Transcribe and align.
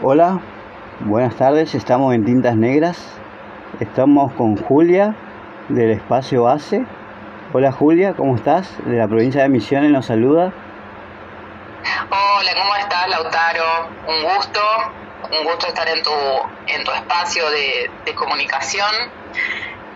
Hola, 0.00 0.38
buenas 1.00 1.34
tardes, 1.34 1.74
estamos 1.74 2.14
en 2.14 2.24
Tintas 2.24 2.54
Negras. 2.54 3.04
Estamos 3.80 4.32
con 4.34 4.56
Julia 4.56 5.16
del 5.68 5.90
Espacio 5.90 6.44
Base. 6.44 6.86
Hola 7.52 7.72
Julia, 7.72 8.14
¿cómo 8.14 8.36
estás? 8.36 8.76
De 8.86 8.96
la 8.96 9.08
provincia 9.08 9.42
de 9.42 9.48
Misiones 9.48 9.90
nos 9.90 10.06
saluda. 10.06 10.52
Hola, 12.10 12.50
¿cómo 12.54 12.76
estás 12.76 13.08
Lautaro? 13.08 13.88
Un 14.06 14.22
gusto, 14.22 14.60
un 15.36 15.44
gusto 15.44 15.66
estar 15.66 15.88
en 15.88 16.00
tu, 16.04 16.12
en 16.68 16.84
tu 16.84 16.92
espacio 16.92 17.50
de, 17.50 18.14
comunicación. 18.14 18.94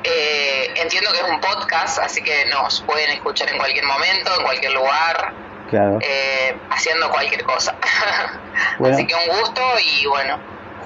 Eh, 0.03 0.75
entiendo 0.83 1.13
que 1.13 1.19
es 1.19 1.31
un 1.31 1.41
podcast, 1.41 2.01
así 2.01 2.25
que 2.25 2.47
nos 2.47 2.81
pueden 2.81 3.09
escuchar 3.11 3.49
en 3.51 3.57
cualquier 3.57 3.85
momento, 3.85 4.33
en 4.37 4.43
cualquier 4.43 4.73
lugar, 4.73 5.33
eh, 5.73 6.57
haciendo 6.71 7.09
cualquier 7.11 7.43
cosa. 7.45 7.75
Así 8.85 9.07
que 9.07 9.15
un 9.15 9.39
gusto 9.39 9.63
y 9.85 10.07
bueno. 10.07 10.37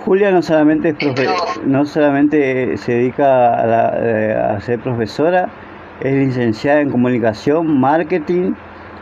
Julia 0.04 0.30
no 0.30 0.40
solamente, 0.40 0.94
es 0.98 1.30
no 1.64 1.84
solamente 1.84 2.76
se 2.76 2.92
dedica 2.92 3.96
eh, 4.00 4.34
a, 4.34 4.60
ser 4.60 4.78
profesora, 4.78 5.48
es 6.00 6.12
licenciada 6.12 6.80
en 6.80 6.90
comunicación, 6.90 7.80
marketing, 7.80 8.52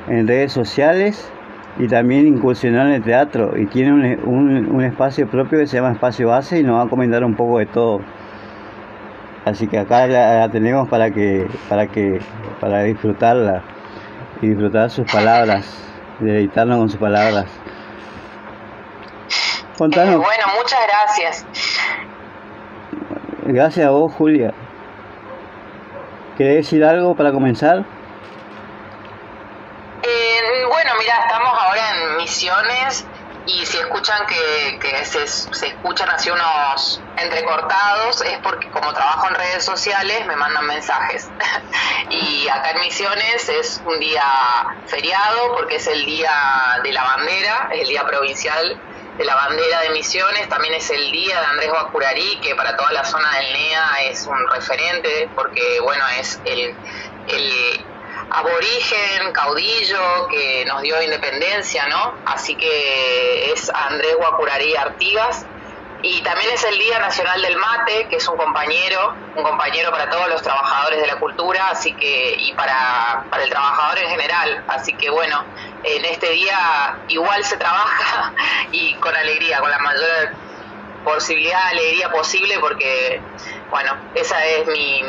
en 0.08 0.26
redes 0.26 0.52
sociales 0.52 1.30
y 1.78 1.88
también 1.88 2.26
incursionó 2.26 2.82
en 2.82 2.92
el 2.92 3.02
teatro 3.02 3.52
y 3.58 3.66
tiene 3.66 3.92
un, 3.92 4.68
un, 4.72 4.82
espacio 4.82 5.28
propio 5.28 5.58
que 5.58 5.66
se 5.66 5.76
llama 5.76 5.92
Espacio 5.92 6.28
Base 6.28 6.60
y 6.60 6.62
nos 6.62 6.78
va 6.78 6.84
a 6.84 6.88
comentar 6.88 7.22
un 7.22 7.34
poco 7.34 7.58
de 7.58 7.66
todo. 7.66 8.00
Así 9.44 9.66
que 9.66 9.78
acá 9.78 10.06
la, 10.06 10.48
tenemos 10.48 10.88
para 10.88 11.10
que 11.10 11.46
para 11.68 11.86
que 11.86 12.18
para 12.60 12.82
disfrutarla 12.82 13.62
y 14.40 14.48
disfrutar 14.48 14.90
sus 14.90 15.10
palabras, 15.10 15.64
deleitarnos 16.20 16.78
con 16.78 16.88
sus 16.88 17.00
palabras. 17.00 17.46
Contanos. 19.78 20.16
bueno, 20.16 20.44
muchas 20.56 20.80
gracias. 20.86 21.46
Gracias 23.46 23.86
a 23.86 23.90
vos, 23.90 24.12
Julia. 24.14 24.54
¿Querés 26.38 26.56
decir 26.56 26.84
algo 26.84 27.14
para 27.14 27.32
comenzar? 27.32 27.84
Eh, 30.02 30.64
bueno, 30.68 30.90
mira, 30.98 31.14
estamos 31.26 31.58
ahora 31.60 31.80
en 31.90 32.16
misiones 32.16 33.06
y 33.46 33.66
si 33.66 33.78
escuchan 33.78 34.26
que, 34.26 34.78
que 34.78 35.04
se, 35.04 35.24
escuchan 35.24 36.08
así 36.08 36.30
unos 36.30 37.00
entrecortados 37.16 38.22
es 38.22 38.38
porque 38.38 38.70
como 38.70 38.92
trabajo 38.92 39.28
en 39.28 39.34
redes 39.34 39.64
sociales 39.64 40.26
me 40.26 40.36
mandan 40.36 40.66
mensajes. 40.66 41.28
Y 42.10 42.48
acá 42.48 42.72
en 42.72 42.80
Misiones 42.80 43.48
es 43.48 43.82
un 43.86 43.98
día 43.98 44.22
feriado 44.86 45.54
porque 45.56 45.76
es 45.76 45.86
el 45.86 46.04
día 46.04 46.30
de 46.82 46.92
la 46.92 47.02
bandera, 47.02 47.70
es 47.72 47.82
el 47.82 47.88
día 47.88 48.06
provincial 48.06 48.78
de 49.16 49.24
la 49.24 49.34
bandera 49.34 49.80
de 49.80 49.90
Misiones, 49.90 50.48
también 50.48 50.74
es 50.74 50.90
el 50.90 51.10
día 51.10 51.40
de 51.40 51.46
Andrés 51.46 51.72
Bacurarí 51.72 52.38
que 52.40 52.54
para 52.54 52.76
toda 52.76 52.92
la 52.92 53.04
zona 53.04 53.36
del 53.36 53.52
NEA 53.52 53.90
es 54.10 54.26
un 54.26 54.48
referente 54.48 55.28
porque 55.34 55.80
bueno 55.80 56.04
es 56.18 56.40
el, 56.44 56.74
el 57.28 57.84
aborigen, 58.34 59.32
caudillo 59.32 60.26
que 60.28 60.64
nos 60.66 60.82
dio 60.82 61.00
independencia, 61.02 61.86
¿no? 61.86 62.14
Así 62.26 62.56
que 62.56 63.52
es 63.52 63.70
Andrés 63.72 64.16
Guacurarí 64.16 64.74
Artigas. 64.76 65.46
Y 66.02 66.20
también 66.20 66.50
es 66.52 66.62
el 66.64 66.78
Día 66.78 66.98
Nacional 66.98 67.40
del 67.40 67.56
Mate, 67.56 68.08
que 68.10 68.16
es 68.16 68.28
un 68.28 68.36
compañero, 68.36 69.14
un 69.36 69.42
compañero 69.42 69.90
para 69.90 70.10
todos 70.10 70.28
los 70.28 70.42
trabajadores 70.42 71.00
de 71.00 71.06
la 71.06 71.16
cultura, 71.16 71.68
así 71.70 71.94
que, 71.94 72.34
y 72.38 72.52
para, 72.52 73.24
para 73.30 73.42
el 73.42 73.48
trabajador 73.48 73.98
en 73.98 74.10
general. 74.10 74.64
Así 74.68 74.92
que 74.92 75.08
bueno, 75.08 75.42
en 75.82 76.04
este 76.04 76.28
día 76.30 76.98
igual 77.08 77.42
se 77.42 77.56
trabaja 77.56 78.34
y 78.72 78.94
con 78.96 79.16
alegría, 79.16 79.60
con 79.60 79.70
la 79.70 79.78
mayor 79.78 80.34
posibilidad 81.04 81.62
de 81.70 81.78
alegría 81.78 82.10
posible, 82.10 82.58
porque 82.58 83.22
bueno, 83.74 83.90
esa 84.14 84.36
es 84.46 84.68
mi, 84.68 85.02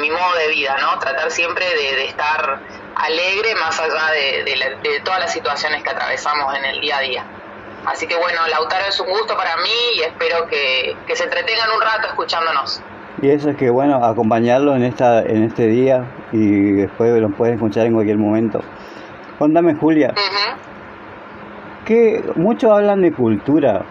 mi 0.00 0.08
modo 0.08 0.36
de 0.38 0.54
vida, 0.54 0.76
¿no? 0.80 0.96
Tratar 1.00 1.28
siempre 1.32 1.64
de, 1.64 2.04
estar 2.04 2.60
alegre 2.94 3.56
más 3.56 3.80
allá 3.80 4.12
de, 4.12 5.00
todas 5.02 5.18
las 5.18 5.32
situaciones 5.32 5.82
que 5.82 5.90
atravesamos 5.90 6.56
en 6.56 6.64
el 6.66 6.80
día 6.80 6.98
a 6.98 7.00
día. 7.00 7.24
Así 7.84 8.06
que 8.06 8.14
bueno, 8.14 8.38
Lautaro 8.48 8.84
es 8.88 9.00
un 9.00 9.08
gusto 9.08 9.36
para 9.36 9.56
mí 9.56 9.98
y 9.98 10.02
espero 10.02 10.46
que, 10.46 10.94
se 11.12 11.24
entretengan 11.24 11.68
un 11.74 11.82
rato 11.82 12.06
escuchándonos. 12.10 12.80
Y 13.20 13.30
eso 13.30 13.50
es 13.50 13.56
que 13.56 13.70
bueno, 13.70 14.04
acompañarlo 14.04 14.76
en 14.76 14.84
esta 14.84 15.22
en 15.22 15.42
este 15.42 15.66
día 15.66 16.04
y 16.30 16.74
después 16.74 17.20
lo 17.20 17.28
pueden 17.30 17.56
escuchar 17.56 17.86
en 17.86 17.94
cualquier 17.94 18.18
momento. 18.18 18.60
Contame 19.36 19.74
Julia, 19.74 20.14
que 21.84 22.22
muchos 22.36 22.70
hablan 22.70 23.02
de 23.02 23.12
cultura, 23.12 23.82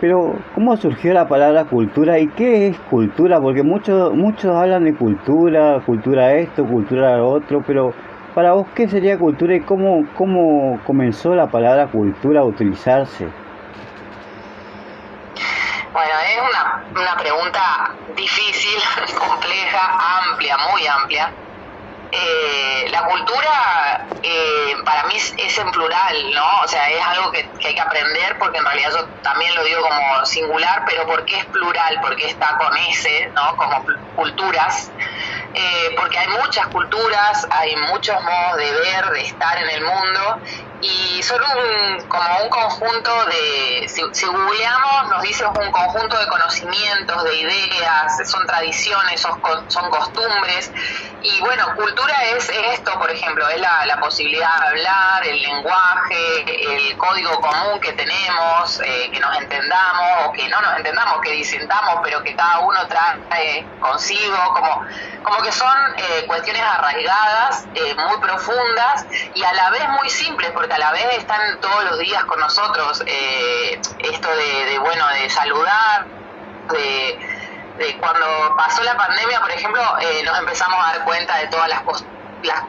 pero, 0.00 0.34
¿cómo 0.54 0.76
surgió 0.78 1.12
la 1.12 1.28
palabra 1.28 1.64
cultura 1.64 2.18
y 2.18 2.26
qué 2.28 2.68
es 2.68 2.78
cultura? 2.88 3.38
Porque 3.38 3.62
muchos 3.62 4.14
muchos 4.14 4.56
hablan 4.56 4.84
de 4.84 4.94
cultura, 4.94 5.80
cultura 5.84 6.32
esto, 6.32 6.64
cultura 6.64 7.18
lo 7.18 7.28
otro, 7.28 7.60
pero 7.66 7.92
para 8.34 8.52
vos, 8.52 8.66
¿qué 8.74 8.88
sería 8.88 9.18
cultura 9.18 9.54
y 9.56 9.60
cómo, 9.60 10.06
cómo 10.16 10.80
comenzó 10.86 11.34
la 11.34 11.48
palabra 11.48 11.86
cultura 11.88 12.40
a 12.40 12.44
utilizarse? 12.44 13.28
Bueno, 15.92 16.12
es 16.24 16.40
una, 16.48 17.02
una 17.02 17.16
pregunta 17.20 17.60
difícil, 18.16 18.80
compleja, 19.18 19.98
amplia, 20.30 20.56
muy 20.72 20.86
amplia 20.86 21.30
eh, 22.12 22.86
la 22.90 23.02
cultura 23.04 24.06
eh, 24.22 24.74
para 24.84 25.04
mí 25.04 25.14
es, 25.16 25.58
en 25.58 25.70
plural, 25.70 26.34
¿no? 26.34 26.60
O 26.64 26.68
sea, 26.68 26.90
es 26.90 27.04
algo 27.06 27.30
que, 27.30 27.48
hay 27.64 27.74
que 27.74 27.80
aprender 27.80 28.36
porque 28.38 28.58
en 28.58 28.64
realidad 28.64 28.90
yo 28.90 29.08
también 29.22 29.54
lo 29.54 29.64
digo 29.64 29.80
como 29.82 30.26
singular, 30.26 30.82
pero 30.86 31.06
¿por 31.06 31.24
qué 31.24 31.38
es 31.38 31.46
plural? 31.46 31.98
Porque 32.02 32.26
está 32.26 32.56
con 32.58 32.76
ese, 32.76 33.30
¿no? 33.34 33.56
Como 33.56 33.84
culturas. 34.14 34.90
Eh, 35.54 35.94
porque 35.96 36.18
hay 36.18 36.28
muchas 36.28 36.66
culturas, 36.68 37.46
hay 37.50 37.74
muchos 37.76 38.16
modos 38.22 38.56
de 38.56 38.72
ver, 38.72 39.10
de 39.12 39.22
estar 39.22 39.58
en 39.58 39.70
el 39.70 39.84
mundo 39.84 40.40
y 40.80 41.22
son 41.22 41.40
un, 41.42 42.08
como 42.08 42.42
un 42.42 42.48
conjunto 42.48 43.26
de, 43.26 43.86
si, 43.88 44.02
si, 44.12 44.26
googleamos 44.26 45.08
nos 45.10 45.22
dice 45.22 45.44
un 45.44 45.70
conjunto 45.70 46.18
de 46.18 46.26
conocimientos, 46.26 47.24
de 47.24 47.36
ideas, 47.36 48.28
son 48.28 48.46
tradiciones, 48.46 49.20
son, 49.20 49.40
costumbres. 49.90 50.70
Y 51.22 51.38
bueno, 51.40 51.66
cultura 51.76 52.14
es 52.34 52.48
esto, 52.72 52.98
por 52.98 53.10
ejemplo, 53.10 53.46
es 53.48 53.60
la, 53.60 53.84
la 53.84 54.00
posibilidad 54.00 54.48
de 54.60 54.66
hablar, 54.68 55.26
el 55.26 55.42
lenguaje, 55.42 56.78
el 56.78 56.96
código 56.96 57.38
común 57.40 57.78
que 57.80 57.92
tenemos, 57.92 58.80
eh, 58.80 59.10
que 59.12 59.20
nos 59.20 59.36
entendamos 59.36 60.26
o 60.26 60.32
que 60.32 60.48
no 60.48 60.60
nos 60.62 60.76
entendamos, 60.78 61.20
que 61.20 61.32
disentamos, 61.32 62.00
pero 62.02 62.22
que 62.22 62.34
cada 62.34 62.60
uno 62.60 62.78
trae 62.88 63.66
consigo, 63.80 64.36
como, 64.54 64.86
como 65.22 65.42
que 65.42 65.52
son 65.52 65.76
eh, 65.98 66.24
cuestiones 66.26 66.62
arraigadas, 66.62 67.66
eh, 67.74 67.94
muy 67.96 68.18
profundas 68.18 69.04
y 69.34 69.44
a 69.44 69.52
la 69.52 69.70
vez 69.70 69.86
muy 69.90 70.08
simples, 70.08 70.50
porque 70.52 70.69
a 70.70 70.78
la 70.78 70.92
vez 70.92 71.06
están 71.18 71.60
todos 71.60 71.84
los 71.84 71.98
días 71.98 72.24
con 72.24 72.38
nosotros 72.40 73.02
esto 73.06 74.28
de, 74.36 74.78
bueno, 74.78 75.06
de 75.08 75.30
saludar, 75.30 76.06
de 76.72 77.18
cuando 77.98 78.54
pasó 78.56 78.82
la 78.82 78.96
pandemia, 78.96 79.40
por 79.40 79.50
ejemplo, 79.50 79.82
eh, 80.00 80.22
nos 80.24 80.38
empezamos 80.38 80.78
a 80.84 80.96
dar 80.96 81.04
cuenta 81.04 81.36
de 81.38 81.46
todas 81.48 81.68
las, 81.68 81.82
las 82.42 82.62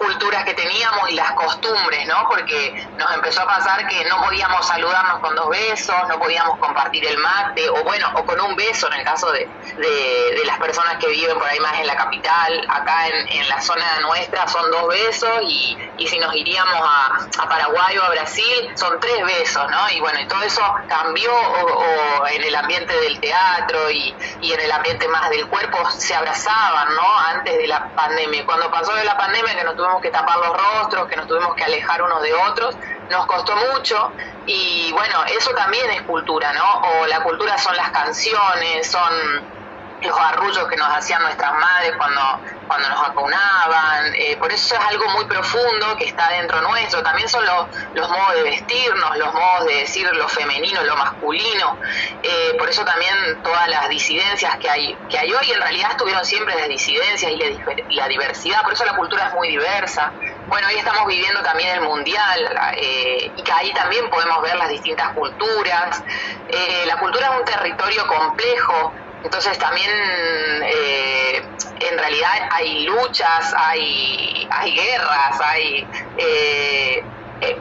culturas 0.00 0.44
que 0.44 0.54
teníamos 0.54 1.10
y 1.10 1.14
las 1.14 1.32
costumbres, 1.32 2.08
¿no? 2.08 2.26
Porque 2.28 2.88
nos 2.96 3.14
empezó 3.14 3.42
a 3.42 3.46
pasar 3.46 3.86
que 3.86 4.02
no 4.06 4.22
podíamos 4.22 4.66
saludarnos 4.66 5.20
con 5.20 5.34
dos 5.36 5.50
besos, 5.50 5.94
no 6.08 6.18
podíamos 6.18 6.58
compartir 6.58 7.06
el 7.06 7.18
mate, 7.18 7.68
o 7.68 7.84
bueno, 7.84 8.06
o 8.14 8.24
con 8.24 8.40
un 8.40 8.56
beso 8.56 8.86
en 8.86 8.94
el 8.94 9.04
caso 9.04 9.30
de, 9.30 9.46
de, 9.76 10.44
las 10.46 10.58
personas 10.58 10.96
que 10.96 11.06
viven 11.08 11.38
por 11.38 11.46
ahí 11.46 11.60
más 11.60 11.78
en 11.78 11.86
la 11.86 11.96
capital, 11.96 12.66
acá 12.68 13.08
en, 13.08 13.28
en 13.28 13.48
la 13.48 13.60
zona 13.60 14.00
nuestra 14.00 14.48
son 14.48 14.70
dos 14.70 14.88
besos 14.88 15.42
y, 15.42 15.76
y 15.98 16.08
si 16.08 16.18
nos 16.18 16.34
iríamos 16.34 16.80
a, 16.82 17.42
a, 17.42 17.48
Paraguay 17.48 17.98
o 17.98 18.02
a 18.02 18.10
Brasil 18.10 18.70
son 18.74 18.98
tres 19.00 19.24
besos, 19.24 19.70
¿no? 19.70 19.90
Y 19.90 20.00
bueno, 20.00 20.18
y 20.20 20.26
todo 20.26 20.42
eso 20.42 20.62
cambió 20.88 21.30
en 22.30 22.42
el 22.42 22.54
ambiente 22.54 22.98
del 23.00 23.20
teatro 23.20 23.90
y, 23.90 24.14
y 24.40 24.52
en 24.52 24.60
el 24.60 24.72
ambiente 24.72 25.06
más 25.08 25.28
del 25.30 25.46
cuerpo 25.48 25.78
se 25.90 26.14
abrazaban, 26.14 26.94
¿no? 26.94 27.18
Antes 27.28 27.58
de 27.58 27.66
la 27.66 27.88
pandemia. 27.94 28.46
Cuando 28.46 28.70
pasó 28.70 28.94
de 28.94 29.04
la 29.04 29.16
pandemia 29.16 29.54
que 29.54 29.64
no 29.64 29.74
tuvimos 29.74 29.89
que 29.98 30.10
tapar 30.10 30.36
los 30.38 30.56
rostros, 30.56 31.06
que 31.08 31.16
nos 31.16 31.26
tuvimos 31.26 31.54
que 31.56 31.64
alejar 31.64 32.02
unos 32.02 32.22
de 32.22 32.32
otros, 32.34 32.76
nos 33.08 33.26
costó 33.26 33.56
mucho 33.56 34.12
y 34.46 34.92
bueno, 34.92 35.24
eso 35.26 35.50
también 35.52 35.90
es 35.90 36.02
cultura, 36.02 36.52
¿no? 36.52 36.80
O 36.90 37.06
la 37.06 37.22
cultura 37.22 37.56
son 37.58 37.74
las 37.76 37.90
canciones, 37.90 38.90
son 38.90 39.59
los 40.02 40.18
arrullos 40.18 40.66
que 40.68 40.76
nos 40.76 40.88
hacían 40.88 41.22
nuestras 41.22 41.52
madres 41.52 41.92
cuando, 41.96 42.20
cuando 42.66 42.88
nos 42.88 43.08
acunaban, 43.08 44.14
eh, 44.14 44.36
por 44.38 44.52
eso 44.52 44.74
es 44.74 44.80
algo 44.80 45.08
muy 45.10 45.24
profundo 45.26 45.96
que 45.96 46.06
está 46.06 46.28
dentro 46.30 46.60
nuestro, 46.62 47.02
también 47.02 47.28
son 47.28 47.44
los, 47.44 47.66
los 47.94 48.08
modos 48.08 48.34
de 48.34 48.42
vestirnos, 48.42 49.18
los 49.18 49.34
modos 49.34 49.66
de 49.66 49.74
decir 49.74 50.08
lo 50.14 50.28
femenino, 50.28 50.82
lo 50.84 50.96
masculino, 50.96 51.78
eh, 52.22 52.54
por 52.58 52.68
eso 52.68 52.84
también 52.84 53.42
todas 53.42 53.68
las 53.68 53.88
disidencias 53.88 54.56
que 54.58 54.70
hay, 54.70 54.96
que 55.08 55.18
hay 55.18 55.32
hoy 55.32 55.52
en 55.52 55.60
realidad 55.60 55.90
estuvieron 55.92 56.24
siempre 56.24 56.54
las 56.56 56.68
disidencias 56.68 57.32
y 57.32 57.94
la, 57.94 58.08
diversidad, 58.08 58.62
por 58.62 58.72
eso 58.72 58.84
la 58.84 58.96
cultura 58.96 59.28
es 59.28 59.34
muy 59.34 59.48
diversa, 59.48 60.12
bueno, 60.50 60.66
hoy 60.66 60.74
estamos 60.74 61.06
viviendo 61.06 61.40
también 61.42 61.76
el 61.76 61.80
Mundial 61.82 62.72
eh, 62.76 63.30
y 63.36 63.42
que 63.42 63.52
ahí 63.52 63.72
también 63.72 64.10
podemos 64.10 64.42
ver 64.42 64.56
las 64.56 64.68
distintas 64.68 65.12
culturas. 65.12 66.02
Eh, 66.48 66.84
la 66.86 66.96
cultura 66.96 67.28
es 67.28 67.38
un 67.38 67.44
territorio 67.44 68.04
complejo, 68.08 68.92
entonces 69.22 69.58
también 69.58 69.90
eh, 70.64 71.42
en 71.80 71.98
realidad 71.98 72.30
hay 72.50 72.84
luchas, 72.84 73.54
hay, 73.56 74.48
hay 74.50 74.74
guerras, 74.74 75.40
hay... 75.40 75.86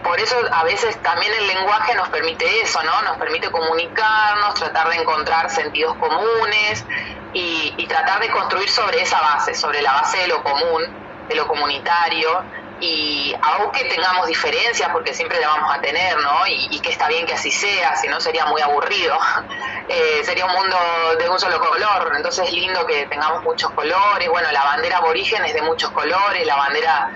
por 0.04 0.20
eso 0.20 0.36
a 0.52 0.64
veces 0.64 1.02
también 1.02 1.32
el 1.34 1.48
lenguaje 1.48 1.96
nos 1.96 2.10
permite 2.10 2.46
eso, 2.62 2.82
¿no? 2.84 3.02
Nos 3.04 3.18
permite 3.18 3.50
comunicarnos, 3.50 4.56
tratar 4.56 4.90
de 4.90 4.96
encontrar 4.98 5.50
sentidos 5.50 5.96
comunes 5.98 6.86
y, 7.34 7.74
y 7.78 7.88
tratar 7.88 8.20
de 8.20 8.30
construir 8.30 8.70
sobre 8.70 9.02
esa 9.02 9.20
base, 9.22 9.54
sobre 9.54 9.82
la 9.82 9.94
base 9.94 10.18
de 10.18 10.28
lo 10.28 10.44
común, 10.44 10.84
de 11.28 11.36
lo 11.36 11.48
comunitario 11.48 12.44
y 12.80 13.36
aunque 13.42 13.86
tengamos 13.86 14.28
diferencias, 14.28 14.90
porque 14.92 15.14
siempre 15.14 15.40
la 15.40 15.50
vamos 15.50 15.76
a 15.76 15.82
tener, 15.82 16.18
¿no? 16.18 16.48
Y, 16.48 16.80
que 16.80 16.90
está 16.90 17.08
bien 17.10 17.26
que 17.26 17.34
así 17.34 17.52
sea, 17.52 17.96
si 17.98 18.08
no 18.08 18.22
sería 18.22 18.46
muy 18.46 18.62
aburrido, 18.62 19.18
eh, 19.88 20.22
sería 20.24 20.46
un 20.46 20.54
mundo 20.54 20.78
de 21.20 21.30
un 21.30 21.40
solo 21.40 21.60
color, 21.60 22.14
entonces 22.16 22.48
es 22.48 22.54
lindo 22.54 22.86
que 22.86 23.06
tengamos 23.08 23.44
muchos 23.44 23.72
colores, 23.72 24.30
bueno, 24.30 24.50
la 24.52 24.64
bandera 24.64 24.98
aborigen 24.98 25.44
es 25.46 25.54
de 25.54 25.62
muchos 25.62 25.92
colores, 25.92 26.46
la 26.46 26.56
bandera 26.56 27.12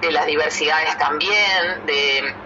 de 0.00 0.10
las 0.12 0.26
diversidades 0.26 0.96
también, 0.98 1.86
de 1.86 2.36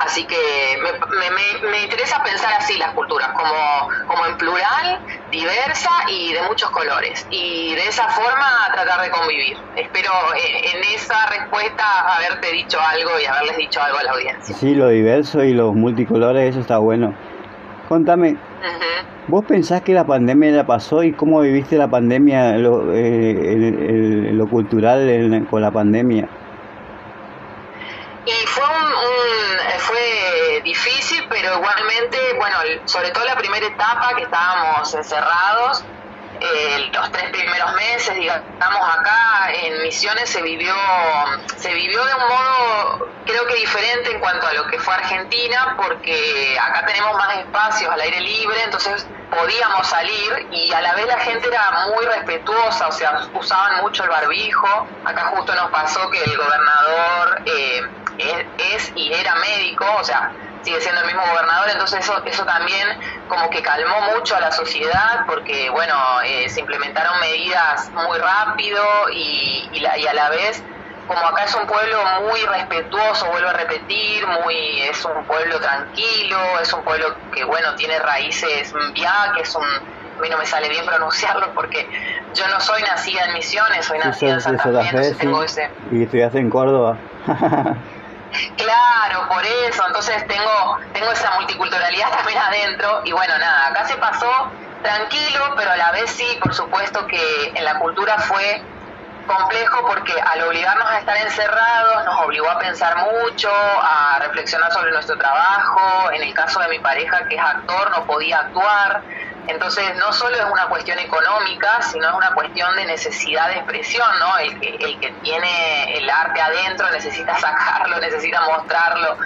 Así 0.00 0.24
que 0.26 0.36
me, 0.80 1.70
me, 1.70 1.82
interesa 1.82 2.22
pensar 2.22 2.52
así 2.58 2.78
las 2.78 2.90
culturas, 2.92 3.30
como, 3.30 4.06
como 4.06 4.26
en 4.26 4.36
plural, 4.38 5.00
diversa 5.30 5.90
y 6.08 6.32
de 6.32 6.42
muchos 6.42 6.70
colores. 6.70 7.26
Y 7.30 7.74
de 7.74 7.88
esa 7.88 8.08
forma 8.08 8.46
tratar 8.72 9.02
de 9.02 9.10
convivir. 9.10 9.56
Espero 9.76 10.10
en, 10.36 10.94
esa 10.94 11.26
respuesta 11.26 11.84
haberte 12.16 12.52
dicho 12.52 12.78
algo 12.80 13.10
y 13.20 13.26
haberles 13.26 13.56
dicho 13.56 13.82
algo 13.82 13.98
a 13.98 14.04
la 14.04 14.12
audiencia. 14.12 14.54
Sí, 14.54 14.74
lo 14.74 14.88
diverso 14.88 15.42
y 15.42 15.52
los 15.52 15.74
multicolores, 15.74 16.50
eso 16.50 16.60
está 16.60 16.78
bueno. 16.78 17.14
Contame, 17.88 18.36
¿vos 19.26 19.44
pensás 19.46 19.82
que 19.82 19.94
la 19.94 20.04
pandemia 20.04 20.50
ya 20.50 20.66
pasó 20.66 21.02
y 21.02 21.12
cómo 21.12 21.40
viviste 21.40 21.76
la 21.76 21.88
pandemia, 21.88 22.58
lo, 22.58 22.94
eh, 22.94 24.30
lo 24.32 24.46
cultural 24.46 25.46
con 25.50 25.62
la 25.62 25.70
pandemia? 25.70 26.28
Y 28.28 28.46
fue 28.46 28.62
un, 28.62 29.78
fue 29.78 30.60
difícil, 30.62 31.24
pero 31.30 31.54
igualmente, 31.56 32.18
bueno, 32.36 32.56
sobre 32.84 33.10
todo 33.10 33.24
la 33.24 33.36
primera 33.36 33.66
etapa 33.66 34.14
que 34.16 34.24
estábamos 34.24 34.92
encerrados, 34.92 35.86
eh, 36.40 36.90
los 36.92 37.10
tres 37.12 37.30
primeros 37.30 37.74
meses, 37.74 38.14
digamos, 38.14 38.88
acá 38.98 39.50
en 39.52 39.82
Misiones 39.82 40.28
se 40.30 40.42
vivió, 40.42 40.74
se 41.56 41.72
vivió 41.74 42.04
de 42.04 42.14
un 42.14 42.28
modo, 42.28 43.08
creo 43.24 43.46
que 43.46 43.54
diferente 43.54 44.12
en 44.12 44.20
cuanto 44.20 44.46
a 44.46 44.52
lo 44.52 44.66
que 44.68 44.78
fue 44.78 44.94
Argentina, 44.94 45.74
porque 45.76 46.56
acá 46.60 46.86
tenemos 46.86 47.14
más 47.14 47.36
espacios 47.38 47.90
al 47.92 48.00
aire 48.00 48.20
libre, 48.20 48.62
entonces 48.64 49.06
podíamos 49.30 49.86
salir 49.86 50.48
y 50.50 50.72
a 50.72 50.80
la 50.80 50.94
vez 50.94 51.06
la 51.06 51.18
gente 51.18 51.48
era 51.48 51.86
muy 51.94 52.04
respetuosa, 52.06 52.88
o 52.88 52.92
sea, 52.92 53.28
usaban 53.34 53.82
mucho 53.82 54.04
el 54.04 54.10
barbijo. 54.10 54.86
Acá 55.04 55.32
justo 55.34 55.54
nos 55.54 55.70
pasó 55.70 56.08
que 56.10 56.22
el 56.22 56.36
gobernador 56.36 57.42
eh, 57.46 57.82
es, 58.74 58.92
y 58.94 59.12
era 59.12 59.34
médico, 59.36 59.84
o 59.98 60.04
sea, 60.04 60.32
sigue 60.62 60.80
siendo 60.80 61.00
el 61.00 61.06
mismo 61.06 61.22
gobernador, 61.30 61.68
entonces 61.70 62.00
eso, 62.00 62.22
eso 62.24 62.44
también 62.44 62.86
como 63.28 63.48
que 63.50 63.62
calmó 63.62 64.00
mucho 64.14 64.36
a 64.36 64.40
la 64.40 64.52
sociedad 64.52 65.24
porque, 65.26 65.70
bueno, 65.70 65.94
eh, 66.24 66.48
se 66.48 66.60
implementaron 66.60 67.18
medidas 67.20 67.90
muy 67.92 68.18
rápido 68.18 68.82
y, 69.12 69.68
y, 69.72 69.78
y 69.80 70.06
a 70.06 70.14
la 70.14 70.30
vez 70.30 70.62
como 71.08 71.26
acá 71.26 71.44
es 71.44 71.54
un 71.54 71.66
pueblo 71.66 71.96
muy 72.28 72.40
respetuoso, 72.40 73.26
vuelvo 73.30 73.48
a 73.48 73.54
repetir, 73.54 74.26
muy 74.26 74.82
es 74.82 75.02
un 75.06 75.24
pueblo 75.24 75.58
tranquilo, 75.58 76.38
es 76.60 76.72
un 76.72 76.84
pueblo 76.84 77.14
que 77.32 77.44
bueno 77.44 77.74
tiene 77.76 77.98
raíces 77.98 78.74
ya 78.94 79.32
que 79.34 79.40
es 79.40 79.54
un 79.54 79.64
a 79.64 80.20
mí 80.20 80.28
no 80.28 80.36
me 80.36 80.46
sale 80.46 80.68
bien 80.68 80.84
pronunciarlo 80.84 81.54
porque 81.54 81.88
yo 82.34 82.46
no 82.48 82.60
soy 82.60 82.82
nacida 82.82 83.24
en 83.26 83.34
Misiones, 83.34 83.86
soy 83.86 83.98
nacida 83.98 84.32
en 84.32 84.40
Santa 84.40 84.82
Fe, 84.82 85.14
tengo 85.14 85.42
ese... 85.44 85.70
y 85.92 86.02
estudiaste 86.02 86.38
en 86.38 86.50
Córdoba. 86.50 86.98
claro, 88.56 89.28
por 89.28 89.44
eso, 89.44 89.84
entonces 89.86 90.26
tengo 90.26 90.78
tengo 90.92 91.10
esa 91.12 91.30
multiculturalidad 91.38 92.10
también 92.16 92.38
adentro 92.38 93.02
y 93.04 93.12
bueno, 93.12 93.38
nada, 93.38 93.68
acá 93.68 93.86
se 93.86 93.96
pasó 93.96 94.50
tranquilo, 94.82 95.54
pero 95.56 95.70
a 95.72 95.76
la 95.76 95.92
vez 95.92 96.10
sí, 96.10 96.38
por 96.42 96.54
supuesto 96.54 97.06
que 97.06 97.52
en 97.54 97.64
la 97.64 97.78
cultura 97.78 98.18
fue 98.18 98.62
complejo 99.28 99.86
porque 99.86 100.14
al 100.20 100.42
obligarnos 100.42 100.90
a 100.90 100.98
estar 100.98 101.16
encerrados 101.18 102.04
nos 102.04 102.20
obligó 102.24 102.50
a 102.50 102.58
pensar 102.58 102.96
mucho, 102.96 103.50
a 103.50 104.18
reflexionar 104.20 104.72
sobre 104.72 104.90
nuestro 104.90 105.16
trabajo. 105.18 106.10
En 106.12 106.22
el 106.22 106.34
caso 106.34 106.58
de 106.60 106.68
mi 106.68 106.78
pareja, 106.80 107.28
que 107.28 107.36
es 107.36 107.42
actor, 107.42 107.90
no 107.90 108.04
podía 108.06 108.38
actuar. 108.38 109.02
Entonces, 109.48 109.96
no 109.96 110.12
solo 110.12 110.36
es 110.36 110.44
una 110.44 110.66
cuestión 110.66 110.98
económica, 110.98 111.82
sino 111.82 112.08
es 112.08 112.14
una 112.14 112.32
cuestión 112.32 112.74
de 112.76 112.84
necesidad 112.84 113.48
de 113.48 113.54
expresión, 113.54 114.08
¿no? 114.18 114.38
El 114.38 114.60
que, 114.60 114.76
el 114.76 115.00
que 115.00 115.10
tiene 115.22 115.96
el 115.96 116.08
arte 116.08 116.40
adentro 116.40 116.90
necesita 116.90 117.36
sacarlo, 117.40 117.98
necesita 117.98 118.40
mostrarlo 118.42 119.16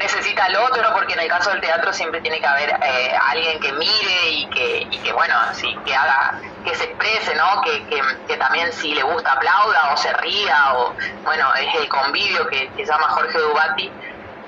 necesita 0.00 0.46
el 0.46 0.56
otro, 0.56 0.82
porque 0.94 1.12
en 1.12 1.20
el 1.20 1.28
caso 1.28 1.50
del 1.50 1.60
teatro 1.60 1.92
siempre 1.92 2.22
tiene 2.22 2.40
que 2.40 2.46
haber 2.46 2.70
eh, 2.70 3.14
alguien 3.28 3.60
que 3.60 3.70
mire 3.72 4.30
y 4.30 4.46
que, 4.46 4.86
y 4.90 4.98
que 4.98 5.12
bueno, 5.12 5.34
sí, 5.52 5.76
que 5.84 5.94
haga, 5.94 6.40
que 6.64 6.74
se 6.74 6.84
exprese, 6.84 7.34
¿no? 7.34 7.60
Que, 7.60 7.86
que, 8.26 8.36
también 8.38 8.72
si 8.72 8.94
le 8.94 9.02
gusta 9.02 9.32
aplauda 9.32 9.92
o 9.92 9.96
se 9.98 10.10
ría, 10.14 10.74
o 10.74 10.94
bueno, 11.22 11.54
es 11.54 11.74
el 11.74 11.88
convivio 11.88 12.48
que, 12.48 12.70
que 12.70 12.86
llama 12.86 13.08
Jorge 13.08 13.38
Dubati. 13.38 13.92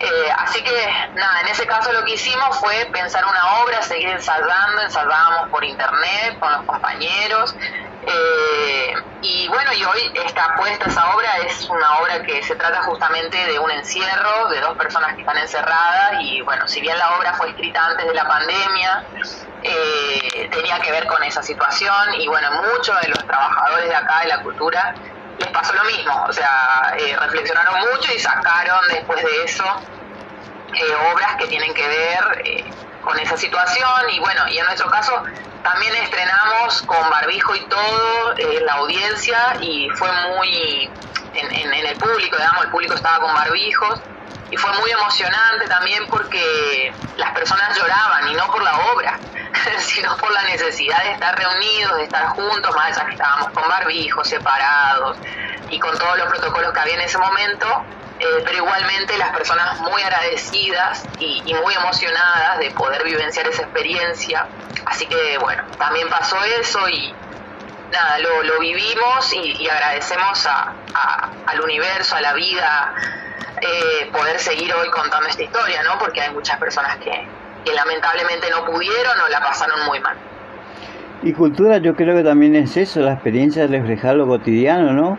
Eh, 0.03 0.33
así 0.37 0.61
que 0.65 0.89
nada, 1.15 1.43
en 1.43 1.49
ese 1.49 1.65
caso 1.65 1.93
lo 1.93 2.05
que 2.05 2.15
hicimos 2.15 2.59
fue 2.59 2.89
pensar 2.93 3.25
una 3.25 3.63
obra, 3.63 3.81
seguir 3.83 4.09
ensayando, 4.09 4.83
ensayábamos 4.83 5.49
por 5.49 5.65
internet 5.65 6.41
con 6.41 6.51
los 6.51 6.63
compañeros, 6.63 7.55
eh, 8.05 8.95
y 9.21 9.47
bueno, 9.47 9.73
y 9.73 9.85
hoy 9.85 10.13
está 10.27 10.57
puesta 10.57 10.91
esa 10.91 11.15
obra, 11.15 11.29
es 11.47 11.71
una 11.71 11.99
obra 12.01 12.21
que 12.25 12.43
se 12.43 12.57
trata 12.57 12.83
justamente 12.83 13.47
de 13.47 13.61
un 13.61 13.71
encierro 13.71 14.49
de 14.49 14.61
dos 14.61 14.77
personas 14.77 15.15
que 15.15 15.21
están 15.21 15.39
encerradas 15.39 16.15
y 16.21 16.41
bueno, 16.41 16.67
si 16.67 16.81
bien 16.81 16.99
la 16.99 17.17
obra 17.17 17.33
fue 17.35 17.51
escrita 17.51 17.87
antes 17.87 18.05
de 18.05 18.15
la 18.15 18.27
pandemia, 18.27 19.05
eh, 19.63 20.49
tenía 20.51 20.81
que 20.81 20.91
ver 20.91 21.07
con 21.07 21.23
esa 21.23 21.45
situación 21.45 22.15
y 22.19 22.27
bueno, 22.27 22.49
muchos 22.75 23.01
de 23.03 23.09
los 23.09 23.25
trabajadores 23.25 23.89
de 23.89 23.95
acá 23.95 24.23
de 24.23 24.29
la 24.31 24.43
cultura 24.43 24.95
les 25.43 25.53
pasó 25.53 25.73
lo 25.75 25.85
mismo, 25.85 26.25
o 26.29 26.33
sea, 26.33 26.95
eh, 26.99 27.17
reflexionaron 27.21 27.81
mucho 27.93 28.13
y 28.15 28.19
sacaron 28.19 28.81
después 28.89 29.23
de 29.23 29.45
eso 29.45 29.65
obras 31.13 31.37
que 31.37 31.47
tienen 31.47 31.73
que 31.75 31.87
ver 31.87 32.65
con 33.03 33.19
esa 33.19 33.37
situación. 33.37 34.11
Y 34.11 34.21
bueno, 34.21 34.49
y 34.49 34.59
en 34.59 34.65
nuestro 34.65 34.91
caso 34.91 35.23
también 35.63 35.95
estrenamos 35.97 36.83
con 36.83 37.11
barbijo 37.11 37.55
y 37.55 37.61
todo 37.67 38.37
en 38.39 38.51
eh, 38.51 38.61
la 38.61 38.75
audiencia 38.75 39.57
y 39.61 39.89
fue 39.91 40.11
muy 40.37 40.91
en, 41.35 41.73
el 41.73 41.97
público, 41.97 42.37
digamos, 42.37 42.65
el 42.65 42.71
público 42.71 42.95
estaba 42.95 43.21
con 43.21 43.35
barbijos. 43.35 44.01
Y 44.51 44.57
fue 44.59 44.71
muy 44.81 44.91
emocionante 44.91 45.67
también 45.67 46.07
porque 46.09 46.93
las 47.17 47.33
personas 47.33 47.75
lloraban 47.79 48.29
y 48.29 48.35
no 48.35 48.47
por 48.49 48.63
la 48.63 48.77
obra, 48.93 49.19
sino 49.79 50.17
por 50.17 50.33
la 50.33 50.43
necesidad 50.45 51.03
de 51.05 51.13
estar 51.13 51.39
reunidos, 51.39 51.97
de 51.97 52.05
estar 52.05 52.27
juntos, 52.29 52.75
más 52.75 52.97
allá 52.97 53.07
que 53.07 53.13
estábamos 53.13 53.51
con 53.51 53.69
barbijos, 53.69 54.29
separados 54.29 55.17
y 55.71 55.79
con 55.79 55.97
todos 55.99 56.19
los 56.19 56.29
protocolos 56.29 56.73
que 56.73 56.81
había 56.81 56.95
en 56.95 57.01
ese 57.03 57.19
momento, 57.19 57.67
eh, 58.19 58.43
pero 58.45 58.59
igualmente 58.59 59.17
las 59.19 59.31
personas 59.31 59.81
muy 59.81 60.03
agradecidas 60.03 61.05
y, 61.19 61.55
muy 61.55 61.75
emocionadas 61.75 62.59
de 62.59 62.71
poder 62.73 63.05
vivenciar 63.05 63.47
esa 63.47 63.63
experiencia. 63.63 64.47
Así 64.87 65.07
que 65.07 65.39
bueno, 65.39 65.65
también 65.79 66.09
pasó 66.09 66.37
eso 66.61 66.89
y 66.89 67.15
nada, 67.91 68.19
lo, 68.19 68.59
vivimos 68.59 69.33
y, 69.33 69.69
agradecemos 69.69 70.47
al 70.47 71.61
universo, 71.61 72.17
a 72.17 72.21
la 72.21 72.33
vida, 72.35 72.95
eh, 73.61 74.11
poder 74.13 74.39
seguir 74.41 74.75
hoy 74.75 74.91
contando 74.91 75.29
esta 75.29 75.43
historia, 75.43 75.83
¿no? 75.83 75.99
Porque 75.99 76.21
hay 76.21 76.31
muchas 76.31 76.59
personas 76.59 76.97
que, 76.99 77.29
que 77.65 77.73
lamentablemente 77.73 78.51
no 78.51 78.65
pudieron 78.65 79.21
o 79.27 79.29
la 79.29 79.41
pasaron 79.41 79.87
muy 79.87 80.01
mal. 80.01 80.17
Y 81.23 81.33
cultura 81.33 81.79
yo 81.79 81.95
creo 81.95 82.17
que 82.17 82.25
también 82.25 82.57
es 82.57 82.77
eso, 82.77 83.01
la 83.01 83.13
experiencia 83.13 83.67
de 83.67 83.79
reflejar 83.79 84.17
lo 84.17 84.27
cotidiano, 84.27 84.93
¿no? 84.93 85.19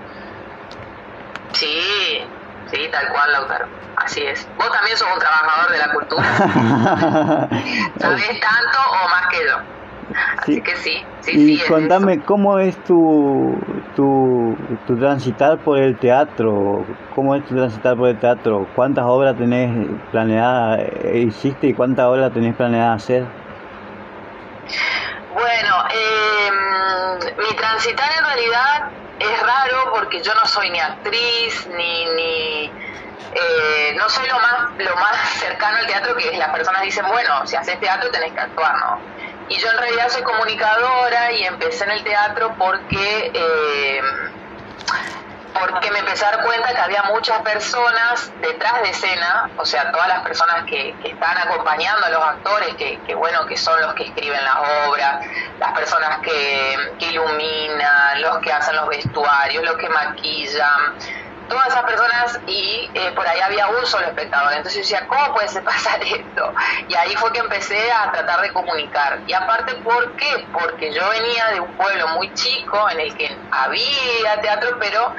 Sí, 1.54 2.28
Sí, 2.74 2.90
tal 2.92 3.08
cual, 3.10 3.32
Lautaro. 3.32 3.68
Así 3.98 4.24
es. 4.24 4.48
Vos 4.58 4.72
también 4.72 4.98
sos 4.98 5.08
un 5.14 5.20
trabajador 5.20 5.72
de 5.72 5.78
la 5.78 5.94
cultura. 5.94 6.24
Sabés 8.00 8.40
tanto 8.40 8.80
o 8.90 9.10
más 9.10 9.28
que 9.30 9.38
yo. 9.46 9.58
Así 10.40 10.62
que 10.62 10.76
sí, 10.78 11.06
sí, 11.22 11.32
y 11.32 11.58
sí. 11.58 11.64
contame, 11.68 12.20
¿cómo 12.22 12.60
es 12.60 12.76
tu, 12.84 13.58
tu, 13.96 14.56
tu 14.88 14.98
transitar 14.98 15.58
por 15.60 15.78
el 15.78 15.98
teatro? 15.98 16.86
¿Cómo 17.16 17.36
es 17.36 17.46
tu 17.46 17.56
transitar 17.56 17.96
por 17.96 18.10
el 18.10 18.20
teatro? 18.20 18.68
¿Cuántas 18.76 19.06
obras 19.06 19.38
tenés 19.38 19.72
planeadas, 20.12 20.80
eh, 20.82 21.26
hiciste 21.28 21.68
y 21.68 21.74
cuántas 21.74 22.06
obras 22.06 22.34
tenés 22.34 22.56
planeadas 22.56 23.04
hacer? 23.04 23.26
Bueno, 25.34 25.76
eh, 25.94 26.52
mi 27.38 27.56
transitar 27.56 28.10
en 28.20 28.26
realidad 28.26 28.90
es 29.20 29.42
raro 29.42 29.92
porque 29.96 30.22
yo 30.22 30.34
no 30.36 30.46
soy 30.46 30.70
ni 30.70 30.80
actriz, 30.80 31.68
ni, 31.76 32.06
ni 32.16 32.72
eh, 33.36 33.96
no 33.98 34.08
soy 34.10 34.28
lo 34.28 34.36
más, 34.36 34.54
lo 34.78 34.96
más 34.96 35.18
cercano 35.40 35.78
al 35.78 35.88
teatro 35.88 36.16
que 36.16 36.38
las 36.38 36.50
personas 36.50 36.82
dicen, 36.84 37.06
bueno, 37.08 37.46
si 37.46 37.56
haces 37.56 37.80
teatro 37.80 38.12
tenés 38.12 38.32
que 38.34 38.40
actuar, 38.42 38.74
¿no? 38.76 39.00
Y 39.54 39.60
yo 39.60 39.70
en 39.70 39.78
realidad 39.78 40.10
soy 40.10 40.24
comunicadora 40.24 41.32
y 41.32 41.44
empecé 41.44 41.84
en 41.84 41.92
el 41.92 42.04
teatro 42.04 42.56
porque... 42.58 43.32
Eh, 43.34 44.02
porque 45.54 45.92
me 45.92 46.00
empecé 46.00 46.26
a 46.26 46.32
dar 46.32 46.44
cuenta 46.44 46.74
que 46.74 46.80
había 46.80 47.04
muchas 47.04 47.40
personas 47.42 48.32
detrás 48.42 48.82
de 48.82 48.90
escena, 48.90 49.52
o 49.56 49.64
sea, 49.64 49.92
todas 49.92 50.08
las 50.08 50.24
personas 50.24 50.66
que, 50.66 50.96
que 51.04 51.12
están 51.12 51.38
acompañando 51.38 52.04
a 52.08 52.10
los 52.10 52.24
actores, 52.24 52.74
que, 52.76 53.14
bueno, 53.14 53.46
que 53.46 53.56
son 53.56 53.80
los 53.80 53.94
que 53.94 54.06
escriben 54.06 54.44
las 54.44 54.88
obras, 54.88 55.24
las 55.60 55.72
personas 55.74 56.18
que 56.24 56.76
iluminan, 57.02 58.22
los 58.24 58.40
que 58.40 58.52
hacen 58.52 58.76
los 58.76 58.88
vestuarios, 58.90 59.64
los 59.64 59.78
que 59.78 59.90
maquillan, 59.90 60.98
todas 61.48 61.68
esas 61.68 61.84
personas 61.84 62.40
y 62.48 62.90
eh, 62.94 63.12
por 63.16 63.28
ahí 63.28 63.40
había 63.40 63.68
un 63.68 63.86
solo 63.86 64.08
espectador. 64.08 64.54
Entonces 64.54 64.74
yo 64.76 64.80
decía, 64.80 65.08
¿cómo 65.08 65.34
puede 65.34 65.62
pasar 65.62 66.02
esto? 66.04 66.54
Y 66.88 66.96
ahí 66.96 67.16
fue 67.16 67.32
que 67.32 67.40
empecé 67.40 67.92
a 67.92 68.12
tratar 68.12 68.42
de 68.42 68.52
comunicar. 68.54 69.20
Y 69.28 69.34
aparte, 69.34 69.76
¿por 69.76 70.16
qué? 70.16 70.46
Porque 70.52 70.94
yo 70.94 71.08
venía 71.10 71.48
de 71.48 71.60
un 71.60 71.74
pueblo 71.74 72.08
muy 72.10 72.34
chico 72.34 72.90
en 72.90 73.00
el 73.00 73.16
que 73.16 73.38
había 73.52 74.42
teatro, 74.42 74.78
pero 74.80 75.14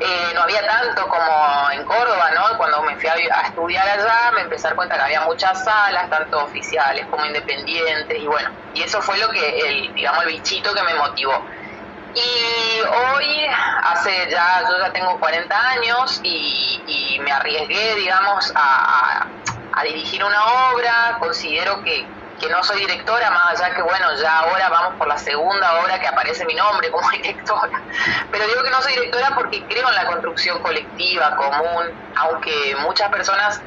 eh, 0.00 0.32
no 0.34 0.42
había 0.42 0.66
tanto 0.66 1.06
como 1.06 1.70
en 1.72 1.84
Córdoba, 1.84 2.30
¿no? 2.34 2.58
Cuando 2.58 2.82
me 2.82 2.96
fui 2.96 3.08
a, 3.08 3.14
estudiar 3.46 3.86
allá 3.88 4.32
me 4.34 4.40
empecé 4.42 4.66
a 4.66 4.70
dar 4.70 4.76
cuenta 4.76 4.96
que 4.96 5.02
había 5.02 5.20
muchas 5.20 5.64
salas, 5.64 6.10
tanto 6.10 6.44
oficiales 6.44 7.06
como 7.06 7.24
independientes, 7.24 8.18
y 8.18 8.26
bueno, 8.26 8.50
y 8.74 8.82
eso 8.82 9.00
fue 9.00 9.16
lo 9.18 9.28
que, 9.30 9.58
el, 9.60 9.94
digamos, 9.94 10.24
el 10.24 10.32
bichito 10.32 10.74
que 10.74 10.82
me 10.82 10.94
motivó. 10.94 11.44
Y 12.14 12.80
hoy, 12.82 13.46
hace 13.82 14.30
ya, 14.30 14.62
yo 14.68 14.78
ya 14.78 14.92
tengo 14.92 15.18
40 15.18 15.70
años 15.70 16.20
y, 16.22 17.18
me 17.20 17.32
arriesgué, 17.32 17.94
digamos, 17.96 18.52
a, 18.54 19.26
a 19.72 19.82
dirigir 19.84 20.22
una 20.22 20.72
obra, 20.72 21.16
considero 21.18 21.82
que, 21.82 22.06
que 22.40 22.48
no 22.48 22.62
soy 22.62 22.80
directora, 22.80 23.30
más 23.30 23.60
allá 23.60 23.74
que 23.74 23.82
bueno, 23.82 24.06
ya 24.20 24.40
ahora 24.40 24.68
vamos 24.68 24.94
por 24.98 25.08
la 25.08 25.18
segunda 25.18 25.80
obra 25.82 25.98
que 26.00 26.08
aparece 26.08 26.44
mi 26.44 26.54
nombre 26.54 26.90
como 26.90 27.08
directora. 27.12 27.82
Pero 28.30 28.46
digo 28.46 28.62
que 28.62 28.70
no 28.70 28.82
soy 28.82 28.92
directora 28.92 29.32
porque 29.34 29.64
creo 29.66 29.88
en 29.88 29.94
la 29.94 30.06
construcción 30.06 30.60
colectiva, 30.60 31.36
común, 31.36 31.86
aunque 32.16 32.76
muchas 32.80 33.08
personas, 33.10 33.60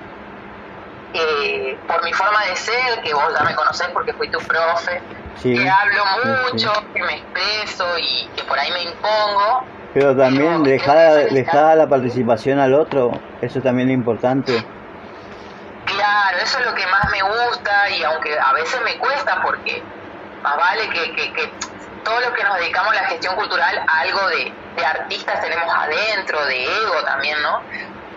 eh, 1.14 1.78
por 1.88 2.04
mi 2.04 2.14
forma 2.14 2.46
de 2.46 2.56
ser, 2.56 3.02
que 3.04 3.14
vos 3.14 3.34
ya 3.38 3.44
me 3.44 3.56
conocés 3.56 3.88
porque 3.94 4.14
fui 4.14 4.30
tu 4.30 4.40
profe, 4.40 5.02
que 5.42 5.70
hablo 5.70 6.04
mucho, 6.52 6.72
que 6.94 7.04
me 7.04 7.16
expreso 7.16 7.98
y 8.00 8.28
que 8.36 8.44
por 8.44 8.58
ahí 8.60 8.72
me 8.72 8.84
impongo. 8.84 9.64
Pero 9.94 10.16
también 10.16 10.64
dejar, 10.64 11.30
dejar 11.30 11.78
la 11.78 11.88
participación 11.88 12.60
al 12.60 12.74
otro, 12.74 13.12
eso 13.42 13.62
también 13.62 13.90
es 13.90 13.96
importante. 13.96 14.64
Claro, 15.86 16.38
eso 16.38 16.60
es 16.60 16.66
lo 16.66 16.76
que 16.76 16.86
más 16.88 17.10
me 17.12 17.22
gusta 17.22 17.90
y 17.90 18.04
aunque 18.04 18.38
a 18.38 18.54
veces 18.54 18.80
me 18.84 18.98
cuesta 18.98 19.42
porque 19.42 19.82
más 20.44 20.58
vale 20.58 20.90
que, 20.90 21.16
que, 21.16 21.34
que 21.34 21.52
todos 22.04 22.22
los 22.22 22.32
que 22.32 22.44
nos 22.44 22.58
dedicamos 22.58 22.92
a 22.92 23.02
la 23.02 23.08
gestión 23.08 23.36
cultural 23.36 23.84
algo 23.88 24.28
de, 24.28 24.54
de 24.76 24.86
artistas 24.86 25.42
tenemos 25.42 25.74
adentro, 25.74 26.46
de 26.46 26.64
ego 26.64 27.04
también, 27.06 27.42
¿no? 27.42 27.62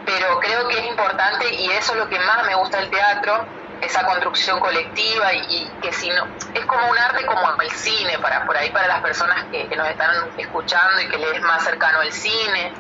Pero 0.05 0.39
creo 0.41 0.69
que 0.69 0.79
es 0.79 0.87
importante 0.87 1.55
y 1.55 1.71
eso 1.71 1.93
es 1.93 1.99
lo 1.99 2.09
que 2.09 2.19
más 2.19 2.45
me 2.47 2.55
gusta 2.57 2.79
del 2.79 2.91
teatro, 2.91 3.47
esa 3.80 4.04
construcción 4.04 4.60
colectiva 4.60 5.32
y, 5.32 5.70
que 5.80 5.92
si 5.92 6.08
no, 6.10 6.26
es 6.54 6.64
como 6.66 6.88
un 6.88 6.99
arte 6.99 7.25
como 7.26 7.60
el 7.60 7.70
cine, 7.70 8.18
para 8.18 8.44
por 8.46 8.56
ahí 8.56 8.70
para 8.70 8.88
las 8.88 9.00
personas 9.00 9.44
que, 9.50 9.68
que 9.68 9.76
nos 9.76 9.88
están 9.88 10.10
escuchando 10.37 11.00
y 11.00 11.08
que 11.08 11.18
les 11.18 11.32
es 11.32 11.42
más 11.42 11.64
cercano 11.64 12.02
el 12.02 12.12
cine 12.12 12.72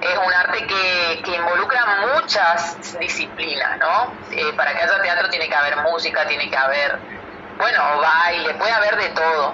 es 0.00 0.18
un 0.18 0.32
arte 0.32 0.66
que, 0.66 1.22
que 1.22 1.36
involucra 1.36 1.84
muchas 2.14 2.98
disciplinas, 2.98 3.78
¿no? 3.78 4.14
Eh, 4.30 4.52
para 4.56 4.72
que 4.72 4.82
haya 4.82 5.02
teatro 5.02 5.28
tiene 5.28 5.48
que 5.48 5.54
haber 5.54 5.76
música, 5.78 6.26
tiene 6.26 6.48
que 6.48 6.56
haber, 6.56 6.98
bueno, 7.58 8.00
baile, 8.00 8.54
puede 8.54 8.72
haber 8.72 8.96
de 8.96 9.08
todo. 9.10 9.52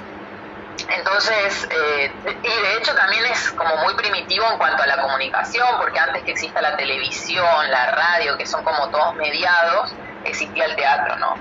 Entonces, 0.89 1.69
eh, 1.71 2.13
y 2.43 2.63
de 2.63 2.77
hecho 2.77 2.95
también 2.95 3.25
es 3.27 3.51
como 3.53 3.77
muy 3.79 3.95
primitivo 3.95 4.47
en 4.53 4.59
cuanto 4.59 4.83
a 4.83 4.87
la 4.87 5.03
comunicación, 5.03 5.67
porque 5.79 5.99
antes 5.99 6.23
que 6.23 6.33
exista 6.33 6.61
la 6.61 6.77
televisión, 6.77 7.71
la 7.71 7.91
radio, 7.91 8.37
que 8.37 8.47
son 8.47 8.63
como 8.63 8.89
todos 8.91 9.15
mediados, 9.17 9.93
existía 10.29 10.65
el 10.65 10.77
teatro, 10.77 11.17
¿no? 11.17 11.35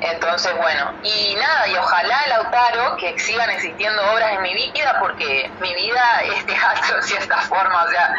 Entonces, 0.00 0.52
bueno, 0.56 0.92
y 1.02 1.34
nada, 1.34 1.66
y 1.66 1.76
ojalá 1.76 2.16
Lautaro 2.28 2.96
que 2.96 3.18
sigan 3.18 3.50
existiendo 3.50 4.00
obras 4.12 4.32
en 4.32 4.42
mi 4.42 4.54
vida, 4.54 4.96
porque 5.00 5.50
mi 5.60 5.74
vida 5.74 6.02
es 6.22 6.46
teatro 6.46 6.96
de 6.96 7.02
cierta 7.02 7.36
forma, 7.38 7.82
o 7.82 7.88
sea, 7.88 8.14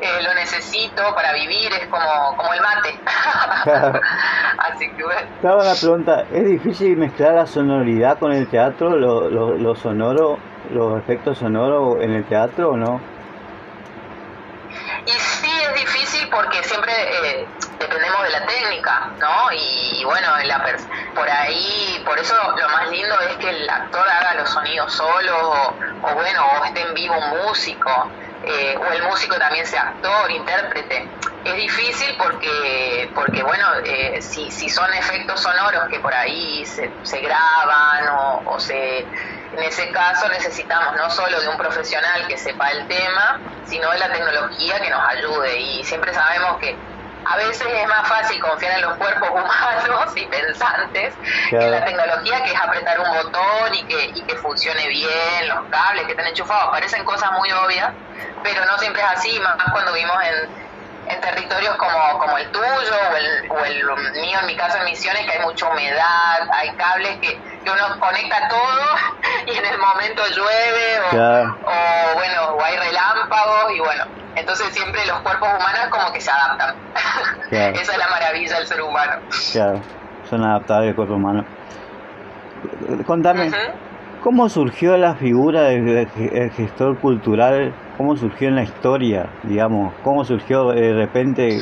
eh, 0.00 0.22
lo 0.22 0.34
necesito 0.34 1.14
para 1.14 1.32
vivir, 1.32 1.72
es 1.72 1.88
como, 1.88 2.36
como 2.36 2.54
el 2.54 2.60
mate. 2.60 2.98
Así 4.58 4.90
que 4.90 5.02
bueno. 5.02 5.28
Estaba 5.36 5.64
la 5.64 5.74
pregunta, 5.74 6.24
¿es 6.32 6.44
difícil 6.44 6.96
mezclar 6.96 7.34
la 7.34 7.46
sonoridad 7.46 8.18
con 8.18 8.32
el 8.32 8.48
teatro, 8.48 8.90
lo, 8.90 9.28
lo, 9.28 9.56
lo 9.56 9.74
sonoro, 9.74 10.38
los 10.70 10.98
efectos 11.00 11.38
sonoros 11.38 12.00
en 12.00 12.12
el 12.12 12.24
teatro 12.26 12.70
o 12.70 12.76
no? 12.76 13.00
Y 15.06 15.10
sí 15.10 15.50
es 15.68 15.74
difícil 15.74 16.28
porque 16.30 16.62
siempre 16.62 16.92
eh, 16.92 17.46
dependemos 17.78 18.22
de 18.22 18.30
la 18.30 18.46
técnica, 18.46 18.83
¿no? 19.24 19.52
Y, 19.52 20.04
bueno, 20.04 20.28
la 20.44 20.62
por 21.14 21.28
ahí, 21.28 22.02
por 22.04 22.18
eso 22.18 22.34
lo 22.56 22.68
más 22.68 22.90
lindo 22.90 23.18
es 23.20 23.36
que 23.38 23.48
el 23.48 23.68
actor 23.68 24.06
haga 24.08 24.34
los 24.34 24.50
sonidos 24.50 24.92
solo, 24.92 25.74
o, 26.02 26.14
bueno, 26.14 26.46
o 26.60 26.64
esté 26.64 26.82
en 26.82 26.94
vivo 26.94 27.14
un 27.16 27.46
músico, 27.46 28.10
eh, 28.44 28.76
o 28.78 28.92
el 28.92 29.02
músico 29.04 29.36
también 29.36 29.66
sea 29.66 29.82
actor, 29.88 30.30
intérprete. 30.30 31.08
Es 31.44 31.56
difícil 31.56 32.16
porque, 32.16 33.10
porque 33.14 33.42
bueno, 33.42 33.66
eh, 33.84 34.20
si, 34.20 34.50
si 34.50 34.68
son 34.68 34.92
efectos 34.94 35.40
sonoros 35.40 35.88
que 35.90 36.00
por 36.00 36.14
ahí 36.14 36.64
se, 36.64 36.90
se 37.02 37.20
graban 37.20 38.08
o, 38.08 38.42
o 38.46 38.60
se 38.60 39.06
en 39.56 39.62
ese 39.62 39.88
caso 39.90 40.28
necesitamos 40.28 40.96
no 40.96 41.08
solo 41.10 41.40
de 41.40 41.48
un 41.48 41.56
profesional 41.56 42.26
que 42.26 42.36
sepa 42.36 42.70
el 42.70 42.88
tema, 42.88 43.38
sino 43.66 43.88
de 43.90 43.98
la 43.98 44.12
tecnología 44.12 44.80
que 44.80 44.90
nos 44.90 45.08
ayude. 45.08 45.60
Y 45.60 45.84
siempre 45.84 46.12
sabemos 46.12 46.58
que 46.58 46.76
a 47.24 47.36
veces 47.36 47.66
es 47.66 47.88
más 47.88 48.08
fácil 48.08 48.40
confiar 48.40 48.76
en 48.78 48.82
los 48.82 48.96
cuerpos 48.96 49.30
humanos 49.30 50.12
y 50.16 50.26
pensantes 50.26 51.14
que 51.50 51.56
en 51.56 51.70
la 51.70 51.84
tecnología 51.84 52.42
que 52.42 52.52
es 52.52 52.60
apretar 52.60 53.00
un 53.00 53.10
botón 53.16 53.74
y 53.74 53.86
que, 53.86 54.10
y 54.14 54.22
que 54.24 54.36
funcione 54.36 54.88
bien, 54.88 55.48
los 55.48 55.68
cables 55.70 56.04
que 56.04 56.12
estén 56.12 56.26
enchufados. 56.26 56.70
Parecen 56.70 57.04
cosas 57.04 57.30
muy 57.32 57.50
obvias, 57.52 57.92
pero 58.42 58.64
no 58.66 58.78
siempre 58.78 59.02
es 59.02 59.08
así, 59.08 59.40
más 59.40 59.56
cuando 59.72 59.92
vimos 59.92 60.16
en 60.24 60.64
en 61.08 61.20
territorios 61.20 61.76
como, 61.76 62.18
como 62.18 62.38
el 62.38 62.50
tuyo 62.50 62.94
o 63.12 63.16
el, 63.16 63.50
o 63.50 63.64
el 63.64 64.20
mío, 64.20 64.38
en 64.40 64.46
mi 64.46 64.56
caso 64.56 64.78
en 64.78 64.84
Misiones, 64.84 65.24
que 65.26 65.32
hay 65.32 65.44
mucha 65.44 65.68
humedad, 65.68 66.48
hay 66.52 66.70
cables 66.76 67.18
que, 67.20 67.38
que 67.64 67.70
uno 67.70 68.00
conecta 68.00 68.48
todo 68.48 68.86
y 69.46 69.56
en 69.56 69.64
el 69.64 69.78
momento 69.78 70.22
llueve 70.34 71.00
o, 71.62 72.14
bueno, 72.14 72.42
o 72.54 72.64
hay 72.64 72.76
relámpagos 72.76 73.72
y 73.74 73.80
bueno, 73.80 74.04
entonces 74.36 74.72
siempre 74.72 75.04
los 75.06 75.20
cuerpos 75.20 75.48
humanos 75.48 75.88
como 75.90 76.12
que 76.12 76.20
se 76.20 76.30
adaptan. 76.30 76.76
Esa 77.50 77.92
es 77.92 77.98
la 77.98 78.08
maravilla 78.08 78.58
del 78.58 78.66
ser 78.66 78.82
humano. 78.82 79.12
Claro, 79.52 79.80
son 80.28 80.44
adaptables 80.44 80.90
el 80.90 80.96
cuerpo 80.96 81.14
humano. 81.14 81.44
Contame, 83.06 83.50
¿cómo 84.24 84.48
surgió 84.48 84.96
la 84.96 85.14
figura 85.14 85.64
del 85.64 86.08
gestor 86.56 86.98
cultural 86.98 87.74
cómo 87.98 88.16
surgió 88.16 88.48
en 88.48 88.56
la 88.56 88.62
historia, 88.62 89.26
digamos, 89.42 89.92
cómo 90.02 90.24
surgió 90.24 90.70
de 90.70 90.94
repente, 90.94 91.60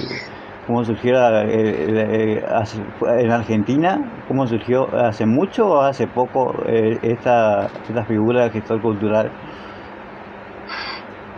cómo 0.67 0.85
surgió 0.85 1.15
eh, 1.41 2.43
en 3.19 3.33
Argentina, 3.33 3.99
cómo 4.29 4.47
surgió 4.47 4.89
hace 4.95 5.27
mucho 5.27 5.67
o 5.67 5.83
hace 5.83 6.07
poco 6.07 6.55
eh, 6.69 6.99
esta, 7.03 7.67
esta 7.89 8.05
figura 8.05 8.45
de 8.45 8.51
gestor 8.51 8.81
cultural. 8.81 9.31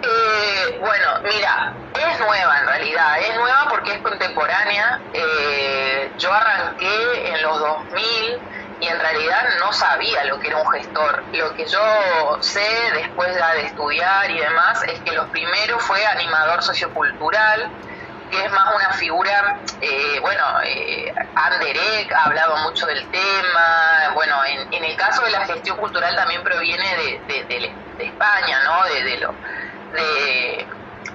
Eh, 0.02 0.78
bueno, 0.78 1.06
mira, 1.22 1.72
es 1.94 2.20
nueva 2.20 2.60
en 2.60 2.66
realidad, 2.66 3.18
es 3.18 3.34
nueva 3.34 3.66
porque 3.70 3.92
es 3.92 3.98
contemporánea. 4.02 5.00
yo 6.18 6.32
arranqué 6.32 7.32
en 7.34 7.42
los 7.42 7.58
2000 7.58 8.04
y 8.80 8.86
en 8.86 8.93
realidad 9.04 9.44
no 9.60 9.72
sabía 9.72 10.24
lo 10.24 10.40
que 10.40 10.48
era 10.48 10.56
un 10.56 10.70
gestor. 10.72 11.22
Lo 11.32 11.54
que 11.54 11.66
yo 11.66 12.38
sé 12.40 12.66
después 12.94 13.34
de 13.34 13.66
estudiar 13.66 14.30
y 14.30 14.38
demás 14.38 14.82
es 14.84 15.00
que 15.00 15.12
lo 15.12 15.26
primero 15.28 15.78
fue 15.78 16.04
animador 16.06 16.62
sociocultural, 16.62 17.70
que 18.30 18.44
es 18.44 18.50
más 18.50 18.74
una 18.74 18.90
figura, 18.94 19.58
eh, 19.80 20.18
bueno, 20.20 20.42
eh, 20.64 21.14
Anderek 21.34 22.12
ha 22.12 22.24
hablado 22.24 22.56
mucho 22.58 22.86
del 22.86 23.06
tema, 23.10 24.10
bueno, 24.14 24.36
en, 24.46 24.72
en, 24.72 24.84
el 24.84 24.96
caso 24.96 25.22
de 25.22 25.30
la 25.30 25.44
gestión 25.46 25.76
cultural 25.76 26.16
también 26.16 26.42
proviene 26.42 27.20
de, 27.28 27.74
España, 27.98 28.58
¿no? 28.64 28.84
De, 28.86 29.04
de, 29.04 29.16
lo, 29.18 29.34
de 29.92 30.66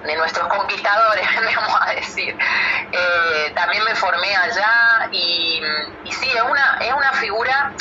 de 0.04 0.16
nuestros 0.16 0.48
conquistadores, 0.48 1.26
vamos 1.56 1.80
a 1.80 1.92
decir. 1.92 2.36
Eh, 2.92 3.52
también 3.54 3.84
me 3.84 3.94
formé 3.94 4.34
allá 4.34 5.08
y, 5.12 5.62
y, 6.04 6.12
sí, 6.12 6.30
es 6.30 6.42
una, 6.42 6.78
es 6.80 6.92
una 6.92 7.12
figura 7.12 7.72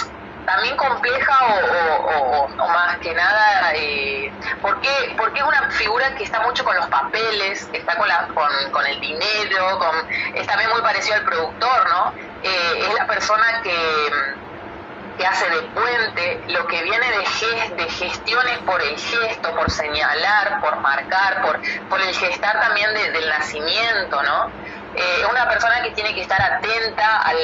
también 0.45 0.75
compleja 0.77 1.37
o, 1.45 2.47
más 2.57 2.97
que 2.97 3.13
nada, 3.13 3.71
eh, 3.75 4.31
porque, 4.61 4.89
porque 5.15 5.39
es 5.39 5.45
una 5.45 5.69
figura 5.71 6.15
que 6.15 6.23
está 6.23 6.39
mucho 6.41 6.63
con 6.63 6.75
los 6.75 6.87
papeles, 6.87 7.69
está 7.71 7.95
con, 7.95 8.07
la, 8.07 8.27
con, 8.71 8.85
el 8.87 8.99
dinero, 8.99 9.77
con, 9.77 10.09
es 10.33 10.47
también 10.47 10.71
muy 10.71 10.81
parecido 10.81 11.17
al 11.17 11.23
productor, 11.23 11.89
¿no? 11.89 12.13
Eh, 12.41 12.87
es 12.87 12.93
la 12.95 13.05
persona 13.05 13.61
que, 13.61 13.71
que 15.19 15.27
hace 15.27 15.49
de 15.49 15.61
puente 15.61 16.41
lo 16.47 16.65
que 16.67 16.81
viene 16.81 17.05
de, 17.11 17.75
de 17.75 17.89
gestiones 17.89 18.57
por 18.59 18.81
el 18.81 18.97
gesto, 18.97 19.53
por 19.53 19.69
señalar, 19.69 20.61
por 20.61 20.77
marcar, 20.77 21.41
por, 21.41 21.59
por 21.89 21.99
el 22.01 22.15
gestar 22.15 22.59
también 22.61 22.93
del 22.93 23.27
nacimiento, 23.27 24.23
¿no? 24.23 24.49
eh, 24.95 25.25
una 25.29 25.47
persona 25.47 25.81
que 25.83 25.91
tiene 25.91 26.13
que 26.13 26.21
estar 26.21 26.41
atenta 26.41 27.17
al, 27.21 27.37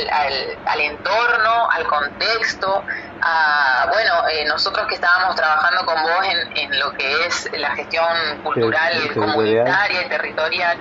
al, 0.65 0.79
entorno, 0.82 1.70
al 1.70 1.86
contexto, 1.88 2.84
a, 3.22 3.88
bueno, 3.91 4.27
eh, 4.29 4.46
nosotros 4.46 4.88
que 4.88 4.96
estábamos 4.96 5.36
trabajando 5.36 5.86
con 5.86 6.01
vos 6.01 6.25
en, 6.25 6.58
en 6.58 6.79
lo 6.79 6.91
que 6.94 7.25
es 7.25 7.50
la 7.53 7.75
gestión 7.75 8.41
cultural, 8.44 9.13
comunitaria 9.13 10.01
y 10.01 10.10
territorial, 10.10 10.77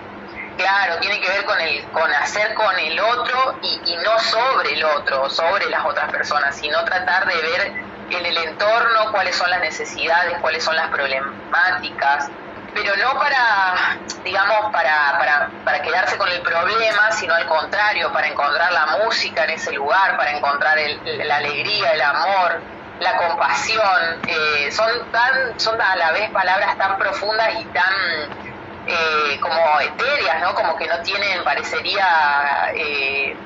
claro, 0.56 0.98
tiene 0.98 1.20
que 1.20 1.28
ver 1.28 1.44
con 1.44 1.60
el 1.60 1.84
con 1.90 2.12
hacer 2.12 2.54
con 2.54 2.78
el 2.78 2.98
otro 3.00 3.58
y, 3.62 3.96
no 3.96 4.18
sobre 4.18 4.74
el 4.74 4.84
otro, 4.84 5.30
sobre 5.30 5.66
las 5.70 5.84
otras 5.84 6.10
personas, 6.10 6.56
sino 6.56 6.84
tratar 6.84 7.26
de 7.26 7.34
ver 7.34 7.72
en 8.10 8.26
el 8.26 8.36
entorno 8.36 9.12
cuáles 9.12 9.36
son 9.36 9.50
las 9.50 9.60
necesidades, 9.60 10.36
cuáles 10.40 10.62
son 10.62 10.76
las 10.76 10.88
problemáticas, 10.88 12.28
pero 12.74 12.94
no 12.96 13.18
para, 13.18 13.96
digamos, 14.24 14.72
para, 14.72 15.18
para, 15.18 15.50
para, 15.64 15.80
quedarse 15.80 16.18
con 16.18 16.28
el 16.28 16.40
problema, 16.42 17.12
sino 17.12 17.34
al 17.34 17.46
contrario, 17.46 18.12
para 18.12 18.26
encontrar 18.26 18.72
la 18.72 18.86
música 19.04 19.44
en 19.44 19.50
ese 19.50 19.72
lugar, 19.72 20.16
para 20.16 20.36
encontrar 20.36 20.76
la 21.04 21.36
alegría, 21.36 21.92
el 21.92 22.02
amor, 22.02 22.60
la 23.00 23.16
compasión. 23.16 24.20
Eh, 24.26 24.70
son, 24.72 24.90
tan, 25.12 25.58
son 25.58 25.80
a 25.80 25.96
la 25.96 26.12
vez 26.12 26.30
palabras 26.30 26.76
tan 26.76 26.98
profundas 26.98 27.48
y 27.60 27.64
tan 27.66 28.53
eh, 28.86 29.38
como 29.40 29.80
etéreas, 29.80 30.40
¿no? 30.40 30.54
Como 30.54 30.76
que 30.76 30.86
no 30.86 31.00
tienen, 31.02 31.42
parecería... 31.44 32.72
Eh, 32.74 33.36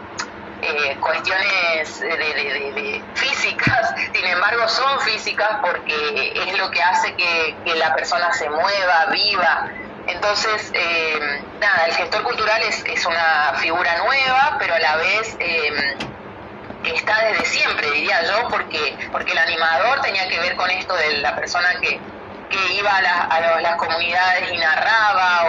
eh, 0.61 0.97
cuestiones 1.01 2.01
de, 2.01 3.03
físicas, 3.15 3.95
sin 4.13 4.27
embargo 4.27 4.67
son 4.69 5.01
físicas 5.01 5.49
porque 5.61 6.33
es 6.35 6.59
lo 6.59 6.69
que 6.71 6.83
hace 6.83 7.15
que, 7.15 7.55
la 7.77 7.95
persona 7.95 8.33
se 8.33 8.51
mueva, 8.51 9.07
viva. 9.13 9.69
Entonces, 10.09 10.71
eh, 10.75 11.43
nada, 11.61 11.87
el 11.87 11.95
gestor 11.95 12.23
cultural 12.23 12.61
es, 12.63 12.83
es, 12.87 13.07
una 13.07 13.53
figura 13.57 13.99
nueva, 13.99 14.57
pero 14.59 14.75
a 14.75 14.79
la 14.81 14.97
vez 14.97 15.37
eh, 15.39 15.97
que 16.83 16.95
está 16.95 17.25
desde 17.27 17.45
siempre, 17.45 17.91
diría 17.93 18.25
yo, 18.25 18.49
porque, 18.49 18.97
porque 19.13 19.33
el 19.33 19.39
animador 19.39 20.01
tenía 20.01 20.27
que 20.29 20.41
ver 20.41 20.57
con 20.57 20.71
esto 20.71 20.95
de 20.97 21.19
la 21.19 21.37
persona 21.37 21.69
que, 21.81 22.01
que 22.49 22.75
iba 22.75 22.91
a, 22.97 23.61
las 23.61 23.77
comunidades 23.77 24.51
y 24.53 24.57
narraba 24.57 25.45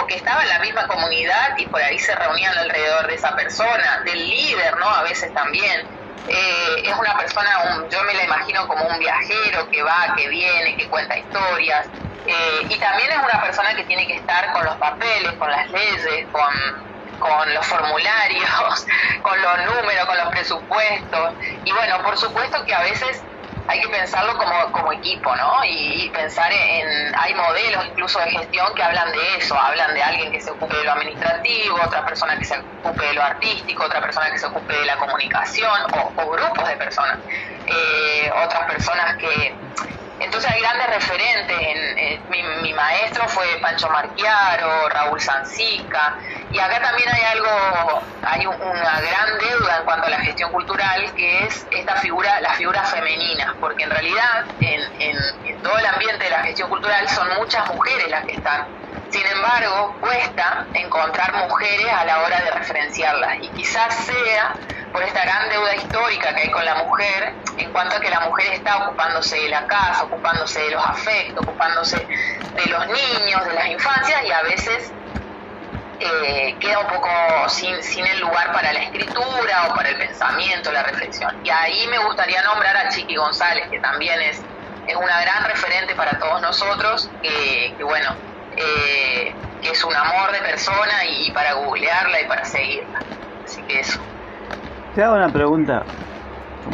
o, 0.00 0.06
que 0.06 0.16
estaba 0.16 0.42
en 0.42 0.48
la 0.48 0.58
misma 0.60 0.86
comunidad 0.86 1.56
y 1.58 1.66
por 1.66 1.82
ahí 1.82 1.98
se 1.98 2.14
reunían 2.14 2.56
alrededor 2.58 3.06
de 3.06 3.14
esa 3.14 3.34
persona, 3.36 4.02
del 4.04 4.28
líder, 4.28 4.76
¿no? 4.78 4.88
A 4.88 5.02
veces 5.02 5.32
también. 5.34 5.86
Eh, 6.28 6.82
es 6.84 6.94
una 6.96 7.16
persona, 7.16 7.50
yo 7.90 8.02
me 8.04 8.14
la 8.14 8.24
imagino 8.24 8.68
como 8.68 8.86
un 8.86 8.98
viajero 8.98 9.68
que 9.70 9.82
va, 9.82 10.14
que 10.16 10.28
viene, 10.28 10.76
que 10.76 10.88
cuenta 10.88 11.16
historias. 11.18 11.86
Eh, 12.26 12.66
y 12.68 12.78
también 12.78 13.10
es 13.10 13.18
una 13.18 13.40
persona 13.40 13.74
que 13.74 13.84
tiene 13.84 14.06
que 14.06 14.16
estar 14.16 14.52
con 14.52 14.64
los 14.64 14.76
papeles, 14.76 15.32
con 15.38 15.50
las 15.50 15.68
leyes, 15.70 16.26
con, 16.30 17.18
con 17.18 17.54
los 17.54 17.66
formularios, 17.66 18.86
con 19.22 19.42
los 19.42 19.58
números, 19.64 20.06
con 20.06 20.16
los 20.18 20.28
presupuestos. 20.28 21.34
Y 21.64 21.72
bueno, 21.72 22.02
por 22.02 22.16
supuesto 22.16 22.64
que 22.64 22.74
a 22.74 22.82
veces 22.82 23.22
hay 23.70 23.80
que 23.80 23.88
pensarlo 23.88 24.36
como, 24.36 24.72
como 24.72 24.92
equipo, 24.92 25.34
¿no? 25.36 25.64
Y, 25.64 26.10
pensar 26.10 26.52
en, 26.52 27.14
hay 27.16 27.34
modelos 27.34 27.86
incluso 27.86 28.18
de 28.18 28.30
gestión 28.32 28.66
que 28.74 28.82
hablan 28.82 29.12
de 29.12 29.36
eso, 29.36 29.56
hablan 29.56 29.94
de 29.94 30.02
alguien 30.02 30.32
que 30.32 30.40
se 30.40 30.50
ocupe 30.50 30.76
de 30.76 30.84
lo 30.84 30.92
administrativo, 30.92 31.76
otra 31.76 32.04
persona 32.04 32.36
que 32.36 32.44
se 32.44 32.58
ocupe 32.58 33.06
de 33.06 33.14
lo 33.14 33.22
artístico, 33.22 33.84
otra 33.84 34.00
persona 34.00 34.28
que 34.32 34.38
se 34.38 34.46
ocupe 34.46 34.74
de 34.74 34.86
la 34.86 34.96
comunicación, 34.96 35.70
o, 36.16 36.30
grupos 36.30 36.68
de 36.68 36.76
personas, 36.76 37.18
eh, 37.68 38.32
otras 38.44 38.64
personas 38.72 39.16
que 39.18 39.54
entonces 40.20 40.50
hay 40.50 40.60
grandes 40.60 40.86
referentes. 40.88 41.56
En, 41.60 42.30
mi, 42.62 42.72
maestro 42.72 43.28
fue 43.28 43.44
Pancho 43.60 43.88
Marquiaro, 43.90 44.88
Raúl 44.88 45.20
Sancica, 45.20 46.16
y 46.50 46.58
acá 46.58 46.80
también 46.80 47.08
hay 47.08 47.22
algo, 47.22 48.02
hay 48.22 48.46
una 48.46 49.00
gran 49.00 49.38
deuda 49.38 49.78
en 49.78 49.84
cuanto 49.84 50.06
a 50.06 50.10
la 50.10 50.20
gestión 50.20 50.52
cultural, 50.52 51.12
que 51.14 51.44
es 51.44 51.66
esta 51.70 51.96
figura, 51.96 52.40
las 52.40 52.56
figuras 52.56 52.88
femeninas, 52.90 53.54
porque 53.60 53.84
en 53.84 53.90
realidad 53.90 54.44
en 54.60 55.62
todo 55.62 55.76
el 55.78 55.86
ambiente 55.86 56.24
de 56.24 56.30
la 56.30 56.42
gestión 56.44 56.68
cultural 56.68 57.08
son 57.08 57.28
muchas 57.38 57.66
mujeres 57.74 58.08
las 58.08 58.24
que 58.24 58.32
están. 58.32 58.66
Sin 59.10 59.26
embargo, 59.26 59.96
cuesta 60.00 60.66
encontrar 60.72 61.34
mujeres 61.48 61.92
a 61.92 62.04
la 62.04 62.22
hora 62.22 62.40
de 62.40 62.50
referenciarlas, 62.52 63.38
y 63.42 63.48
quizás 63.48 63.94
sea 63.94 64.54
por 64.92 65.02
esta 65.02 65.22
gran 65.22 65.48
deuda 65.48 65.74
histórica 65.76 66.34
que 66.34 66.42
hay 66.42 66.50
con 66.50 66.64
la 66.64 66.74
mujer, 66.76 67.32
en 67.58 67.72
cuanto 67.72 67.96
a 67.96 68.00
que 68.00 68.10
la 68.10 68.20
mujer 68.20 68.52
está 68.54 68.88
ocupándose 68.88 69.36
de 69.36 69.48
la 69.48 69.66
casa, 69.66 70.04
ocupándose 70.04 70.60
de 70.60 70.70
los 70.70 70.84
afectos, 70.84 71.46
ocupándose 71.46 71.96
de 71.96 72.66
los 72.66 72.86
niños, 72.86 73.44
de 73.44 73.52
las 73.54 73.66
infancias, 73.68 74.24
y 74.24 74.32
a 74.32 74.42
veces 74.42 74.92
eh, 76.00 76.56
queda 76.58 76.80
un 76.80 76.86
poco 76.86 77.08
sin, 77.48 77.82
sin 77.82 78.06
el 78.06 78.20
lugar 78.20 78.52
para 78.52 78.72
la 78.72 78.80
escritura 78.80 79.68
o 79.68 79.74
para 79.74 79.90
el 79.90 79.96
pensamiento, 79.98 80.72
la 80.72 80.82
reflexión. 80.82 81.38
Y 81.44 81.50
ahí 81.50 81.86
me 81.88 81.98
gustaría 81.98 82.42
nombrar 82.42 82.76
a 82.76 82.88
Chiqui 82.88 83.16
González, 83.16 83.68
que 83.70 83.78
también 83.80 84.20
es, 84.22 84.40
es 84.86 84.96
una 84.96 85.20
gran 85.20 85.44
referente 85.44 85.94
para 85.94 86.18
todos 86.18 86.40
nosotros, 86.40 87.10
que, 87.22 87.76
bueno, 87.80 88.16
eh, 88.56 89.34
que 89.62 89.70
es 89.70 89.84
un 89.84 89.94
amor 89.94 90.32
de 90.32 90.38
persona 90.40 91.04
y 91.04 91.30
para 91.32 91.52
googlearla 91.52 92.22
y 92.22 92.24
para 92.26 92.44
seguirla. 92.44 93.00
Así 93.44 93.62
que 93.62 93.80
eso. 93.80 94.00
Te 94.94 95.04
hago 95.04 95.14
una 95.14 95.32
pregunta. 95.32 95.84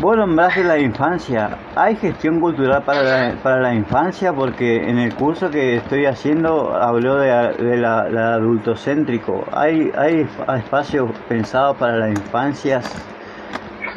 Vos 0.00 0.16
nombraste 0.16 0.64
la 0.64 0.79
infancia. 0.79 1.59
¿Hay 1.74 1.96
gestión 1.96 2.40
cultural 2.40 2.83
para 2.83 3.02
la, 3.02 3.35
para 3.42 3.61
la 3.61 3.74
infancia? 3.74 4.33
Porque 4.33 4.76
en 4.76 4.98
el 4.98 5.14
curso 5.14 5.50
que 5.50 5.76
estoy 5.76 6.07
haciendo 6.07 6.74
habló 6.74 7.16
de, 7.16 7.29
de 7.62 7.76
la, 7.76 8.35
adultocéntrico. 8.35 9.44
¿Hay, 9.52 9.92
¿Hay 9.98 10.26
espacios 10.57 11.11
pensados 11.29 11.76
para 11.76 11.98
las 11.98 12.11
infancias? 12.11 12.90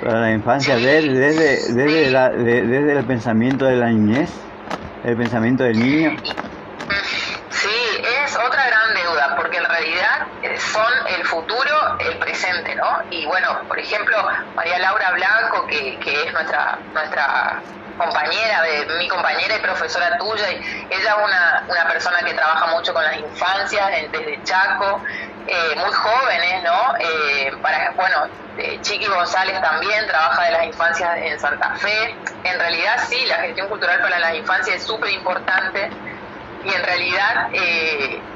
Para 0.04 0.20
la 0.20 0.32
infancia 0.32 0.76
desde, 0.76 1.14
desde, 1.14 1.74
desde, 1.74 2.12
la, 2.12 2.30
desde 2.30 2.98
el 3.00 3.06
pensamiento 3.06 3.66
de 3.66 3.78
la 3.78 3.88
niñez, 3.88 4.32
el 5.06 5.16
pensamiento 5.16 5.64
del 5.64 5.80
niño. 5.80 6.12
son 10.60 10.92
el 11.18 11.26
futuro, 11.26 11.76
Y 13.12 13.26
bueno, 13.26 13.62
por 13.68 13.80
ejemplo, 13.80 14.18
María 14.56 14.80
Laura 14.80 15.12
Blanco, 15.12 15.66
que, 15.68 16.24
es 16.26 16.34
nuestra, 16.34 16.78
nuestra 16.94 17.62
compañera, 17.98 18.64
mi 18.98 19.08
compañera 19.08 19.56
y 19.56 19.60
profesora 19.60 20.18
tuya, 20.18 20.52
y 20.52 20.88
ella 20.90 21.16
es 21.18 21.26
una, 21.26 21.64
una 21.68 21.88
persona 21.88 22.20
que 22.20 22.34
trabaja 22.34 22.68
mucho 22.68 22.94
con 22.94 23.04
las 23.04 23.18
infancias 23.18 23.90
desde 24.12 24.44
Chaco, 24.44 25.02
eh, 25.52 25.76
muy 25.78 25.92
jóvenes, 25.92 26.64
¿no? 26.64 26.96
Eh, 27.00 27.52
bueno, 27.96 28.28
eh, 28.60 28.78
Chiqui 28.82 29.08
González 29.08 29.60
también 29.62 30.06
trabaja 30.06 30.44
de 30.44 30.52
las 30.52 30.66
infancias 30.66 31.18
en 31.18 31.40
Santa 31.40 31.74
Fe. 31.76 32.16
En 32.44 32.60
realidad 32.60 33.04
sí, 33.08 33.26
la 33.26 33.38
gestión 33.38 33.68
cultural 33.68 34.00
para 34.00 34.20
las 34.20 34.36
infancias 34.36 34.78
es 34.78 34.84
súper 34.84 35.10
importante 35.10 35.90
y 36.64 36.72
en 36.72 36.84
realidad 36.84 37.50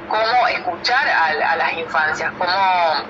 cómo 0.08 0.48
escuchar 0.48 1.06
a, 1.08 1.54
las 1.54 1.72
infancias, 1.74 2.32
cómo, 2.36 3.04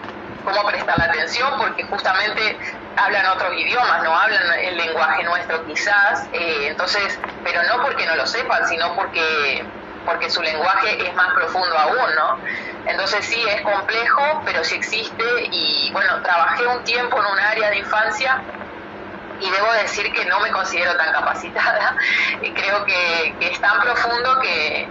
cómo 0.44 0.64
prestar 0.66 0.98
la 0.98 1.04
atención, 1.04 1.48
porque 1.58 1.84
justamente 1.84 2.58
hablan 2.96 3.26
otros 3.26 3.52
idiomas, 3.54 4.02
no 4.02 4.14
hablan 4.14 4.42
el 4.60 4.76
lenguaje 4.76 5.24
nuestro 5.24 5.64
quizás, 5.66 6.28
eh, 6.32 6.68
entonces, 6.68 7.18
pero 7.42 7.62
no 7.64 7.82
porque 7.82 8.06
no 8.06 8.16
lo 8.16 8.26
sepan, 8.26 8.66
sino 8.68 8.94
porque 8.94 9.64
porque 10.04 10.28
su 10.28 10.42
lenguaje 10.42 11.08
es 11.08 11.14
más 11.14 11.32
profundo 11.32 11.78
aún, 11.78 12.14
¿no? 12.14 12.38
Entonces 12.86 13.24
sí, 13.24 13.42
es 13.48 13.62
complejo, 13.62 14.42
pero 14.44 14.62
sí 14.62 14.74
existe 14.74 15.24
y 15.50 15.90
bueno, 15.92 16.20
trabajé 16.22 16.66
un 16.66 16.84
tiempo 16.84 17.18
en 17.18 17.32
un 17.32 17.40
área 17.40 17.70
de 17.70 17.78
infancia 17.78 18.42
y 19.40 19.50
debo 19.50 19.72
decir 19.72 20.12
que 20.12 20.26
no 20.26 20.40
me 20.40 20.50
considero 20.50 20.94
tan 20.96 21.10
capacitada, 21.10 21.96
creo 22.54 22.84
que, 22.84 23.34
que 23.40 23.48
es 23.48 23.60
tan 23.60 23.80
profundo 23.80 24.38
que, 24.40 24.88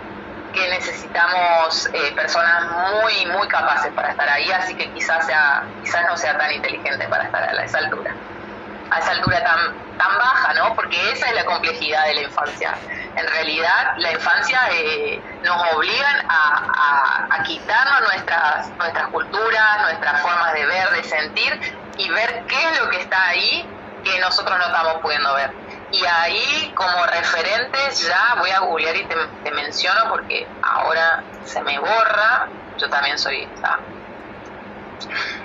que 0.54 0.70
necesitamos 0.70 1.90
eh, 1.94 2.12
personas 2.16 2.72
muy, 2.72 3.26
muy 3.26 3.48
capaces 3.48 3.92
para 3.94 4.12
estar 4.12 4.30
ahí, 4.30 4.52
así 4.52 4.76
que 4.76 4.90
quizás, 4.92 5.26
sea, 5.26 5.64
quizás 5.84 6.06
no 6.08 6.16
sea 6.16 6.38
tan 6.38 6.52
inteligente 6.52 7.08
para 7.08 7.26
estar 7.26 7.44
a 7.44 7.64
esa 7.64 7.80
altura, 7.80 8.14
a 8.92 9.00
esa 9.00 9.12
altura 9.12 9.44
tan, 9.44 9.98
tan 9.98 10.18
baja, 10.18 10.54
¿no? 10.54 10.76
Porque 10.76 11.12
esa 11.12 11.28
es 11.28 11.36
la 11.36 11.46
complejidad 11.46 12.06
de 12.06 12.14
la 12.16 12.22
infancia. 12.22 12.74
En 13.16 13.28
realidad, 13.28 13.94
la 13.98 14.12
infancia 14.12 14.60
eh, 14.72 15.22
nos 15.44 15.74
obligan 15.74 16.26
a, 16.30 17.28
a, 17.30 17.44
quitarnos 17.44 18.02
nuestras, 18.02 18.70
nuestras 18.78 19.08
culturas, 19.10 19.82
nuestras 19.82 20.22
formas 20.22 20.54
de 20.54 20.66
ver, 20.66 20.90
de 20.92 21.04
sentir 21.04 21.78
y 21.98 22.10
ver 22.10 22.44
qué 22.48 22.64
es 22.72 22.80
lo 22.80 22.90
que 22.90 23.02
está 23.02 23.28
ahí 23.28 23.68
que 24.04 24.20
nosotros 24.20 24.58
no 24.58 24.66
estamos 24.66 25.02
pudiendo 25.02 25.34
ver. 25.36 25.52
Y 25.94 26.04
ahí, 26.06 26.74
como 26.74 27.06
referentes, 27.06 28.08
ya 28.08 28.36
voy 28.40 28.50
a 28.50 28.62
googlear 28.62 28.96
y 28.96 29.06
te, 29.06 29.52
menciono 29.52 30.10
porque 30.10 30.48
ahora 30.64 31.24
se 31.44 31.62
me 31.62 31.78
borra. 31.78 32.50
Yo 32.80 32.90
también 32.90 33.18
soy. 33.20 33.48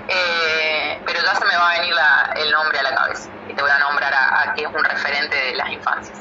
Eh, 0.08 1.02
pero 1.04 1.20
ya 1.22 1.34
se 1.34 1.44
me 1.44 1.54
va 1.54 1.70
a 1.70 1.80
venir 1.80 1.94
el 2.36 2.50
nombre 2.50 2.78
a 2.78 2.82
la 2.82 2.94
cabeza 2.94 3.28
y 3.46 3.52
te 3.52 3.60
voy 3.60 3.70
a 3.70 3.78
nombrar 3.78 4.14
a, 4.14 4.40
a 4.40 4.54
que 4.54 4.62
es 4.62 4.68
un 4.68 4.82
referente 4.82 5.36
de 5.36 5.54
las 5.54 5.70
infancias. 5.70 6.18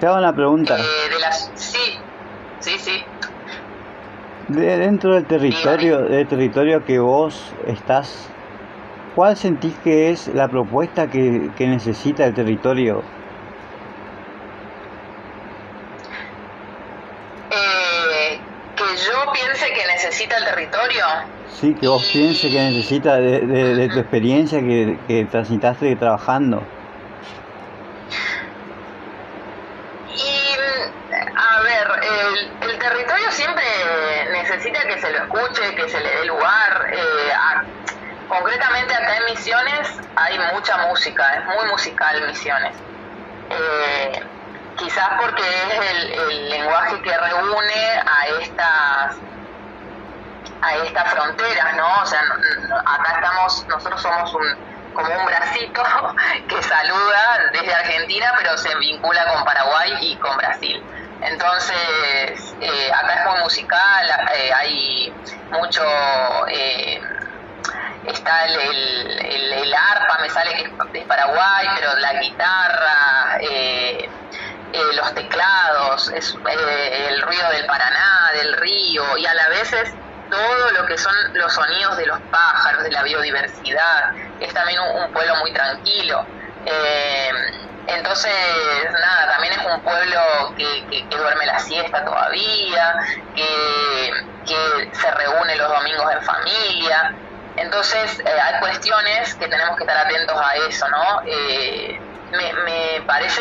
Te 0.00 0.06
hago 0.06 0.16
una 0.16 0.32
pregunta. 0.32 0.78
Eh, 0.78 1.08
de 1.10 1.20
las, 1.20 1.50
sí, 1.54 1.98
sí, 2.60 2.78
sí. 2.78 3.04
De 4.48 4.78
dentro 4.78 5.14
del 5.14 5.26
territorio, 5.26 6.00
del 6.00 6.26
territorio 6.26 6.84
que 6.84 6.98
vos 6.98 7.52
estás, 7.66 8.30
¿cuál 9.14 9.36
sentís 9.36 9.74
que 9.84 10.10
es 10.10 10.28
la 10.28 10.48
propuesta 10.48 11.08
que, 11.08 11.50
que 11.56 11.66
necesita 11.66 12.26
el 12.26 12.34
territorio? 12.34 13.02
Eh, 17.50 18.40
que 18.76 18.84
yo 18.84 19.32
piense 19.32 19.72
que 19.72 19.86
necesita 19.86 20.38
el 20.38 20.44
territorio. 20.44 21.04
Sí, 21.60 21.74
que 21.74 21.86
vos 21.86 22.04
pienses 22.12 22.50
que 22.52 22.60
necesita 22.60 23.16
de, 23.16 23.40
de, 23.40 23.88
tu 23.88 24.00
experiencia 24.00 24.60
que, 24.60 24.98
que 25.06 25.24
transitaste 25.26 25.94
trabajando. 25.96 26.62
escuche, 35.34 35.74
que 35.74 35.88
se 35.88 36.00
le 36.00 36.08
dé 36.08 36.24
lugar. 36.26 36.90
Eh, 36.92 37.32
concretamente 38.28 38.94
acá 38.94 39.16
en 39.16 39.24
Misiones 39.34 39.88
hay 40.16 40.38
mucha 40.52 40.76
música, 40.88 41.24
es 41.34 41.44
muy 41.46 41.70
musical 41.84 42.26
Misiones. 42.26 42.76
Eh, 43.50 44.22
quizás 44.78 45.08
porque 45.20 45.42
es 45.42 45.90
el, 45.90 46.48
lenguaje 46.48 47.00
que 47.02 47.16
reúne 47.16 48.02
a 48.06 48.26
estas 48.40 49.16
a 50.62 50.76
estas 50.76 51.12
fronteras, 51.12 51.76
¿no? 51.76 51.86
O 52.02 52.06
sea, 52.06 52.20
acá 52.20 53.16
estamos, 53.16 53.66
nosotros 53.68 54.00
somos 54.00 54.34
un, 54.34 54.94
como 54.94 55.14
un 55.14 55.26
bracito 55.26 55.82
que 56.48 56.62
saluda 56.62 57.50
desde 57.52 57.74
Argentina, 57.74 58.32
pero 58.38 58.56
se 58.56 58.74
vincula 58.76 59.26
con 59.34 59.44
Paraguay 59.44 59.92
y 60.00 60.16
con 60.16 60.34
Brasil. 60.38 60.82
Entonces, 61.20 62.54
eh, 62.60 62.92
acá 62.92 63.14
es 63.14 63.30
muy 63.30 63.40
musical, 63.42 64.06
eh, 64.34 64.52
hay 64.54 65.14
mucho, 65.50 65.84
eh, 66.48 67.02
está 68.06 68.44
el, 68.46 69.74
arpa, 69.74 70.18
me 70.20 70.30
sale 70.30 70.54
que 70.54 70.98
es 70.98 71.04
Paraguay, 71.06 71.68
pero 71.76 71.96
la 71.96 72.12
guitarra, 72.14 73.38
los 74.94 75.14
teclados, 75.14 76.08
es, 76.14 76.34
el 76.34 77.22
ruido 77.22 77.48
del 77.50 77.66
Paraná, 77.66 78.30
del 78.34 78.56
río, 78.58 79.16
y 79.18 79.26
a 79.26 79.34
la 79.34 79.48
vez 79.48 79.72
es 79.72 79.92
todo 80.30 80.70
lo 80.72 80.86
que 80.86 80.98
son 80.98 81.14
los 81.34 81.52
sonidos 81.52 81.96
de 81.96 82.06
los 82.06 82.20
pájaros, 82.30 82.82
de 82.82 82.90
la 82.90 83.02
biodiversidad, 83.02 84.14
es 84.40 84.52
también 84.52 84.80
un, 84.80 85.12
pueblo 85.12 85.36
muy 85.36 85.52
tranquilo. 85.52 86.24
Entonces, 87.86 88.32
nada, 88.92 89.32
también 89.32 89.52
es 89.52 89.66
un 89.66 89.80
pueblo 89.82 90.54
que, 90.56 91.06
duerme 91.10 91.46
la 91.46 91.58
siesta 91.58 92.04
todavía, 92.04 92.94
que, 93.34 94.12
se 94.92 95.10
reúne 95.10 95.56
los 95.56 95.68
domingos 95.68 96.12
en 96.12 96.22
familia. 96.22 97.14
Entonces, 97.64 98.20
eh, 98.20 98.28
hay 98.28 98.60
cuestiones 98.60 99.34
que 99.36 99.48
tenemos 99.48 99.76
que 99.76 99.84
estar 99.84 99.96
atentos 99.96 100.38
a 100.38 100.54
eso, 100.68 100.86
¿no? 100.88 101.22
Eh, 101.26 101.98
me, 102.30 103.00
parece 103.06 103.40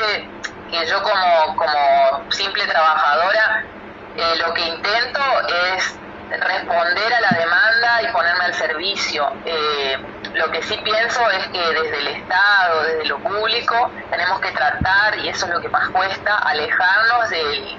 que 0.71 0.87
yo 0.87 1.03
como, 1.03 1.57
como 1.57 2.31
simple 2.31 2.65
trabajadora, 2.65 3.65
eh, 4.15 4.35
lo 4.37 4.53
que 4.53 4.61
intento 4.61 5.19
es 5.75 5.99
responder 6.39 7.13
a 7.13 7.21
la 7.21 7.37
demanda 7.37 8.01
y 8.03 8.07
ponerme 8.13 8.45
al 8.45 8.53
servicio. 8.53 9.29
Eh, 9.45 9.97
lo 10.35 10.49
que 10.51 10.63
sí 10.63 10.79
pienso 10.83 11.29
es 11.31 11.47
que 11.47 11.59
desde 11.59 11.99
el 11.99 12.07
Estado, 12.07 12.83
desde 12.83 13.05
lo 13.05 13.19
público, 13.19 13.91
tenemos 14.09 14.39
que 14.39 14.51
tratar, 14.51 15.17
y 15.19 15.27
eso 15.27 15.47
es 15.47 15.51
lo 15.51 15.59
que 15.59 15.69
más 15.69 15.89
cuesta, 15.89 16.37
alejarnos 16.37 17.29
del, 17.29 17.77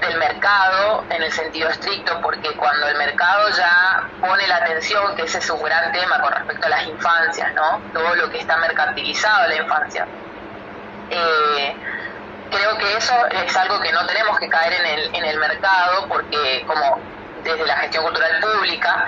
del 0.00 0.18
mercado 0.18 1.04
en 1.10 1.22
el 1.22 1.32
sentido 1.32 1.68
estricto, 1.70 2.20
porque 2.20 2.52
cuando 2.56 2.88
el 2.88 2.96
mercado 2.96 3.48
ya 3.50 4.08
pone 4.20 4.46
la 4.46 4.56
atención, 4.56 5.14
que 5.16 5.22
ese 5.22 5.38
es 5.38 5.50
un 5.50 5.62
gran 5.62 5.92
tema 5.92 6.20
con 6.20 6.32
respecto 6.32 6.66
a 6.66 6.70
las 6.70 6.86
infancias, 6.86 7.52
¿no? 7.54 7.80
Todo 7.92 8.14
lo 8.14 8.30
que 8.30 8.38
está 8.38 8.56
mercantilizado 8.58 9.48
la 9.48 9.56
infancia. 9.56 10.06
Eh, 11.10 11.76
creo 12.50 12.78
que 12.78 12.96
eso 12.96 13.14
es 13.30 13.56
algo 13.56 13.80
que 13.80 13.92
no 13.92 14.06
tenemos 14.06 14.38
que 14.38 14.48
caer 14.48 14.72
en 14.74 14.86
el, 14.86 15.14
en 15.14 15.24
el 15.24 15.38
mercado, 15.38 16.06
porque 16.08 16.64
como 16.66 17.00
desde 17.42 17.66
la 17.66 17.76
gestión 17.76 18.04
cultural 18.04 18.40
pública, 18.40 19.06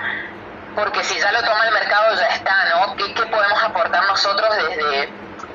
porque 0.75 1.03
si 1.03 1.19
ya 1.19 1.31
lo 1.31 1.41
toma 1.43 1.67
el 1.67 1.73
mercado 1.73 2.15
ya 2.15 2.27
está, 2.27 2.55
¿no? 2.69 2.95
¿Qué, 2.95 3.25
podemos 3.25 3.63
aportar 3.63 4.05
nosotros 4.07 4.49
desde, 4.55 5.09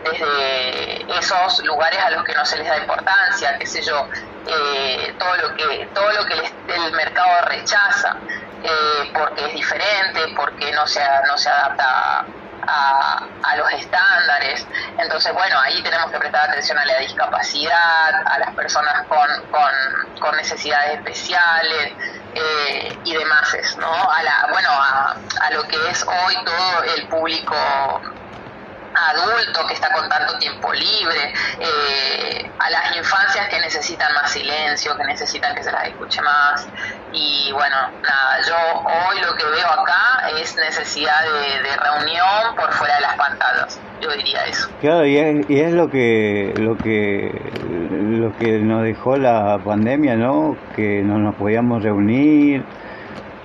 desde 0.05 1.19
esos 1.19 1.65
lugares 1.65 1.99
a 2.03 2.11
los 2.11 2.25
que 2.25 2.35
no 2.35 2.45
se 2.45 2.59
les 2.59 2.69
da 2.69 2.79
importancia, 2.79 3.57
qué 3.59 3.67
sé 3.67 3.83
yo, 3.83 4.09
eh, 4.47 5.15
todo 5.19 5.37
lo 5.37 5.55
que, 5.55 5.89
todo 5.95 6.13
lo 6.13 6.27
que 6.27 6.35
el 6.75 6.93
mercado 6.93 7.47
rechaza, 7.47 8.17
eh, 8.63 9.11
porque 9.13 9.47
es 9.47 9.55
diferente, 9.55 10.21
porque 10.37 10.73
no 10.73 10.87
se, 10.87 11.03
no 11.27 11.39
se 11.39 11.49
adapta 11.49 12.25
a, 12.67 13.57
los 13.57 13.73
estándares. 13.73 14.67
Entonces, 14.99 15.33
bueno, 15.33 15.59
ahí 15.61 15.83
tenemos 15.83 16.11
que 16.11 16.19
prestar 16.19 16.51
atención 16.51 16.79
a 16.79 16.85
la 16.85 16.99
discapacidad, 16.99 18.27
a 18.27 18.39
las 18.39 18.55
personas 18.55 19.07
con, 19.07 19.29
con, 19.51 20.21
con 20.21 20.37
necesidades 20.37 20.95
especiales, 20.99 21.93
eh, 22.35 22.99
y 23.05 23.15
demás, 23.15 23.77
¿no? 23.79 24.11
A 24.11 24.23
la, 24.25 24.49
bueno, 24.51 24.69
a, 24.71 25.17
a 25.41 25.51
lo 25.53 25.63
que 25.69 25.77
es 25.89 26.05
hoy 26.05 26.35
todo 26.45 26.83
el 26.97 27.07
público 27.07 27.55
adulto 28.95 29.67
que 29.67 29.75
está 29.75 29.93
con 29.93 30.09
tanto 30.09 30.39
tiempo 30.39 30.73
libre, 30.73 31.33
eh, 31.61 32.51
a 32.59 32.71
las 32.71 32.97
infancias 32.97 33.49
que 33.49 33.59
necesitan 33.61 34.13
más 34.15 34.31
silencio, 34.31 34.97
que 34.97 35.05
necesitan 35.05 35.55
que 35.55 35.63
se 35.63 35.73
las 35.73 35.85
escuche 35.89 36.21
más. 36.23 36.67
Y 37.13 37.53
bueno, 37.53 37.77
nada, 38.03 38.41
yo 38.47 38.57
hoy 38.81 39.21
lo 39.21 39.35
que 39.37 39.45
veo 39.45 39.67
acá 39.67 40.29
es 40.39 40.57
necesidad 40.57 41.23
de, 41.23 41.75
reunión 41.75 42.55
por 42.57 42.73
fuera 42.73 42.97
de 42.97 43.03
las 43.03 43.17
pantallas, 43.17 43.81
yo 44.01 44.11
diría 44.13 44.45
eso. 44.47 44.69
Claro, 44.81 45.05
y 45.05 45.19
es, 45.19 45.51
y 45.51 45.61
es 45.61 45.73
lo 45.73 45.91
que 45.91 46.55
lo 46.57 46.77
que 46.77 47.31
lo 47.91 48.37
que 48.39 48.59
nos 48.59 48.85
dejó 48.85 49.17
la 49.17 49.59
pandemia, 49.65 50.17
¿no? 50.17 50.57
Que 50.77 51.03
no 51.03 51.19
nos 51.19 51.35
podíamos 51.35 51.83
reunir, 51.83 52.65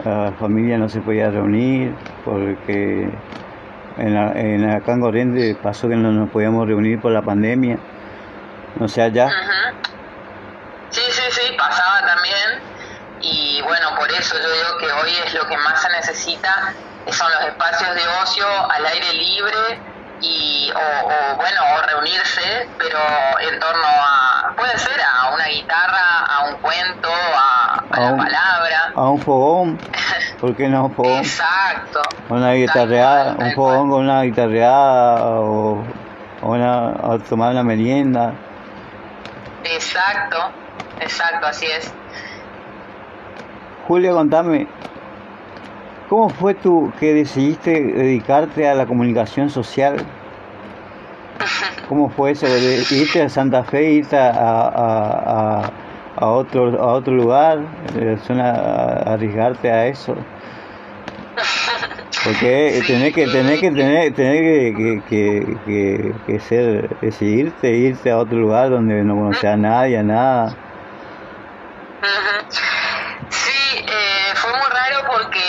la 0.04 0.34
familia 0.40 0.78
no 0.78 0.88
se 0.88 1.02
podía 1.02 1.30
reunir 1.30 1.94
porque 2.24 3.10
en, 4.00 4.14
la, 4.14 4.32
en 4.32 4.70
acá 4.70 4.94
en 4.94 5.58
pasó 5.62 5.90
que 5.90 5.96
no 5.96 6.12
nos 6.12 6.30
podíamos 6.30 6.68
reunir 6.68 7.00
por 7.00 7.12
la 7.12 7.22
pandemia. 7.22 7.78
O 8.80 8.88
sea, 8.88 9.08
ya. 9.10 9.30
Sí, 10.90 11.02
sí, 11.10 11.24
sí, 11.30 11.56
pasaba 11.58 12.06
también. 12.06 12.62
Y 13.22 13.62
bueno, 13.64 13.90
por 13.98 14.10
eso 14.12 14.36
yo 14.38 14.52
digo 14.52 14.78
que 14.80 14.92
hoy 14.92 15.12
es 15.26 15.34
lo 15.34 15.46
que 15.48 15.58
más 15.58 15.82
se 15.82 15.90
necesita, 15.90 16.74
son 17.12 17.32
los 17.32 17.46
espacios 17.46 17.96
de 17.96 18.02
ocio 18.22 18.46
al 18.72 18.86
aire 18.86 19.14
libre 19.14 19.80
y 20.22 20.72
o, 20.72 21.36
bueno 21.38 21.62
o 21.76 21.82
reunirse 21.88 22.68
pero 22.78 23.00
en 23.40 23.60
torno 23.60 23.86
a 23.86 24.54
puede 24.56 24.78
ser 24.78 25.00
a 25.02 25.30
una 25.34 25.46
guitarra 25.46 26.26
a 26.28 26.46
un 26.50 26.56
cuento 26.56 27.10
a, 27.10 27.84
a, 27.90 28.00
la 28.00 28.18
palabra 28.18 28.92
a 28.96 29.10
un 29.10 29.22
fogón 29.22 29.80
¿Por 30.40 30.56
qué 30.56 30.70
no 30.70 30.86
un 30.86 30.94
fogón? 30.94 31.18
Exacto. 31.18 32.00
Una 32.30 32.54
guitarreada, 32.54 33.36
un 33.38 33.52
fogón 33.52 33.90
con 33.90 34.04
una 34.04 34.24
guitarreada 34.24 35.42
o, 35.42 35.84
una, 36.44 36.92
o 37.04 37.20
tomar 37.20 37.52
una 37.52 37.64
merienda. 37.64 38.34
Exacto, 39.66 40.38
exacto, 41.02 41.48
así 41.48 41.66
es. 41.66 41.94
Julio, 43.88 44.16
contame, 44.16 44.68
¿cómo 46.08 46.30
fue 46.30 46.54
tú 46.54 46.94
que 47.00 47.14
decidiste 47.14 47.72
dedicarte 47.72 48.70
a 48.70 48.76
la 48.76 48.86
comunicación 48.86 49.50
social? 49.50 49.98
¿Cómo 51.90 52.10
fue 52.10 52.32
eso? 52.32 52.48
¿Irte 52.92 53.24
a 53.24 53.30
Santa 53.30 53.64
Fe, 53.64 53.92
irte 53.92 54.18
a, 54.18 54.30
a 54.30 55.60
a 55.66 55.72
a 56.16 56.26
otro, 56.28 56.82
a 56.82 56.94
otro 56.94 57.14
lugar, 57.14 57.60
eh, 57.96 58.18
suena 58.26 58.52
a 58.52 59.14
arriesgarte 59.14 59.72
a 59.72 59.88
eso. 59.88 60.16
Porque 62.24 62.82
tenés 62.88 63.14
que, 63.14 63.28
tenés 63.28 63.60
que, 63.60 63.72
tener, 63.72 64.14
que, 64.14 65.02
que, 65.08 65.58
que, 65.66 66.16
que, 66.26 66.40
ser, 66.40 66.90
decidirte, 67.00 67.72
irte 67.72 68.12
a 68.12 68.18
otro 68.18 68.38
lugar 68.38 68.70
donde 68.70 69.04
no 69.04 69.16
conoces 69.16 69.46
a 69.46 69.58
nadie, 69.58 69.98
a 69.98 70.04
nada. 70.04 70.56
Sí, 73.30 73.86
eh, 73.88 74.34
fue 74.36 74.52
muy 74.52 74.68
raro 74.70 75.08
porque 75.12 75.40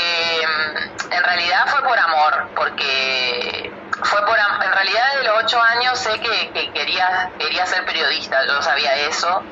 mm, 0.46 1.12
en 1.12 1.24
realidad 1.24 1.66
fue 1.66 1.82
por 1.82 1.98
amor, 1.98 2.48
porque 2.54 3.72
fue 4.02 4.20
por 4.26 4.36
en 4.36 4.72
realidad 4.72 5.04
de 5.18 5.26
los 5.26 5.44
ocho 5.44 5.60
años 5.62 5.98
sé 5.98 6.18
que, 6.20 6.50
que 6.52 6.72
quería, 6.72 7.30
quería 7.38 7.66
ser 7.66 7.84
periodista, 7.84 8.38
yo 8.46 8.62
sabía 8.62 8.94
eso 9.08 9.42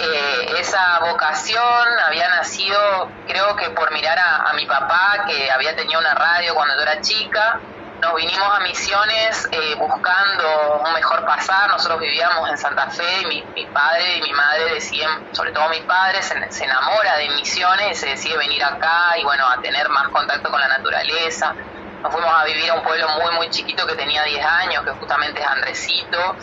eh, 0.00 0.54
esa 0.60 1.00
vocación 1.00 1.88
había 2.06 2.28
nacido, 2.28 3.10
creo 3.26 3.56
que 3.56 3.70
por 3.70 3.90
mirar 3.92 4.16
a, 4.18 4.52
mi 4.54 4.64
papá, 4.64 5.24
que 5.26 5.50
había 5.50 5.74
tenido 5.74 5.98
una 5.98 6.14
radio 6.14 6.54
cuando 6.54 6.76
yo 6.76 6.82
era 6.82 7.00
chica. 7.00 7.60
Nos 8.00 8.14
vinimos 8.14 8.48
a 8.56 8.60
Misiones 8.60 9.48
eh, 9.50 9.74
buscando 9.74 10.82
un 10.86 10.92
mejor 10.92 11.26
pasar. 11.26 11.68
Nosotros 11.68 11.98
vivíamos 11.98 12.48
en 12.48 12.56
Santa 12.56 12.88
Fe 12.90 13.22
y 13.22 13.26
mi, 13.26 13.66
padre 13.66 14.18
y 14.18 14.22
mi 14.22 14.32
madre 14.32 14.74
deciden, 14.74 15.34
sobre 15.34 15.50
todo 15.50 15.68
mi 15.68 15.80
padre, 15.80 16.22
se, 16.22 16.52
se 16.52 16.64
enamora 16.64 17.16
de 17.16 17.30
Misiones 17.30 17.90
y 17.90 17.94
se 17.96 18.06
decide 18.10 18.36
venir 18.36 18.62
acá 18.62 19.18
y 19.18 19.24
bueno, 19.24 19.48
a 19.48 19.60
tener 19.60 19.88
más 19.88 20.08
contacto 20.10 20.48
con 20.48 20.60
la 20.60 20.68
naturaleza 20.68 21.54
nos 22.02 22.12
fuimos 22.12 22.30
a 22.32 22.44
vivir 22.44 22.70
a 22.70 22.74
un 22.74 22.82
pueblo 22.82 23.08
muy, 23.20 23.34
muy 23.34 23.50
chiquito 23.50 23.86
que 23.86 23.94
tenía 23.94 24.22
10 24.22 24.44
años, 24.44 24.84
que 24.84 24.92
justamente 24.92 25.40
es 25.40 25.46
Andresito, 25.46 26.36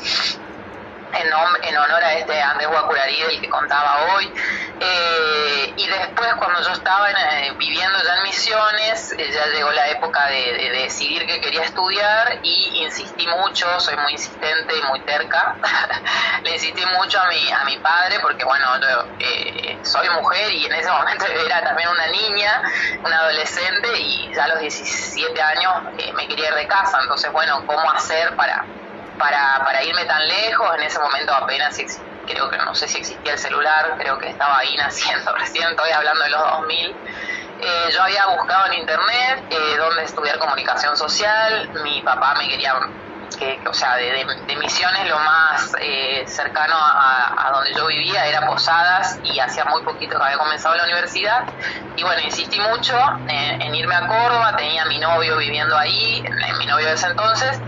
en, 1.16 1.28
en 1.64 1.78
honor 1.78 2.04
a 2.04 2.14
este 2.14 2.42
Andrés 2.42 2.68
Guacurarí 2.68 3.22
del 3.22 3.42
que 3.42 3.50
contaba 3.50 4.14
hoy. 4.14 4.32
Eh, 4.80 5.74
y 5.78 5.88
después, 5.88 6.34
cuando 6.38 6.62
yo 6.62 6.72
estaba 6.72 7.10
eh, 7.10 7.54
viviendo 7.58 7.98
ya 8.04 8.18
en 8.18 8.24
Misiones, 8.24 9.14
eh, 9.18 9.32
ya 9.32 9.46
llegó 9.48 9.72
la 9.72 9.88
época 9.88 10.28
de, 10.28 10.70
decidir 10.86 11.26
que 11.26 11.40
quería 11.40 11.64
estudiar 11.64 12.40
y 12.44 12.84
insistí 12.84 13.26
mucho, 13.28 13.80
soy 13.80 13.96
muy 13.98 14.12
insistente 14.12 14.78
y 14.78 14.82
muy 14.84 15.00
terca. 15.02 15.56
Le 16.44 16.52
insistí 16.52 16.86
mucho 16.86 17.20
a 17.20 17.28
mi, 17.28 17.52
a 17.52 17.64
mi 17.64 17.78
padre 17.78 18.20
porque, 18.22 18.44
bueno, 18.44 18.66
yo 18.82 19.06
soy 19.84 20.10
mujer 20.10 20.52
y 20.52 20.66
en 20.66 20.74
ese 20.74 20.92
momento 20.92 21.26
era 21.46 21.64
también 21.64 21.90
una 21.90 22.08
niña, 22.08 22.62
una 23.04 23.18
adolescente 23.20 23.98
y 23.98 24.34
ya 24.34 24.44
a 24.44 24.48
los 24.50 24.60
17 24.60 25.42
años 25.42 25.74
me 26.14 26.28
quería 26.28 26.50
ir 26.50 26.56
de 26.56 26.68
casa. 26.68 27.00
Entonces, 27.02 27.32
bueno, 27.32 27.64
¿cómo 27.66 27.92
hacer 27.92 28.36
para 28.36 28.66
para, 29.18 29.64
para 29.64 29.84
irme 29.84 30.06
tan 30.06 30.28
lejos, 30.28 30.76
en 30.76 30.84
ese 30.84 31.00
momento 31.00 31.34
apenas 31.34 31.80
creo 32.26 32.50
que 32.50 32.58
no 32.58 32.74
sé 32.76 32.88
si 32.88 33.00
existía 33.00 33.34
el 33.34 33.40
celular, 33.40 33.96
creo 33.98 34.18
que 34.18 34.30
estaba 34.30 34.60
ahí 34.60 34.76
naciendo 34.78 35.34
recién, 35.34 35.70
estoy 35.70 35.92
hablando 35.92 36.24
de 36.24 36.30
los 36.30 36.42
2000. 36.42 36.96
Eh, 37.58 37.90
yo 37.94 38.04
había 38.04 38.28
buscado 38.28 38.66
en 38.68 38.74
internet 38.82 39.46
eh, 39.50 39.78
dónde 39.78 40.04
estudiar 40.04 40.38
comunicación 40.40 40.98
social, 40.98 41.70
mi 41.84 42.02
papá 42.02 42.36
me 42.38 42.50
quería, 42.50 42.74
que, 43.40 43.60
o 43.66 43.74
sea, 43.74 43.96
de, 43.96 44.26
Misiones 44.58 45.10
lo 45.10 45.18
más 45.20 45.74
eh, 45.80 46.24
cercano 46.28 46.76
a, 46.78 47.50
donde 47.54 47.74
yo 47.74 47.88
vivía 47.88 48.26
era 48.26 48.46
Posadas 48.46 49.20
y 49.24 49.40
hacía 49.40 49.66
muy 49.66 49.82
poquito 49.84 50.18
que 50.18 50.24
había 50.24 50.38
comenzado 50.38 50.76
la 50.76 50.84
universidad. 50.84 51.44
Y 51.96 52.04
bueno, 52.04 52.22
insistí 52.22 52.60
mucho 52.60 52.98
en, 53.28 53.74
irme 53.74 53.96
a 53.96 54.08
Córdoba, 54.08 54.56
tenía 54.58 54.86
mi 54.86 55.00
novio 55.00 55.38
viviendo 55.38 55.78
ahí, 55.78 56.24
mi 56.58 56.66
novio 56.66 56.88
de 56.88 56.94
ese 56.94 57.08
entonces, 57.08 57.60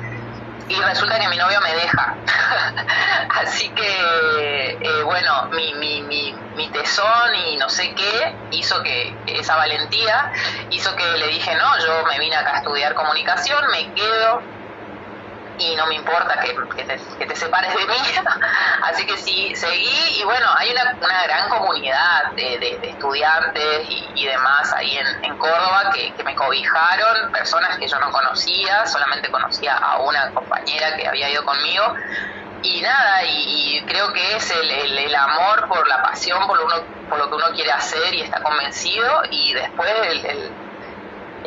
y 0.70 0.82
resulta 0.82 1.20
que 1.20 1.28
mi 1.30 1.38
novio 1.38 1.60
me 1.62 1.74
deja. 1.74 2.16
Así 3.42 3.70
que, 3.70 4.78
eh, 4.82 5.04
bueno, 5.04 5.32
mi, 5.52 5.74
mi, 5.76 6.02
mi, 6.04 6.34
mi, 6.56 6.70
tesón 6.72 7.36
y 7.48 7.58
no 7.58 7.70
sé 7.70 7.94
qué 7.96 8.36
hizo 8.52 8.82
que 8.84 9.16
esa 9.28 9.56
valentía 9.56 10.32
hizo 10.70 10.96
que 10.96 11.18
le 11.18 11.28
dije, 11.28 11.56
no, 11.56 11.86
yo 11.86 12.06
me 12.06 12.20
vine 12.20 12.36
acá 12.36 12.56
a 12.56 12.58
estudiar 12.58 12.94
comunicación, 12.96 13.64
me 13.72 13.94
quedo, 13.94 14.57
y 15.58 15.76
no 15.76 15.88
me 15.88 15.96
importa 15.96 16.40
que, 16.40 16.54
te, 16.84 17.36
separes 17.36 17.74
de 17.74 17.86
mí. 17.86 17.96
Así 18.84 19.06
que 19.06 19.18
sí, 19.18 19.56
seguí 19.56 20.20
y 20.20 20.24
bueno, 20.24 20.48
hay 20.58 20.72
una, 20.72 20.96
una 21.02 21.24
gran 21.24 21.50
comunidad 21.50 22.32
de, 22.36 22.80
estudiantes 22.84 23.88
y, 23.90 24.26
demás 24.26 24.74
ahí 24.74 24.98
en, 24.98 25.38
Córdoba 25.38 25.92
que, 25.94 26.24
me 26.24 26.36
cobijaron, 26.36 27.32
personas 27.32 27.78
que 27.78 27.88
yo 27.88 28.00
no 28.00 28.12
conocía, 28.12 28.86
solamente 28.88 29.30
conocía 29.30 29.78
a 29.78 30.00
una 30.00 30.32
compañera 30.34 30.96
que 30.98 31.08
había 31.08 31.30
ido 31.30 31.46
conmigo. 31.46 31.94
Y 32.64 32.82
nada, 32.82 33.24
y, 33.24 33.84
creo 33.88 34.12
que 34.14 34.36
es 34.36 34.50
el, 34.52 34.98
el, 34.98 35.16
amor 35.16 35.68
por 35.68 35.88
la 35.88 36.02
pasión, 36.02 36.46
por 36.48 36.58
lo, 36.58 36.66
uno, 36.66 36.76
por 37.08 37.20
lo 37.20 37.30
que 37.30 37.36
uno 37.36 37.46
quiere 37.54 37.72
hacer 37.72 38.14
y 38.16 38.22
está 38.22 38.42
convencido, 38.42 39.22
y 39.30 39.54
después 39.54 39.92
el 40.24 40.52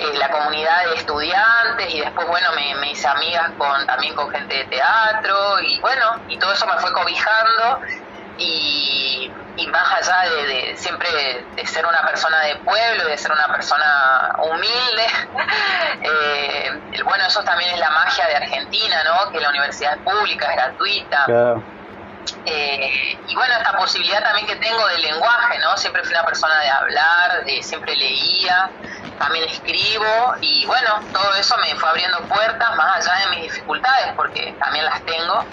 eh, 0.01 0.19
la 0.19 0.31
comunidad 0.31 0.85
de 0.87 0.95
estudiantes 0.95 1.95
y 1.95 2.01
después, 2.01 2.27
bueno, 2.27 2.49
me, 2.55 2.91
hice 2.91 3.07
amigas 3.07 3.51
con 3.59 3.87
también 3.87 4.15
con 4.15 4.31
gente 4.31 4.55
de 4.55 4.65
teatro 4.65 5.61
y 5.61 5.79
bueno, 5.81 6.17
y 6.29 6.39
todo 6.39 6.53
eso 6.53 6.67
me 6.67 6.79
fue 6.79 6.93
cobijando 6.93 7.81
y, 8.39 9.31
más 9.71 9.93
allá 9.93 10.31
de, 10.31 10.75
siempre 10.77 11.45
de 11.55 11.67
ser 11.67 11.85
una 11.85 12.01
persona 12.03 12.41
de 12.41 12.57
pueblo, 12.57 13.05
de 13.05 13.19
ser 13.19 13.31
una 13.31 13.47
persona 13.49 14.35
humilde, 14.39 15.07
eh, 16.03 17.03
bueno, 17.05 17.25
eso 17.27 17.45
también 17.45 17.71
es 17.75 17.79
la 17.79 17.91
magia 17.91 18.27
de 18.27 18.37
Argentina, 18.37 19.05
¿no? 19.05 19.31
Que 19.31 19.39
la 19.39 19.51
universidad 19.51 19.97
es 19.97 20.03
pública, 20.03 20.47
es 20.47 20.57
gratuita. 20.57 21.63
Eh, 22.47 23.19
y 23.29 23.35
bueno, 23.35 23.55
esta 23.59 23.77
posibilidad 23.77 24.23
también 24.23 24.47
que 24.47 24.57
tengo 24.57 24.87
del 24.89 25.03
lenguaje, 25.03 25.59
¿no? 25.59 25.77
Siempre 25.77 26.03
fui 26.03 26.13
una 26.13 26.25
persona 26.25 26.59
de 26.61 26.71
hablar, 26.71 27.45
de, 27.45 27.63
siempre 27.63 27.97
leía, 27.97 28.71
también 29.19 29.45
escribo 29.49 30.35
y 30.41 30.65
bueno, 30.67 31.01
todo 31.13 31.35
eso 31.35 31.57
me 31.59 31.75
fue 31.77 31.89
abriendo 31.89 32.21
puertas 32.23 32.77
más 32.77 32.97
allá 32.97 33.27
de 33.27 33.37
mis 33.37 33.53
dificultades, 33.53 34.13
porque 34.17 34.55
también 34.59 34.85
las 34.85 35.01
tengo. 35.03 35.45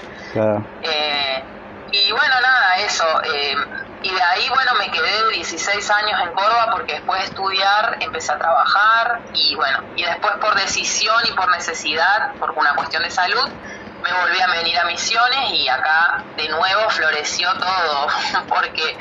Eh, 0.84 1.44
y 1.92 2.12
bueno, 2.12 2.36
nada, 2.42 2.76
eso. 2.78 3.06
Eh, 3.24 3.56
y 4.04 4.14
de 4.14 4.22
ahí, 4.22 4.48
bueno, 4.50 4.74
me 4.76 4.92
quedé 4.92 5.30
16 5.34 5.90
años 5.90 6.22
en 6.22 6.34
Córdoba 6.34 6.70
porque 6.72 6.94
después 6.94 7.20
de 7.20 7.26
estudiar 7.28 7.98
empecé 8.00 8.32
a 8.32 8.38
trabajar 8.38 9.20
y 9.34 9.56
bueno, 9.56 9.80
y 9.96 10.04
después 10.04 10.36
por 10.36 10.56
decisión 10.56 11.18
y 11.28 11.32
por 11.34 11.50
necesidad, 11.52 12.34
por 12.36 12.52
una 12.52 12.76
cuestión 12.76 13.04
de 13.04 13.10
salud, 13.10 13.50
me 14.12 14.20
volví 14.22 14.42
a 14.42 14.48
venir 14.48 14.80
a 14.80 14.86
Misiones 14.86 15.52
y 15.52 15.68
acá 15.68 16.24
de 16.36 16.48
nuevo 16.50 16.90
floreció 16.90 17.54
todo, 17.56 18.08
porque 18.50 18.98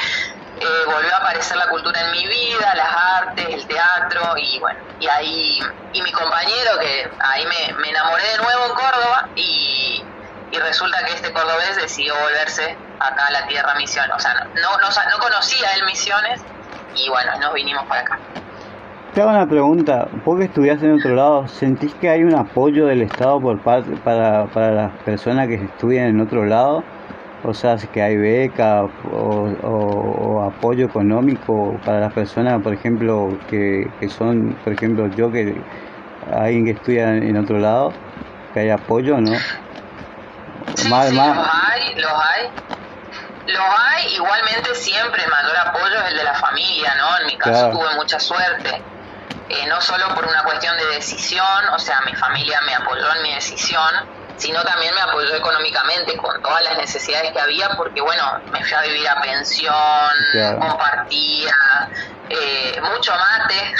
eh, 0.60 0.84
volvió 0.86 1.14
a 1.14 1.18
aparecer 1.18 1.56
la 1.56 1.68
cultura 1.68 2.00
en 2.00 2.10
mi 2.12 2.26
vida, 2.26 2.74
las 2.74 2.88
artes, 3.20 3.46
el 3.48 3.66
teatro 3.66 4.36
y 4.36 4.58
bueno, 4.58 4.80
y 4.98 5.06
ahí, 5.06 5.58
y 5.92 6.02
mi 6.02 6.12
compañero 6.12 6.78
que 6.78 7.10
ahí 7.20 7.46
me, 7.46 7.88
enamoré 7.88 8.24
de 8.30 8.38
nuevo 8.38 8.66
en 8.66 8.72
Córdoba 8.72 9.28
y, 9.36 10.04
y, 10.50 10.58
resulta 10.58 11.04
que 11.04 11.12
este 11.12 11.32
cordobés 11.32 11.76
decidió 11.76 12.14
volverse 12.16 12.76
acá 12.98 13.26
a 13.26 13.30
la 13.30 13.46
tierra 13.46 13.74
Misiones, 13.74 14.16
o 14.16 14.18
sea, 14.18 14.34
no, 14.34 14.78
no, 14.78 14.88
no 14.88 15.18
conocía 15.18 15.72
él 15.74 15.84
Misiones 15.84 16.40
y 16.94 17.08
bueno, 17.10 17.36
nos 17.38 17.52
vinimos 17.52 17.86
para 17.86 18.00
acá. 18.00 18.18
Te 19.16 19.22
hago 19.22 19.30
una 19.30 19.48
pregunta, 19.48 20.08
vos 20.26 20.38
que 20.38 20.44
estudiaste 20.44 20.84
en 20.84 20.92
otro 20.92 21.14
lado, 21.14 21.48
¿sentís 21.48 21.94
que 21.94 22.10
hay 22.10 22.22
un 22.22 22.34
apoyo 22.34 22.84
del 22.84 23.00
Estado 23.00 23.40
por 23.40 23.58
parte 23.62 23.96
para, 24.04 24.44
para 24.44 24.72
las 24.72 24.92
personas 25.06 25.48
que 25.48 25.54
estudian 25.54 26.08
en 26.08 26.20
otro 26.20 26.44
lado? 26.44 26.84
O 27.42 27.54
sea, 27.54 27.78
que 27.78 28.02
hay 28.02 28.18
beca 28.18 28.82
o, 29.10 30.42
apoyo 30.42 30.84
económico 30.84 31.80
para 31.82 32.00
las 32.00 32.12
personas, 32.12 32.60
por 32.62 32.74
ejemplo, 32.74 33.30
que, 33.48 33.90
que 34.00 34.10
son, 34.10 34.54
por 34.62 34.74
ejemplo, 34.74 35.06
yo 35.16 35.32
que 35.32 35.62
alguien 36.30 36.66
que 36.66 36.72
estudia 36.72 37.16
en 37.16 37.38
otro 37.38 37.58
lado, 37.58 37.94
que 38.52 38.60
hay 38.60 38.68
apoyo, 38.68 39.18
¿no? 39.18 39.34
Sí, 40.74 40.90
más, 40.90 41.08
sí, 41.08 41.16
los 41.16 41.26
hay, 41.26 41.94
los 41.94 42.12
hay. 42.12 42.50
Los 43.46 43.64
hay, 43.78 44.14
igualmente 44.14 44.74
siempre 44.74 45.22
el 45.24 45.30
mayor 45.30 45.56
apoyo 45.68 46.02
es 46.04 46.10
el 46.10 46.18
de 46.18 46.24
la 46.24 46.34
familia, 46.34 46.94
¿no? 46.98 47.20
En 47.22 47.26
mi 47.28 47.38
caso 47.38 47.70
tuve 47.70 47.94
mucha 47.96 48.20
suerte 48.20 48.82
eh, 49.48 49.66
no 49.68 49.80
solo 49.80 50.08
por 50.14 50.26
una 50.26 50.42
cuestión 50.42 50.76
de 50.76 50.86
decisión, 50.94 51.68
o 51.74 51.78
sea, 51.78 52.00
mi 52.02 52.14
familia 52.14 52.60
me 52.66 52.74
apoyó 52.74 53.14
en 53.16 53.22
mi 53.22 53.34
decisión, 53.34 53.90
sino 54.36 54.62
también 54.64 54.94
me 54.94 55.00
apoyó 55.00 55.34
económicamente 55.34 56.16
con 56.16 56.42
todas 56.42 56.62
las 56.64 56.76
necesidades 56.78 57.32
que 57.32 57.40
había, 57.40 57.70
porque 57.76 58.00
bueno, 58.00 58.22
me 58.52 58.62
fui 58.62 58.74
a 58.74 58.82
vivir 58.82 59.08
a 59.08 59.20
pensión, 59.20 59.74
compartía, 60.58 61.54
eh, 62.28 62.80
mucho 62.82 63.12
mate. 63.12 63.74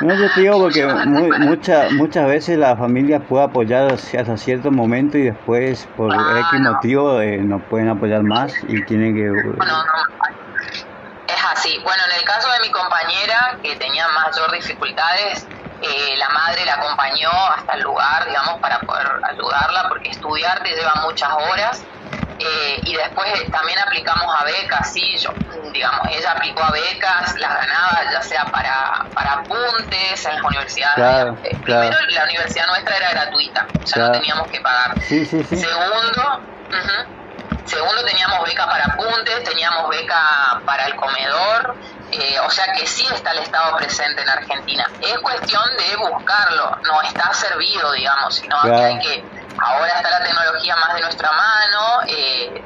No, 0.00 0.14
yo 0.14 0.32
te 0.34 0.40
digo 0.40 0.60
porque 0.60 0.86
muchas 0.86 1.92
muchas 1.92 2.26
veces 2.26 2.58
la 2.58 2.76
familia 2.76 3.20
puede 3.20 3.44
apoyar 3.44 3.92
hasta 3.92 4.36
cierto 4.36 4.70
momento 4.70 5.16
y 5.16 5.24
después 5.24 5.88
por 5.96 6.12
ah, 6.12 6.40
X 6.50 6.60
motivo 6.60 7.20
eh, 7.20 7.38
no 7.38 7.60
pueden 7.60 7.88
apoyar 7.88 8.22
más 8.22 8.52
y 8.66 8.82
tienen 8.84 9.14
que... 9.14 9.30
Bueno, 9.30 9.84
así. 11.52 11.78
Bueno, 11.82 12.02
en 12.10 12.18
el 12.18 12.24
caso 12.24 12.50
de 12.52 12.60
mi 12.60 12.70
compañera, 12.70 13.58
que 13.62 13.76
tenía 13.76 14.06
mayor 14.08 14.50
dificultades, 14.52 15.46
eh, 15.80 16.16
la 16.16 16.28
madre 16.30 16.64
la 16.64 16.74
acompañó 16.74 17.30
hasta 17.56 17.74
el 17.74 17.82
lugar, 17.82 18.26
digamos, 18.26 18.60
para 18.60 18.80
poder 18.80 19.06
ayudarla, 19.22 19.88
porque 19.88 20.10
estudiar 20.10 20.62
te 20.62 20.70
lleva 20.70 20.94
muchas 20.96 21.30
horas. 21.32 21.82
Eh, 22.40 22.80
y 22.84 22.94
después 22.94 23.50
también 23.50 23.78
aplicamos 23.80 24.32
a 24.40 24.44
becas, 24.44 24.92
sí, 24.92 25.18
yo, 25.18 25.32
digamos, 25.72 26.06
ella 26.08 26.30
aplicó 26.30 26.62
a 26.62 26.70
becas, 26.70 27.36
las 27.36 27.52
ganaba 27.52 28.12
ya 28.12 28.22
sea 28.22 28.44
para, 28.44 29.06
para 29.12 29.32
apuntes 29.32 30.24
en 30.24 30.34
las 30.34 30.44
universidades. 30.44 30.94
Claro, 30.94 31.36
eh, 31.42 31.56
Primero, 31.64 31.96
la 32.10 32.24
universidad 32.24 32.66
nuestra 32.68 32.96
era 32.96 33.10
gratuita, 33.10 33.66
sea, 33.84 34.06
no 34.06 34.12
teníamos 34.12 34.48
que 34.52 34.60
pagar. 34.60 35.02
Sí, 35.02 35.26
sí, 35.26 35.42
sí. 35.42 35.56
Segundo, 35.56 36.40
Segundo, 37.68 38.02
teníamos 38.02 38.44
beca 38.44 38.66
para 38.66 38.84
apuntes, 38.86 39.44
teníamos 39.44 39.90
beca 39.90 40.60
para 40.64 40.86
el 40.86 40.96
comedor, 40.96 41.76
eh, 42.10 42.40
o 42.40 42.50
sea 42.50 42.72
que 42.72 42.86
sí 42.86 43.06
está 43.12 43.32
el 43.32 43.40
Estado 43.40 43.76
presente 43.76 44.22
en 44.22 44.28
Argentina. 44.28 44.90
Es 45.02 45.18
cuestión 45.18 45.62
de 45.76 45.96
buscarlo, 45.96 46.78
no 46.82 47.02
está 47.02 47.32
servido, 47.34 47.92
digamos, 47.92 48.36
sino 48.36 48.58
que 48.62 48.70
hay 48.70 48.98
que 49.00 49.24
ahora 49.60 49.92
está 49.96 50.10
la 50.10 50.24
tecnología 50.24 50.76
más 50.76 50.94
de 50.94 51.00
nuestra 51.02 51.30
mano, 51.30 52.00
eh, 52.06 52.64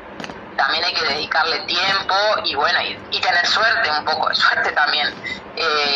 también 0.56 0.84
hay 0.84 0.94
que 0.94 1.04
dedicarle 1.04 1.58
tiempo 1.60 2.14
y 2.44 2.54
bueno, 2.54 2.78
y, 3.10 3.20
tener 3.20 3.46
suerte, 3.46 3.90
un 3.90 4.04
poco 4.04 4.28
de 4.28 4.34
suerte 4.36 4.70
también. 4.72 5.08
Eh, 5.56 5.91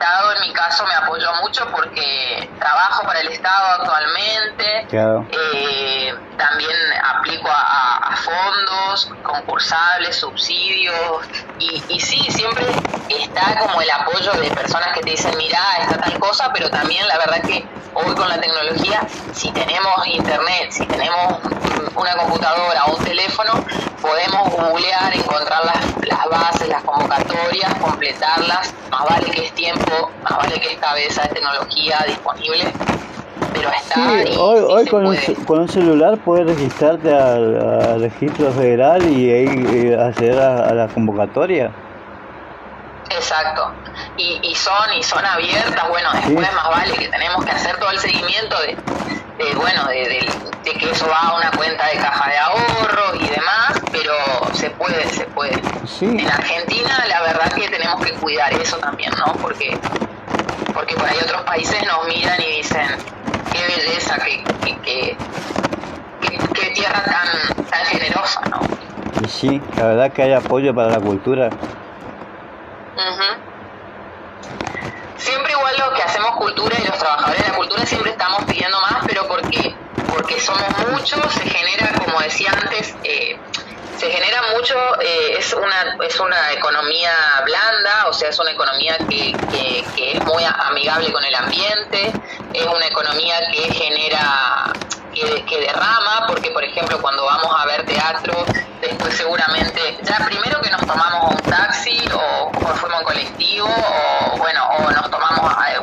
Estado 0.00 0.32
en 0.32 0.40
mi 0.40 0.52
caso 0.54 0.86
me 0.86 0.94
apoyó 0.94 1.30
mucho 1.42 1.70
porque 1.70 2.48
trabajo 2.58 3.02
para 3.04 3.20
el 3.20 3.28
Estado 3.28 3.66
actualmente, 3.80 4.86
eh, 4.90 6.14
también 6.38 6.76
aplico 7.16 7.50
a, 7.50 8.16
fondos 8.16 9.10
concursables, 9.22 10.16
subsidios. 10.16 11.26
Y, 11.58 11.84
y 11.88 12.00
sí, 12.00 12.18
siempre 12.30 12.64
está 13.08 13.58
como 13.58 13.82
el 13.82 13.90
apoyo 13.90 14.32
de 14.32 14.50
personas 14.50 14.88
que 14.94 15.00
te 15.00 15.10
dicen, 15.10 15.36
mira, 15.36 15.58
está 15.82 15.98
tal 15.98 16.18
cosa, 16.18 16.50
pero 16.52 16.70
también 16.70 17.06
la 17.06 17.18
verdad 17.18 17.42
que 17.42 17.66
hoy 17.94 18.14
con 18.14 18.28
la 18.28 18.40
tecnología, 18.40 19.06
si 19.32 19.50
tenemos 19.52 20.06
internet, 20.06 20.70
si 20.70 20.86
tenemos 20.86 21.38
una 21.96 22.16
computadora 22.16 22.84
o 22.86 22.96
un 22.96 23.04
teléfono, 23.04 23.52
podemos 24.00 24.50
googlear, 24.50 25.14
encontrar 25.14 25.64
las, 25.64 26.08
las 26.08 26.28
bases, 26.30 26.68
las 26.68 26.82
convocatorias, 26.84 27.74
completarlas, 27.80 28.74
más 28.90 29.04
vale 29.08 29.30
que 29.30 29.46
es 29.46 29.52
tiempo, 29.52 30.10
más 30.22 30.38
vale 30.38 30.60
que 30.60 30.72
es 30.72 30.78
cabeza 30.78 31.22
de 31.22 31.28
tecnología 31.28 32.04
disponible, 32.06 32.72
pero 33.52 33.70
está 33.70 33.94
sí, 33.94 34.36
hoy, 34.38 34.60
hoy 34.60 34.86
con, 34.86 35.06
un, 35.06 35.16
con, 35.46 35.60
un, 35.60 35.68
celular 35.68 36.18
puedes 36.18 36.46
registrarte 36.46 37.12
al, 37.12 38.00
registro 38.00 38.52
federal 38.52 39.02
y, 39.10 39.30
y 39.30 39.92
acceder 39.92 40.38
a, 40.38 40.72
la 40.72 40.88
convocatoria. 40.88 41.70
Exacto. 43.10 43.72
Y, 44.16 44.40
y, 44.42 44.54
son 44.54 44.92
y 44.96 45.02
son 45.02 45.24
abiertas, 45.24 45.88
bueno, 45.88 46.10
después 46.12 46.52
más 46.52 46.68
vale 46.70 46.94
que 46.94 47.08
tenemos 47.08 47.44
que 47.44 47.50
hacer 47.50 47.76
todo 47.78 47.90
el 47.90 47.98
seguimiento 47.98 48.56
de, 48.60 48.76
de 49.38 49.54
bueno, 49.54 49.86
de, 49.86 50.26
de, 50.64 50.72
que 50.72 50.90
eso 50.90 51.06
va 51.08 51.18
a 51.18 51.36
una 51.36 51.50
cuenta 51.50 51.86
de 51.86 51.96
caja 51.96 52.30
de 52.30 52.38
ahorro 52.38 53.14
y 53.16 53.28
demás, 53.28 53.80
pero 53.90 54.14
se 54.54 54.70
puede, 54.70 55.08
se 55.10 55.24
puede. 55.24 55.60
En 56.00 56.30
Argentina 56.30 57.04
la 57.08 57.22
verdad 57.22 57.52
que 57.52 57.68
tenemos 57.68 58.04
que 58.04 58.12
cuidar 58.14 58.52
eso 58.54 58.76
también, 58.78 59.12
¿no? 59.18 59.32
Porque 59.34 59.76
porque 60.72 60.94
por 60.94 61.04
ahí 61.06 61.18
otros 61.22 61.42
países 61.42 61.82
nos 61.86 62.06
miran 62.06 62.40
y 62.40 62.56
dicen, 62.58 62.86
qué 63.52 63.66
belleza, 63.66 64.16
qué, 64.24 64.42
qué, 64.82 65.16
qué, 66.54 66.70
tierra 66.70 67.02
tan, 67.04 67.66
tan 67.66 67.84
generosa, 67.86 68.40
¿no? 68.50 68.60
Y 69.22 69.28
sí, 69.28 69.60
la 69.76 69.86
verdad 69.86 70.12
que 70.12 70.22
hay 70.22 70.32
apoyo 70.32 70.74
para 70.74 70.90
la 70.90 71.00
cultura. 71.00 71.50
Siempre 75.16 75.52
igual 75.52 75.74
lo 75.78 75.94
que 75.94 76.02
hacemos 76.02 76.36
cultura 76.36 76.76
y 76.82 76.86
los 76.86 76.98
trabajadores 76.98 77.42
de 77.42 77.48
la 77.50 77.56
cultura 77.56 77.86
siempre 77.86 78.12
estamos 78.12 78.44
pidiendo 78.44 78.80
más, 78.80 79.04
pero 79.06 79.26
porque 79.28 79.74
porque 80.10 80.40
somos 80.40 80.68
muchos, 80.88 81.20
se 81.32 81.48
genera, 81.48 81.92
como 82.04 82.20
decía 82.20 82.50
antes, 82.52 82.94
eh, 83.04 83.38
se 83.96 84.10
genera 84.10 84.42
mucho, 84.54 84.76
eh, 85.00 85.36
es, 85.38 85.52
una, 85.52 85.96
es 86.04 86.18
una 86.18 86.52
economía 86.52 87.12
blanda, 87.44 88.06
o 88.08 88.12
sea, 88.12 88.30
es 88.30 88.38
una 88.38 88.50
economía 88.50 88.96
que, 89.08 89.32
que, 89.50 90.12
es 90.12 90.24
muy 90.24 90.42
amigable 90.44 91.12
con 91.12 91.24
el 91.24 91.34
ambiente, 91.34 92.12
es 92.52 92.66
una 92.66 92.86
economía 92.86 93.36
que 93.52 93.72
genera, 93.72 94.72
que, 95.14 95.60
derrama, 95.60 96.26
porque 96.26 96.50
por 96.50 96.64
ejemplo 96.64 97.00
cuando 97.00 97.24
vamos 97.24 97.54
a 97.56 97.66
ver 97.66 97.84
teatro, 97.84 98.44
después 98.80 99.14
seguramente, 99.14 99.98
ya 100.02 100.24
primero 100.26 100.60
que 100.60 100.70
nos 100.70 100.80
tomamos 100.86 101.34
un 101.34 101.50
taxi 101.50 102.02
o, 102.12 102.50
colectivo 103.10 103.66
o 103.66 104.38
bueno, 104.38 104.60
o 104.78 104.90
nos 104.90 105.10
tomamos 105.10 105.52
eh, 105.68 105.80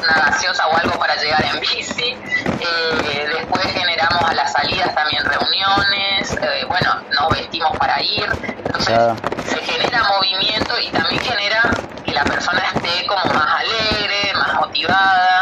una 0.00 0.26
gaseosa 0.26 0.66
o 0.68 0.76
algo 0.76 0.96
para 0.98 1.16
llegar 1.16 1.44
en 1.44 1.60
bici, 1.60 2.16
eh, 2.60 3.28
después 3.34 3.64
generamos 3.72 4.22
a 4.22 4.34
las 4.34 4.52
salidas 4.52 4.94
también 4.94 5.24
reuniones, 5.24 6.32
eh, 6.40 6.64
bueno, 6.68 6.94
nos 7.10 7.30
vestimos 7.30 7.76
para 7.78 8.00
ir, 8.00 8.26
entonces 8.64 8.96
se 9.44 9.56
genera 9.58 10.04
movimiento 10.04 10.78
y 10.78 10.88
también 10.90 11.20
genera 11.20 11.62
que 12.04 12.12
la 12.12 12.24
persona 12.24 12.62
esté 12.74 13.06
como 13.06 13.24
más 13.34 13.60
alegre, 13.60 14.32
más 14.34 14.54
motivada 14.54 15.40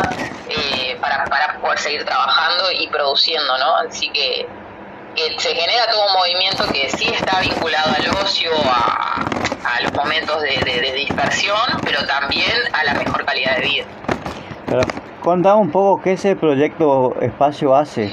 para, 1.00 1.24
para 1.24 1.60
poder 1.60 1.78
seguir 1.78 2.04
trabajando 2.04 2.72
y 2.72 2.88
produciendo, 2.88 3.58
¿no? 3.58 3.76
Así 3.76 4.08
que 4.08 4.48
que 5.16 5.34
se 5.40 5.54
genera 5.54 5.86
todo 5.90 6.06
un 6.06 6.12
movimiento 6.12 6.66
que 6.72 6.90
sí 6.90 7.08
está 7.08 7.40
vinculado 7.40 7.94
al 7.96 8.08
ocio, 8.22 8.52
a, 8.64 9.24
los 9.82 9.92
momentos 9.92 10.42
de, 10.42 10.92
dispersión, 10.94 11.80
pero 11.82 12.06
también 12.06 12.52
a 12.72 12.84
la 12.84 12.94
mejor 12.94 13.24
calidad 13.24 13.56
de 13.56 13.62
vida. 13.62 13.84
contame 15.22 15.60
un 15.60 15.70
poco 15.70 16.02
qué 16.02 16.12
ese 16.12 16.36
proyecto 16.36 17.14
Espacio 17.20 17.74
hace. 17.74 18.12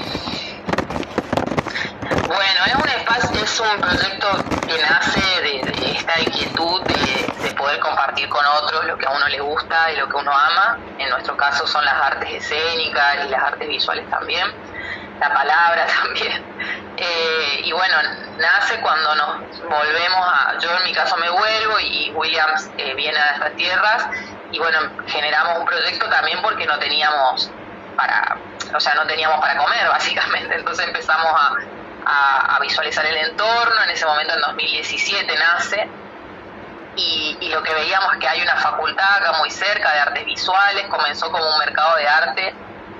Bueno, 2.26 2.60
es 2.66 2.74
un 2.74 2.88
espacio, 2.88 3.44
es 3.44 3.60
un 3.60 3.80
proyecto 3.80 4.28
que 4.66 4.82
nace 4.82 5.42
de, 5.42 5.60
esta 5.96 6.20
inquietud 6.20 6.82
de, 6.82 7.48
de, 7.48 7.54
poder 7.54 7.78
compartir 7.80 8.28
con 8.28 8.44
otros 8.62 8.84
lo 8.86 8.98
que 8.98 9.06
a 9.06 9.10
uno 9.10 9.28
le 9.28 9.40
gusta 9.40 9.92
y 9.92 9.96
lo 9.96 10.08
que 10.08 10.16
uno 10.16 10.32
ama. 10.32 10.78
En 10.98 11.08
nuestro 11.10 11.36
caso 11.36 11.66
son 11.66 11.84
las 11.84 11.94
artes 11.94 12.30
escénicas 12.30 13.26
y 13.26 13.30
las 13.30 13.42
artes 13.42 13.68
visuales 13.68 14.08
también, 14.10 14.50
la 15.20 15.32
palabra 15.32 15.86
también. 16.02 16.44
Eh, 16.96 17.60
y 17.64 17.72
bueno, 17.72 17.96
nace 18.38 18.80
cuando 18.80 19.14
nos 19.16 19.60
volvemos 19.62 20.26
a, 20.28 20.58
yo 20.58 20.70
en 20.76 20.84
mi 20.84 20.92
caso 20.92 21.16
me 21.16 21.28
vuelvo 21.28 21.80
y 21.80 22.12
Williams 22.14 22.70
eh, 22.78 22.94
viene 22.94 23.18
a 23.18 23.32
estas 23.32 23.56
tierras 23.56 24.06
y 24.52 24.58
bueno, 24.58 24.78
generamos 25.08 25.58
un 25.58 25.64
proyecto 25.64 26.08
también 26.08 26.40
porque 26.40 26.66
no 26.66 26.78
teníamos 26.78 27.50
para, 27.96 28.36
o 28.74 28.80
sea, 28.80 28.94
no 28.94 29.06
teníamos 29.06 29.40
para 29.40 29.56
comer 29.56 29.88
básicamente, 29.88 30.54
entonces 30.54 30.86
empezamos 30.86 31.32
a, 31.34 31.56
visualizar 32.60 33.04
el 33.04 33.16
entorno, 33.16 33.82
en 33.84 33.90
ese 33.90 34.06
momento 34.06 34.32
en 34.32 34.40
2017 34.40 35.36
nace. 35.36 35.88
Y, 36.96 37.36
y, 37.40 37.48
lo 37.48 37.62
que 37.62 37.74
veíamos 37.74 38.14
es 38.14 38.20
que 38.20 38.28
hay 38.28 38.40
una 38.40 38.56
facultad 38.56 39.16
acá 39.16 39.32
muy 39.38 39.50
cerca 39.50 39.92
de 39.92 39.98
artes 40.00 40.24
visuales, 40.24 40.86
comenzó 40.86 41.30
como 41.30 41.44
un 41.46 41.58
mercado 41.58 41.96
de 41.96 42.08
arte 42.08 42.54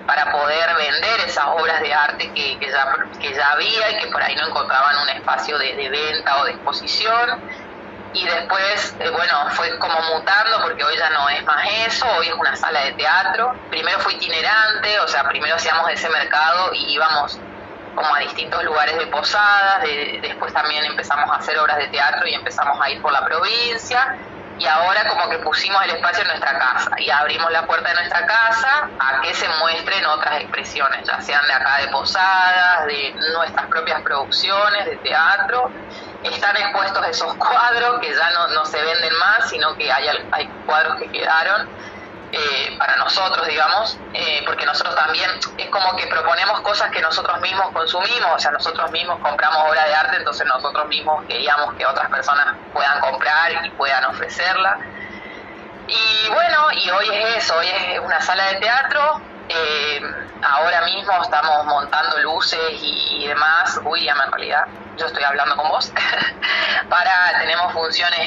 para 0.07 0.31
poder 0.33 0.75
vender 0.77 1.21
esas 1.27 1.47
obras 1.47 1.81
de 1.81 1.95
arte 1.95 2.31
que, 2.33 2.59
que, 2.59 2.71
ya, 2.71 2.97
que 3.21 3.35
ya 3.35 3.53
había 3.53 3.91
y 3.91 3.99
que 3.99 4.07
por 4.09 4.23
ahí 4.23 4.35
no 4.37 4.49
encontraban 4.49 4.97
un 4.99 5.09
espacio 5.11 5.59
de, 5.59 5.89
venta 5.89 6.41
o 6.41 6.45
de 6.45 6.53
exposición. 6.53 7.41
Y 8.13 8.25
después, 8.25 8.95
eh, 9.01 9.11
bueno, 9.11 9.51
fue 9.51 9.77
como 9.79 10.01
mutando 10.15 10.63
porque 10.63 10.85
hoy 10.85 10.97
ya 10.97 11.11
no 11.11 11.29
es 11.31 11.45
más 11.45 11.67
eso, 11.87 12.07
hoy 12.17 12.29
es 12.29 12.35
una 12.35 12.55
sala 12.55 12.83
de 12.83 12.93
teatro. 12.93 13.55
Primero 13.71 13.99
fue 14.01 14.15
itinerante, 14.15 15.01
o 15.01 15.09
sea, 15.09 15.27
primero 15.29 15.57
hacíamos 15.57 15.91
ese 15.91 16.09
mercado 16.11 16.73
y 16.75 16.95
íbamos 16.95 17.41
como 17.97 18.15
a 18.15 18.21
distintos 18.21 18.63
lugares 18.65 18.99
de 18.99 19.07
posadas, 19.07 19.83
después 20.21 20.53
también 20.53 20.85
empezamos 20.85 21.31
a 21.31 21.37
hacer 21.37 21.57
obras 21.59 21.79
de 21.79 21.87
teatro 21.89 22.27
y 22.27 22.35
empezamos 22.35 22.81
a 22.81 22.91
ir 22.91 23.01
por 23.01 23.13
la 23.13 23.25
provincia 23.25 24.19
y 24.59 24.67
ahora 24.67 25.09
como 25.09 25.29
que 25.29 25.39
pusimos 25.39 25.83
el 25.85 25.91
espacio 25.91 26.23
en 26.23 26.29
nuestra 26.29 26.59
casa 26.59 26.91
y 26.99 27.11
abrimos 27.11 27.51
la 27.51 27.67
puerta 27.67 27.89
de 27.89 27.95
nuestra 27.97 28.25
casa 28.27 28.89
a 28.99 29.21
que 29.21 29.35
se 29.35 29.49
muestren 29.61 30.05
otras 30.07 30.41
expresiones, 30.41 31.07
ya 31.07 31.21
sean 31.21 31.45
de 31.47 31.53
acá 31.53 31.79
de 31.81 31.89
Posadas, 31.89 32.87
de 32.87 33.15
nuestras 33.37 33.67
propias 33.67 34.01
producciones, 34.03 34.85
de 34.87 34.97
teatro. 34.99 35.71
Están 36.23 36.57
expuestos 36.57 37.07
esos 37.09 37.35
cuadros 37.39 38.01
que 38.01 38.15
ya 38.15 38.31
no, 38.31 38.49
no 38.49 38.65
se 38.65 38.81
venden 38.81 39.13
más, 39.19 39.51
sino 39.51 39.75
que 39.77 39.91
hay, 39.91 40.07
hay 40.33 40.49
cuadros 40.67 40.99
que 41.01 41.11
quedaron 41.11 41.69
eh, 42.37 42.77
para 42.79 42.97
nosotros, 42.97 43.47
digamos, 43.47 43.97
eh, 44.13 44.43
porque 44.45 44.67
nosotros 44.67 44.97
también 44.97 45.31
es 45.57 45.71
como 45.71 45.95
que 45.95 46.09
proponemos 46.09 46.61
cosas 46.63 46.91
que 46.91 47.01
nosotros 47.01 47.41
mismos 47.41 47.71
consumimos, 47.73 48.29
o 48.35 48.39
sea, 48.41 48.51
nosotros 48.51 48.91
mismos 48.91 49.21
compramos 49.21 49.71
obra 49.71 49.85
de 49.85 49.95
arte, 49.95 50.17
entonces 50.17 50.45
nosotros 50.47 50.89
mismos 50.89 51.25
queríamos 51.27 51.75
que 51.75 51.87
otras 51.87 52.11
personas 52.11 52.57
puedan 52.73 53.01
comprar 53.01 53.65
y 53.65 53.71
puedan 53.71 54.05
ofrecerla. 54.07 54.79
Y 55.87 56.29
bueno, 56.29 56.73
y 56.73 56.91
hoy 56.91 57.09
es 57.13 57.45
eso, 57.45 57.57
hoy 57.57 57.69
es 57.69 58.01
una 58.01 58.21
sala 58.21 58.47
de 58.47 58.57
teatro. 58.57 59.21
Eh, 59.49 60.01
ahora 60.43 60.83
mismo 60.83 61.13
estamos 61.23 61.67
montando 61.67 62.19
luces 62.19 62.61
y, 62.81 63.25
y 63.25 63.29
demás, 63.29 63.79
William 63.85 64.19
en 64.25 64.33
realidad, 64.33 64.65
yo 64.97 65.07
estoy 65.07 65.23
hablando 65.23 65.57
con 65.57 65.69
vos, 65.69 65.93
para, 66.89 67.39
tenemos 67.41 67.73
funciones 67.73 68.21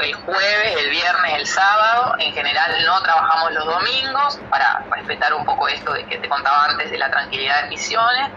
el, 0.00 0.14
jueves, 0.14 0.76
el 0.78 0.90
viernes, 0.90 1.34
el 1.34 1.46
sábado, 1.46 2.14
en 2.18 2.32
general 2.32 2.84
no 2.86 3.00
trabajamos 3.02 3.52
los 3.52 3.64
domingos, 3.66 4.38
para 4.48 4.82
respetar 4.90 5.34
un 5.34 5.44
poco 5.44 5.68
esto 5.68 5.92
de 5.92 6.04
que 6.06 6.18
te 6.18 6.28
contaba 6.28 6.66
antes 6.66 6.90
de 6.90 6.98
la 6.98 7.10
tranquilidad 7.10 7.62
de 7.62 7.68
misiones. 7.68 8.30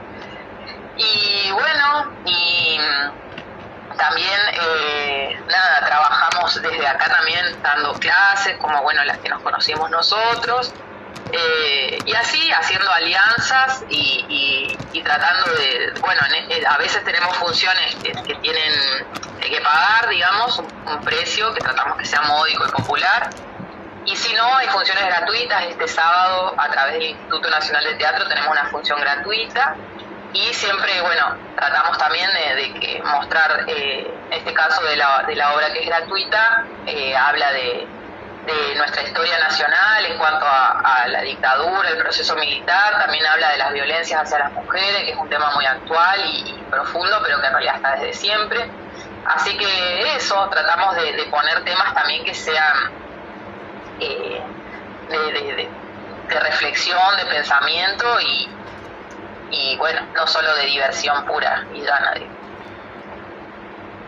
Y 0.98 1.52
bueno, 1.52 2.12
y 2.26 2.80
también, 3.98 4.40
eh, 4.54 5.40
nada, 5.48 5.86
trabajamos 5.86 6.62
desde 6.62 6.88
acá 6.88 7.08
también 7.10 7.62
dando 7.62 7.94
clases, 7.94 8.58
como 8.58 8.82
bueno, 8.82 9.04
las 9.06 9.18
que 9.20 9.30
nos 9.30 9.42
conocimos 9.44 9.90
nosotros, 9.92 10.74
eh, 11.32 12.00
y 12.06 12.14
así 12.14 12.52
haciendo 12.52 12.90
alianzas 12.92 13.84
y, 13.90 14.76
tratando 15.04 15.54
de, 15.54 15.94
bueno, 16.02 16.22
eh, 16.50 16.64
a 16.68 16.78
veces 16.78 17.04
tenemos 17.04 17.36
funciones 17.38 17.96
que, 17.96 18.12
tienen 18.14 18.74
que 19.40 19.62
pagar, 19.62 20.10
digamos, 20.10 20.60
un, 20.60 21.02
precio 21.06 21.54
que 21.54 21.62
tratamos 21.62 21.98
que 21.98 22.06
sea 22.06 22.22
módico 22.22 22.66
y 22.68 22.72
popular. 22.72 23.30
Y 24.06 24.16
si 24.16 24.34
no, 24.34 24.56
hay 24.56 24.68
funciones 24.68 25.06
gratuitas. 25.06 25.64
Este 25.66 25.88
sábado, 25.88 26.56
a 26.58 26.70
través 26.70 26.94
del 26.94 27.04
Instituto 27.04 27.50
Nacional 27.50 27.84
de 27.84 27.96
Teatro, 27.96 28.28
tenemos 28.28 28.52
una 28.52 28.66
función 28.66 29.00
gratuita. 29.00 29.76
y 30.34 30.54
siempre, 30.54 31.02
bueno, 31.02 31.38
tratamos 31.56 31.98
también 31.98 32.30
de, 32.34 32.80
que 32.80 33.02
mostrar 33.04 33.66
eh, 33.68 34.14
este 34.32 34.54
caso 34.54 34.84
de 34.84 34.96
la, 34.98 35.24
de 35.28 35.36
la 35.36 35.54
obra 35.54 35.72
que 35.72 35.80
es 35.82 35.86
gratuita, 35.88 36.66
eh, 36.86 37.16
habla 37.16 37.52
de, 37.54 37.88
de 37.88 37.97
nuestra 38.88 39.04
historia 39.04 39.38
nacional 39.40 40.06
en 40.06 40.18
cuanto 40.18 40.46
a, 40.46 41.08
la 41.10 41.22
dictadura, 41.22 41.90
el 41.90 41.98
proceso 41.98 42.36
militar, 42.36 42.98
también 43.00 43.26
habla 43.26 43.52
de 43.52 43.58
las 43.58 43.74
violencias 43.74 44.22
hacia 44.22 44.40
las 44.40 44.52
mujeres, 44.54 45.04
que 45.04 45.12
es 45.12 45.18
un 45.18 45.30
tema 45.30 45.52
muy 45.56 45.66
actual 45.66 46.20
y, 46.26 46.54
profundo, 46.70 47.20
pero 47.24 47.40
que 47.42 47.48
en 47.48 47.54
realidad 47.54 47.76
está 47.76 47.96
desde 47.96 48.14
siempre. 48.14 48.70
Así 49.26 49.58
que 49.58 50.16
eso, 50.16 50.48
tratamos 50.50 50.96
de, 50.96 51.28
poner 51.30 51.64
temas 51.66 51.94
también 51.94 52.24
que 52.24 52.34
sean 52.34 52.92
eh, 54.00 54.42
de, 55.10 55.70
reflexión, 56.40 57.18
de 57.18 57.26
pensamiento 57.26 58.06
y, 58.22 58.50
y, 59.52 59.78
bueno, 59.78 60.02
no 60.14 60.28
solo 60.28 60.56
de 60.56 60.66
diversión 60.66 61.26
pura 61.26 61.66
y 61.74 61.82
nadie. 61.82 62.37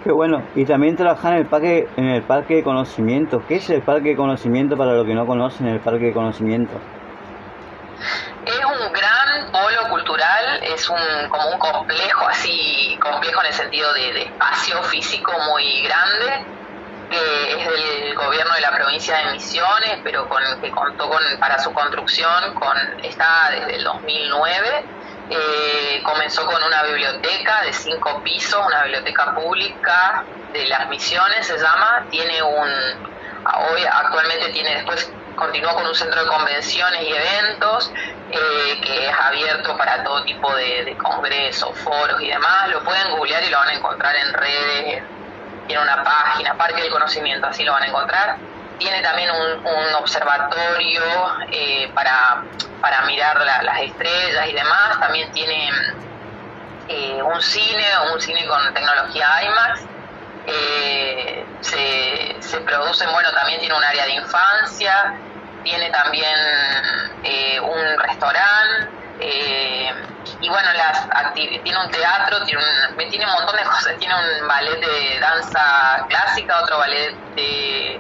Qué 0.10 0.14
bueno. 0.14 0.41
Y 0.55 0.66
también 0.66 0.95
trabajar 0.95 1.34
en 1.34 1.39
el 1.41 1.45
parque, 1.45 1.88
en 1.95 2.05
el 2.05 2.24
parque 2.24 2.55
de 2.55 2.64
conocimiento. 2.64 3.43
¿Qué 3.47 3.57
es 3.57 3.70
el 3.70 3.84
parque 3.84 4.10
de 4.10 4.16
conocimiento 4.16 4.76
para 4.76 4.93
los 4.93 5.05
que 5.05 5.14
no 5.14 5.28
conocen 5.28 5.68
el 5.68 5.80
parque 5.82 6.05
de 6.05 6.14
conocimiento? 6.14 6.74
Es 8.43 8.66
un 8.66 8.91
gran 8.91 9.51
polo 9.51 9.88
cultural, 9.91 10.64
es 10.64 10.89
un 10.89 10.97
como 11.30 11.49
un 11.51 11.60
complejo 11.60 12.26
así, 12.28 12.97
complejo 12.99 13.39
en 13.41 13.47
el 13.49 13.53
sentido 13.53 13.93
de, 13.93 14.24
espacio 14.24 14.82
físico 14.82 15.32
muy 15.53 15.84
grande, 15.84 16.43
que 17.12 17.62
es 17.62 17.70
del 17.70 18.16
gobierno 18.16 18.55
de 18.55 18.62
la 18.62 18.72
provincia 18.72 19.16
de 19.16 19.34
Misiones, 19.34 19.99
pero 20.03 20.28
con 20.28 20.41
que 20.60 20.72
contó 20.72 21.07
con 21.07 21.22
para 21.39 21.60
su 21.60 21.72
construcción 21.72 22.55
con 22.55 22.76
está 23.03 23.51
desde 23.51 23.76
el 23.76 23.84
2009 23.84 24.86
eh, 25.30 26.01
comenzó 26.03 26.45
con 26.45 26.61
una 26.61 26.84
biblioteca 26.84 27.61
de 27.63 27.73
cinco 27.73 28.21
pisos, 28.23 28.65
una 28.65 28.84
biblioteca 28.84 29.34
pública 29.36 30.23
de 30.53 30.65
las 30.67 30.89
misiones 30.89 31.45
se 31.45 31.57
llama, 31.57 32.05
tiene 32.09 32.41
un, 32.41 32.69
hoy 33.71 33.86
actualmente 33.86 34.49
tiene 34.49 34.75
después 34.75 35.11
continuó 35.36 35.73
con 35.73 35.88
un 35.88 35.95
centro 35.95 36.21
de 36.21 36.27
convenciones 36.27 37.01
y 37.01 37.13
eventos 37.13 37.91
eh, 38.32 38.82
que 38.82 39.07
es 39.07 39.15
abierto 39.17 39.75
para 39.77 40.03
todo 40.03 40.23
tipo 40.23 40.53
de, 40.53 40.95
congresos, 40.97 41.77
foros 41.80 42.21
y 42.21 42.27
demás. 42.27 42.69
Lo 42.69 42.84
pueden 42.84 43.09
googlear 43.11 43.43
y 43.43 43.49
lo 43.49 43.57
van 43.57 43.69
a 43.69 43.73
encontrar 43.73 44.15
en 44.15 44.34
redes, 44.34 45.03
tiene 45.65 45.82
una 45.82 46.03
página, 46.03 46.55
Parque 46.55 46.82
del 46.82 46.91
Conocimiento, 46.91 47.47
así 47.47 47.63
lo 47.63 47.71
van 47.71 47.84
a 47.84 47.88
encontrar. 47.88 48.38
Tiene 48.80 49.01
también 49.01 49.30
un, 49.30 49.93
observatorio 49.95 51.03
eh, 51.51 51.91
para, 51.93 52.43
para 52.82 53.01
mirar 53.01 53.38
las 53.61 53.82
estrellas 53.82 54.47
y 54.47 54.53
demás. 54.53 54.99
También 55.01 55.30
tiene 55.34 55.69
eh, 56.88 57.21
un 57.21 57.41
cine, 57.41 57.86
un 58.13 58.21
cine 58.21 58.47
con 58.47 58.73
tecnología 58.73 59.27
IMAX. 59.43 59.82
Eh, 60.47 61.45
se, 61.59 62.38
se 62.39 62.61
producen, 62.61 63.11
bueno, 63.11 63.30
también 63.34 63.59
tiene 63.59 63.75
un 63.75 63.84
área 63.84 64.05
de 64.05 64.13
infancia, 64.13 65.13
tiene 65.63 65.89
también 65.89 66.39
un 67.61 67.99
restaurante. 68.01 68.89
y 70.39 70.49
bueno, 70.49 70.69
las 70.73 71.34
tiene 71.34 71.80
un 71.86 71.91
teatro, 71.91 72.43
tiene 72.45 72.61
un, 72.63 73.09
tiene 73.09 73.25
un 73.25 73.32
montón 73.34 73.57
de 73.57 73.63
cosas, 73.69 73.97
tiene 73.99 74.15
un 74.15 74.47
ballet 74.47 74.80
de 74.80 75.19
danza 75.19 76.05
clásica, 76.07 76.61
otro 76.63 76.77
ballet 76.77 77.13
de 77.36 77.99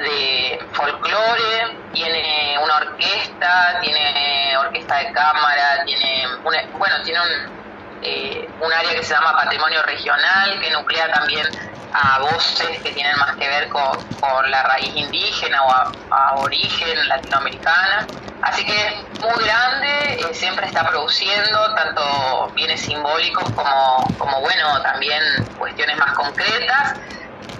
de 0.00 0.58
folclore, 0.72 1.76
tiene 1.92 2.58
una 2.62 2.76
orquesta, 2.76 3.78
tiene 3.80 4.56
orquesta 4.58 4.98
de 4.98 5.12
cámara, 5.12 5.84
tiene 5.84 6.26
bueno, 6.42 6.94
tiene 7.04 7.20
un, 7.20 7.60
eh, 8.02 8.48
un 8.60 8.72
área 8.72 8.92
que 8.92 9.02
se 9.02 9.14
llama 9.14 9.32
patrimonio 9.32 9.82
regional, 9.82 10.58
que 10.60 10.70
nuclea 10.70 11.12
también 11.12 11.46
a 11.92 12.20
voces 12.20 12.80
que 12.82 12.92
tienen 12.92 13.16
más 13.18 13.36
que 13.36 13.48
ver 13.48 13.68
con, 13.68 13.98
la 14.48 14.62
raíz 14.62 14.94
indígena 14.94 15.62
o 15.62 15.70
a, 16.10 16.34
origen 16.36 17.08
latinoamericana. 17.08 18.06
Así 18.42 18.64
que 18.64 19.04
muy 19.20 19.44
grande, 19.44 20.14
eh, 20.14 20.34
siempre 20.34 20.66
está 20.66 20.88
produciendo 20.88 21.74
tanto 21.74 22.50
bienes 22.54 22.80
simbólicos 22.80 23.44
como, 23.50 24.06
como, 24.16 24.40
bueno, 24.40 24.80
también 24.82 25.22
cuestiones 25.58 25.96
más 25.98 26.14
concretas 26.14 26.94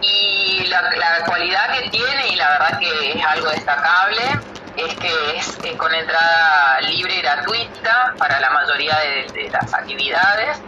y 0.02 0.66
la, 0.66 1.24
cualidad 1.26 1.72
que 1.72 1.90
tiene, 1.90 2.28
y 2.28 2.36
la 2.36 2.48
verdad 2.50 2.78
que 2.78 3.12
es 3.12 3.24
algo 3.24 3.50
destacable, 3.50 4.22
es 4.76 4.94
que 4.96 5.36
es, 5.36 5.76
con 5.76 5.92
entrada 5.94 6.80
libre 6.82 7.14
y 7.14 7.22
gratuita 7.22 8.14
para 8.18 8.40
la 8.40 8.50
mayoría 8.50 8.98
de, 8.98 9.50
las 9.50 9.74
actividades. 9.74 10.58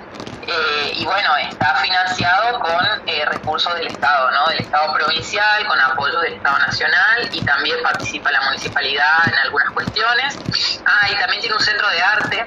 Eh, 0.44 0.92
y 0.96 1.04
bueno, 1.04 1.36
está 1.36 1.76
financiado 1.76 2.58
con 2.58 2.84
eh, 3.06 3.24
recursos 3.26 3.72
del 3.76 3.86
Estado, 3.86 4.28
¿no? 4.32 4.48
Del 4.48 4.58
Estado 4.58 4.92
provincial, 4.92 5.66
con 5.68 5.78
apoyo 5.80 6.18
del 6.20 6.34
Estado 6.34 6.58
nacional 6.58 7.28
y 7.30 7.40
también 7.42 7.80
participa 7.82 8.32
la 8.32 8.40
municipalidad 8.42 9.28
en 9.28 9.38
algunas 9.38 9.70
cuestiones. 9.70 10.38
Ah, 10.84 11.08
y 11.10 11.16
también 11.16 11.40
tiene 11.40 11.54
un 11.54 11.62
centro 11.62 11.88
de 11.90 12.02
arte 12.02 12.46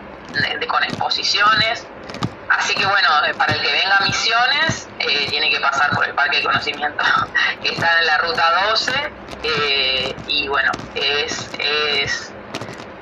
con 0.68 0.84
exposiciones 0.84 1.88
Así 2.58 2.74
que 2.74 2.86
bueno, 2.86 3.10
eh, 3.26 3.34
para 3.34 3.54
el 3.54 3.62
que 3.62 3.72
venga 3.72 3.98
a 3.98 4.02
Misiones, 4.02 4.88
eh, 5.00 5.28
tiene 5.30 5.50
que 5.50 5.60
pasar 5.60 5.90
por 5.92 6.06
el 6.06 6.14
Parque 6.14 6.38
de 6.38 6.44
Conocimiento, 6.44 7.04
que 7.62 7.70
está 7.70 8.00
en 8.00 8.06
la 8.06 8.18
Ruta 8.20 8.68
12, 8.70 8.92
eh, 9.44 10.16
y 10.28 10.48
bueno, 10.48 10.72
es, 10.96 11.50
es 11.60 12.32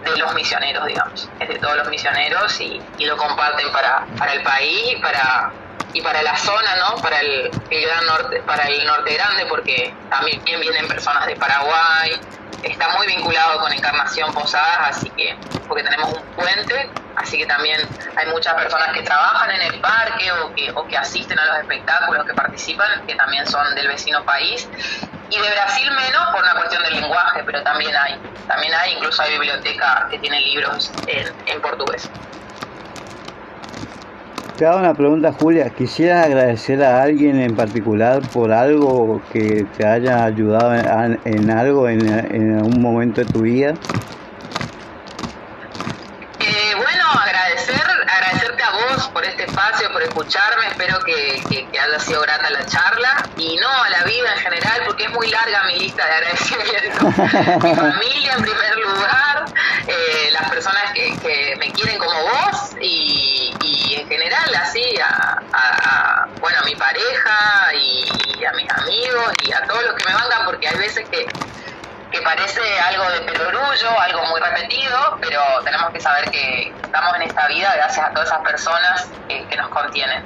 de 0.04 0.18
los 0.18 0.34
misioneros, 0.34 0.86
digamos, 0.88 1.30
es 1.40 1.48
de 1.48 1.60
todos 1.60 1.78
los 1.78 1.88
misioneros 1.90 2.60
y, 2.60 2.82
lo 3.00 3.16
comparten 3.18 3.72
para, 3.72 4.06
para 4.18 4.34
el 4.34 4.44
país 4.44 4.82
y 4.92 4.96
para, 5.02 5.52
y 5.94 6.02
para 6.02 6.22
la 6.24 6.36
zona, 6.38 6.76
¿no? 6.76 7.02
Para 7.02 7.20
el, 7.20 7.52
gran 7.70 8.06
norte, 8.06 8.42
para 8.46 8.68
el 8.68 8.86
norte 8.86 9.14
grande, 9.14 9.46
porque 9.46 9.94
también 10.10 10.44
vienen 10.44 10.88
personas 10.88 11.26
de 11.28 11.36
Paraguay, 11.36 12.20
está 12.64 12.88
muy 12.98 13.08
vinculado 13.08 13.60
con 13.60 13.72
Encarnación 13.72 14.34
Posadas, 14.34 14.98
así 14.98 15.10
que, 15.12 15.38
porque 15.68 15.84
tenemos 15.84 16.12
un 16.14 16.24
puente, 16.36 16.90
así 17.16 17.38
que 17.38 17.46
también 17.46 17.80
hay 18.16 18.28
muchas 18.28 18.56
personas 18.56 18.90
que 18.94 19.04
trabajan 19.04 19.52
en 19.52 19.62
el 19.62 19.80
parque 19.82 20.32
o 20.32 20.54
que, 20.56 20.72
o 20.72 20.88
que 20.88 20.98
asisten 20.98 21.38
a 21.38 21.46
los 21.46 21.58
espectáculos, 21.60 22.26
que 22.26 22.34
participan, 22.34 23.06
que 23.06 23.16
también 23.16 23.46
son 23.46 23.76
del 23.76 23.88
vecino 23.88 24.24
país. 24.24 24.68
Y 25.30 25.40
de 25.40 25.50
Brasil 25.52 25.90
menos 25.92 26.30
por 26.32 26.44
una 26.44 26.54
cuestión 26.54 26.84
del 26.84 27.02
lenguaje, 27.02 27.44
pero 27.44 27.64
también 27.64 27.96
hay, 27.96 28.20
también 28.48 28.74
hay, 28.74 28.94
incluso 28.94 29.22
hay 29.22 29.32
biblioteca 29.34 30.08
que 30.10 30.20
tiene 30.20 30.40
libros 30.42 30.92
en, 31.08 31.34
en 31.48 31.62
portugués. 31.62 32.10
Te 34.58 34.68
hago 34.68 34.78
una 34.78 34.94
pregunta, 34.94 35.34
Julia. 35.34 35.72
¿Quisieras 35.72 36.28
agradecer 36.28 36.84
a 36.84 37.02
alguien 37.02 37.40
en 37.40 37.56
particular 37.56 38.22
por 38.30 38.52
algo 38.52 39.20
que 39.32 39.66
te 39.76 39.84
haya 39.84 40.26
ayudado 40.26 40.76
en, 41.26 41.50
algo 41.50 41.90
en, 41.90 42.08
en 42.08 42.62
un 42.62 42.80
momento 42.80 43.22
de 43.22 43.34
tu 43.34 43.42
vida? 43.42 43.74
Eh, 46.40 46.76
bueno, 46.76 47.04
agradecer, 47.20 47.82
agradecerte 48.08 48.62
a 48.62 48.72
vos 48.72 49.08
por 49.08 49.26
este 49.26 49.46
espacio, 49.46 49.92
por 49.92 50.04
escucharme. 50.04 50.68
Espero 50.68 51.00
que, 51.00 51.42
que, 51.50 51.80
haya 51.80 52.00
sido 52.00 52.22
grata 52.22 52.48
la 52.52 52.64
charla 52.68 53.28
y 53.36 53.56
no 53.56 53.70
a 53.70 53.90
la 53.90 54.04
vida 54.04 54.36
en 54.36 54.40
general, 54.40 54.82
porque 54.86 55.06
es 55.06 55.12
muy 55.14 55.32
larga 55.32 55.64
mi 55.64 55.80
lista 55.80 56.06
de 56.06 56.14
agradecimientos. 56.14 57.04
mi 57.64 57.76
familia 57.76 58.34
en 58.34 58.42
primer 58.44 58.78
lugar, 58.78 59.23
mi 66.74 66.80
pareja 66.80 67.74
y, 67.76 68.46
a 68.46 68.52
mis 68.54 68.70
amigos 68.72 69.34
y 69.44 69.54
a 69.54 69.62
todos 69.68 69.84
los 69.86 69.94
que 69.96 70.06
me 70.10 70.14
mandan 70.14 70.46
porque 70.46 70.68
hay 70.68 70.78
veces 70.78 71.08
que, 71.10 71.26
que 72.12 72.22
parece 72.22 72.62
algo 72.88 73.10
de 73.12 73.32
perogrullo, 73.32 74.00
algo 74.00 74.26
muy 74.26 74.42
repetido, 74.42 75.18
pero 75.22 75.40
tenemos 75.64 75.92
que 75.92 76.00
saber 76.00 76.30
que 76.32 76.74
estamos 76.84 77.16
en 77.16 77.22
esta 77.24 77.48
vida 77.48 77.72
gracias 77.76 78.06
a 78.06 78.12
todas 78.12 78.28
esas 78.28 78.42
personas 78.42 79.10
que, 79.28 79.56
nos 79.56 79.70
contienen. 79.70 80.24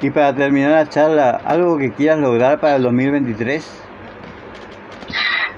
Y 0.00 0.10
para 0.10 0.34
terminar 0.34 0.70
la 0.70 0.88
charla, 0.88 1.40
¿algo 1.44 1.78
que 1.78 1.92
quieras 1.92 2.18
lograr 2.18 2.58
para 2.58 2.76
el 2.76 2.82
2023? 2.82 3.83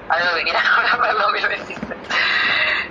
Algo 0.09 0.35
que 0.35 0.43
quieras 0.43 0.63
lograr 0.69 0.97
para 0.97 1.11
el 1.11 1.17
2023. 1.17 1.97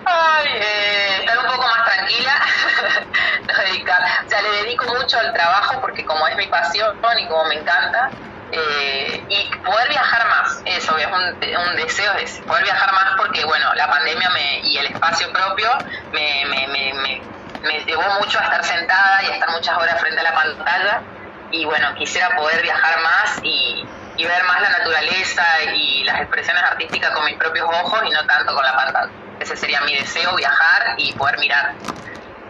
Ay, 0.04 0.46
eh, 0.48 1.16
estar 1.20 1.38
un 1.38 1.46
poco 1.46 1.66
más 1.66 1.84
tranquila, 1.84 2.32
o 4.26 4.28
sea, 4.28 4.42
le 4.42 4.50
dedico 4.62 4.94
mucho 4.94 5.18
al 5.18 5.32
trabajo 5.32 5.80
porque 5.80 6.04
como 6.04 6.26
es 6.28 6.36
mi 6.36 6.46
pasión 6.46 6.96
y 7.18 7.26
como 7.26 7.44
me 7.46 7.56
encanta, 7.56 8.10
eh, 8.52 9.24
y 9.28 9.56
poder 9.64 9.88
viajar 9.88 10.28
más, 10.28 10.62
eso 10.64 10.96
es 10.96 11.06
un, 11.06 11.76
deseo 11.76 12.12
de 12.14 12.24
poder 12.46 12.62
viajar 12.62 12.92
más 12.92 13.14
porque, 13.16 13.44
bueno, 13.44 13.74
la 13.74 13.88
pandemia 13.88 14.30
me, 14.30 14.60
y 14.60 14.78
el 14.78 14.86
espacio 14.86 15.32
propio 15.32 15.68
me, 16.12 16.44
me, 16.46 16.68
me, 16.68 17.20
me, 17.62 17.84
llevó 17.84 18.04
mucho 18.20 18.38
a 18.38 18.44
estar 18.44 18.64
sentada 18.64 19.24
y 19.24 19.26
a 19.26 19.34
estar 19.34 19.50
muchas 19.50 19.76
horas 19.76 20.00
frente 20.00 20.20
a 20.20 20.22
la 20.22 20.34
pantalla 20.34 21.02
y 21.50 21.64
bueno, 21.64 21.92
quisiera 21.96 22.36
poder 22.36 22.62
viajar 22.62 23.00
más 23.02 23.40
y, 23.42 23.84
y 24.16 24.24
ver 24.24 24.44
más 24.44 24.60
la 24.60 24.70
naturaleza 24.70 25.44
y 25.74 26.04
las 26.04 26.20
expresiones 26.20 26.62
artísticas 26.62 27.10
con 27.10 27.24
mis 27.24 27.36
propios 27.36 27.66
ojos 27.68 28.00
y 28.06 28.10
no 28.10 28.26
tanto 28.26 28.54
con 28.54 28.64
la 28.64 28.74
pantalla. 28.74 29.10
Ese 29.40 29.56
sería 29.56 29.80
mi 29.82 29.94
deseo, 29.94 30.34
viajar 30.34 30.94
y 30.96 31.12
poder 31.12 31.38
mirar 31.38 31.74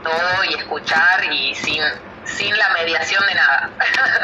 todo 0.02 0.44
y 0.48 0.54
escuchar 0.54 1.24
y 1.32 1.54
sin, 1.54 1.82
sin 2.24 2.56
la 2.56 2.68
mediación 2.70 3.24
de 3.26 3.34
nada. 3.34 3.70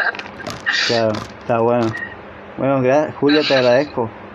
claro, 0.86 1.12
está 1.40 1.58
bueno. 1.58 1.92
Bueno, 2.56 3.12
Julia, 3.18 3.42
te 3.46 3.56
agradezco. 3.56 4.10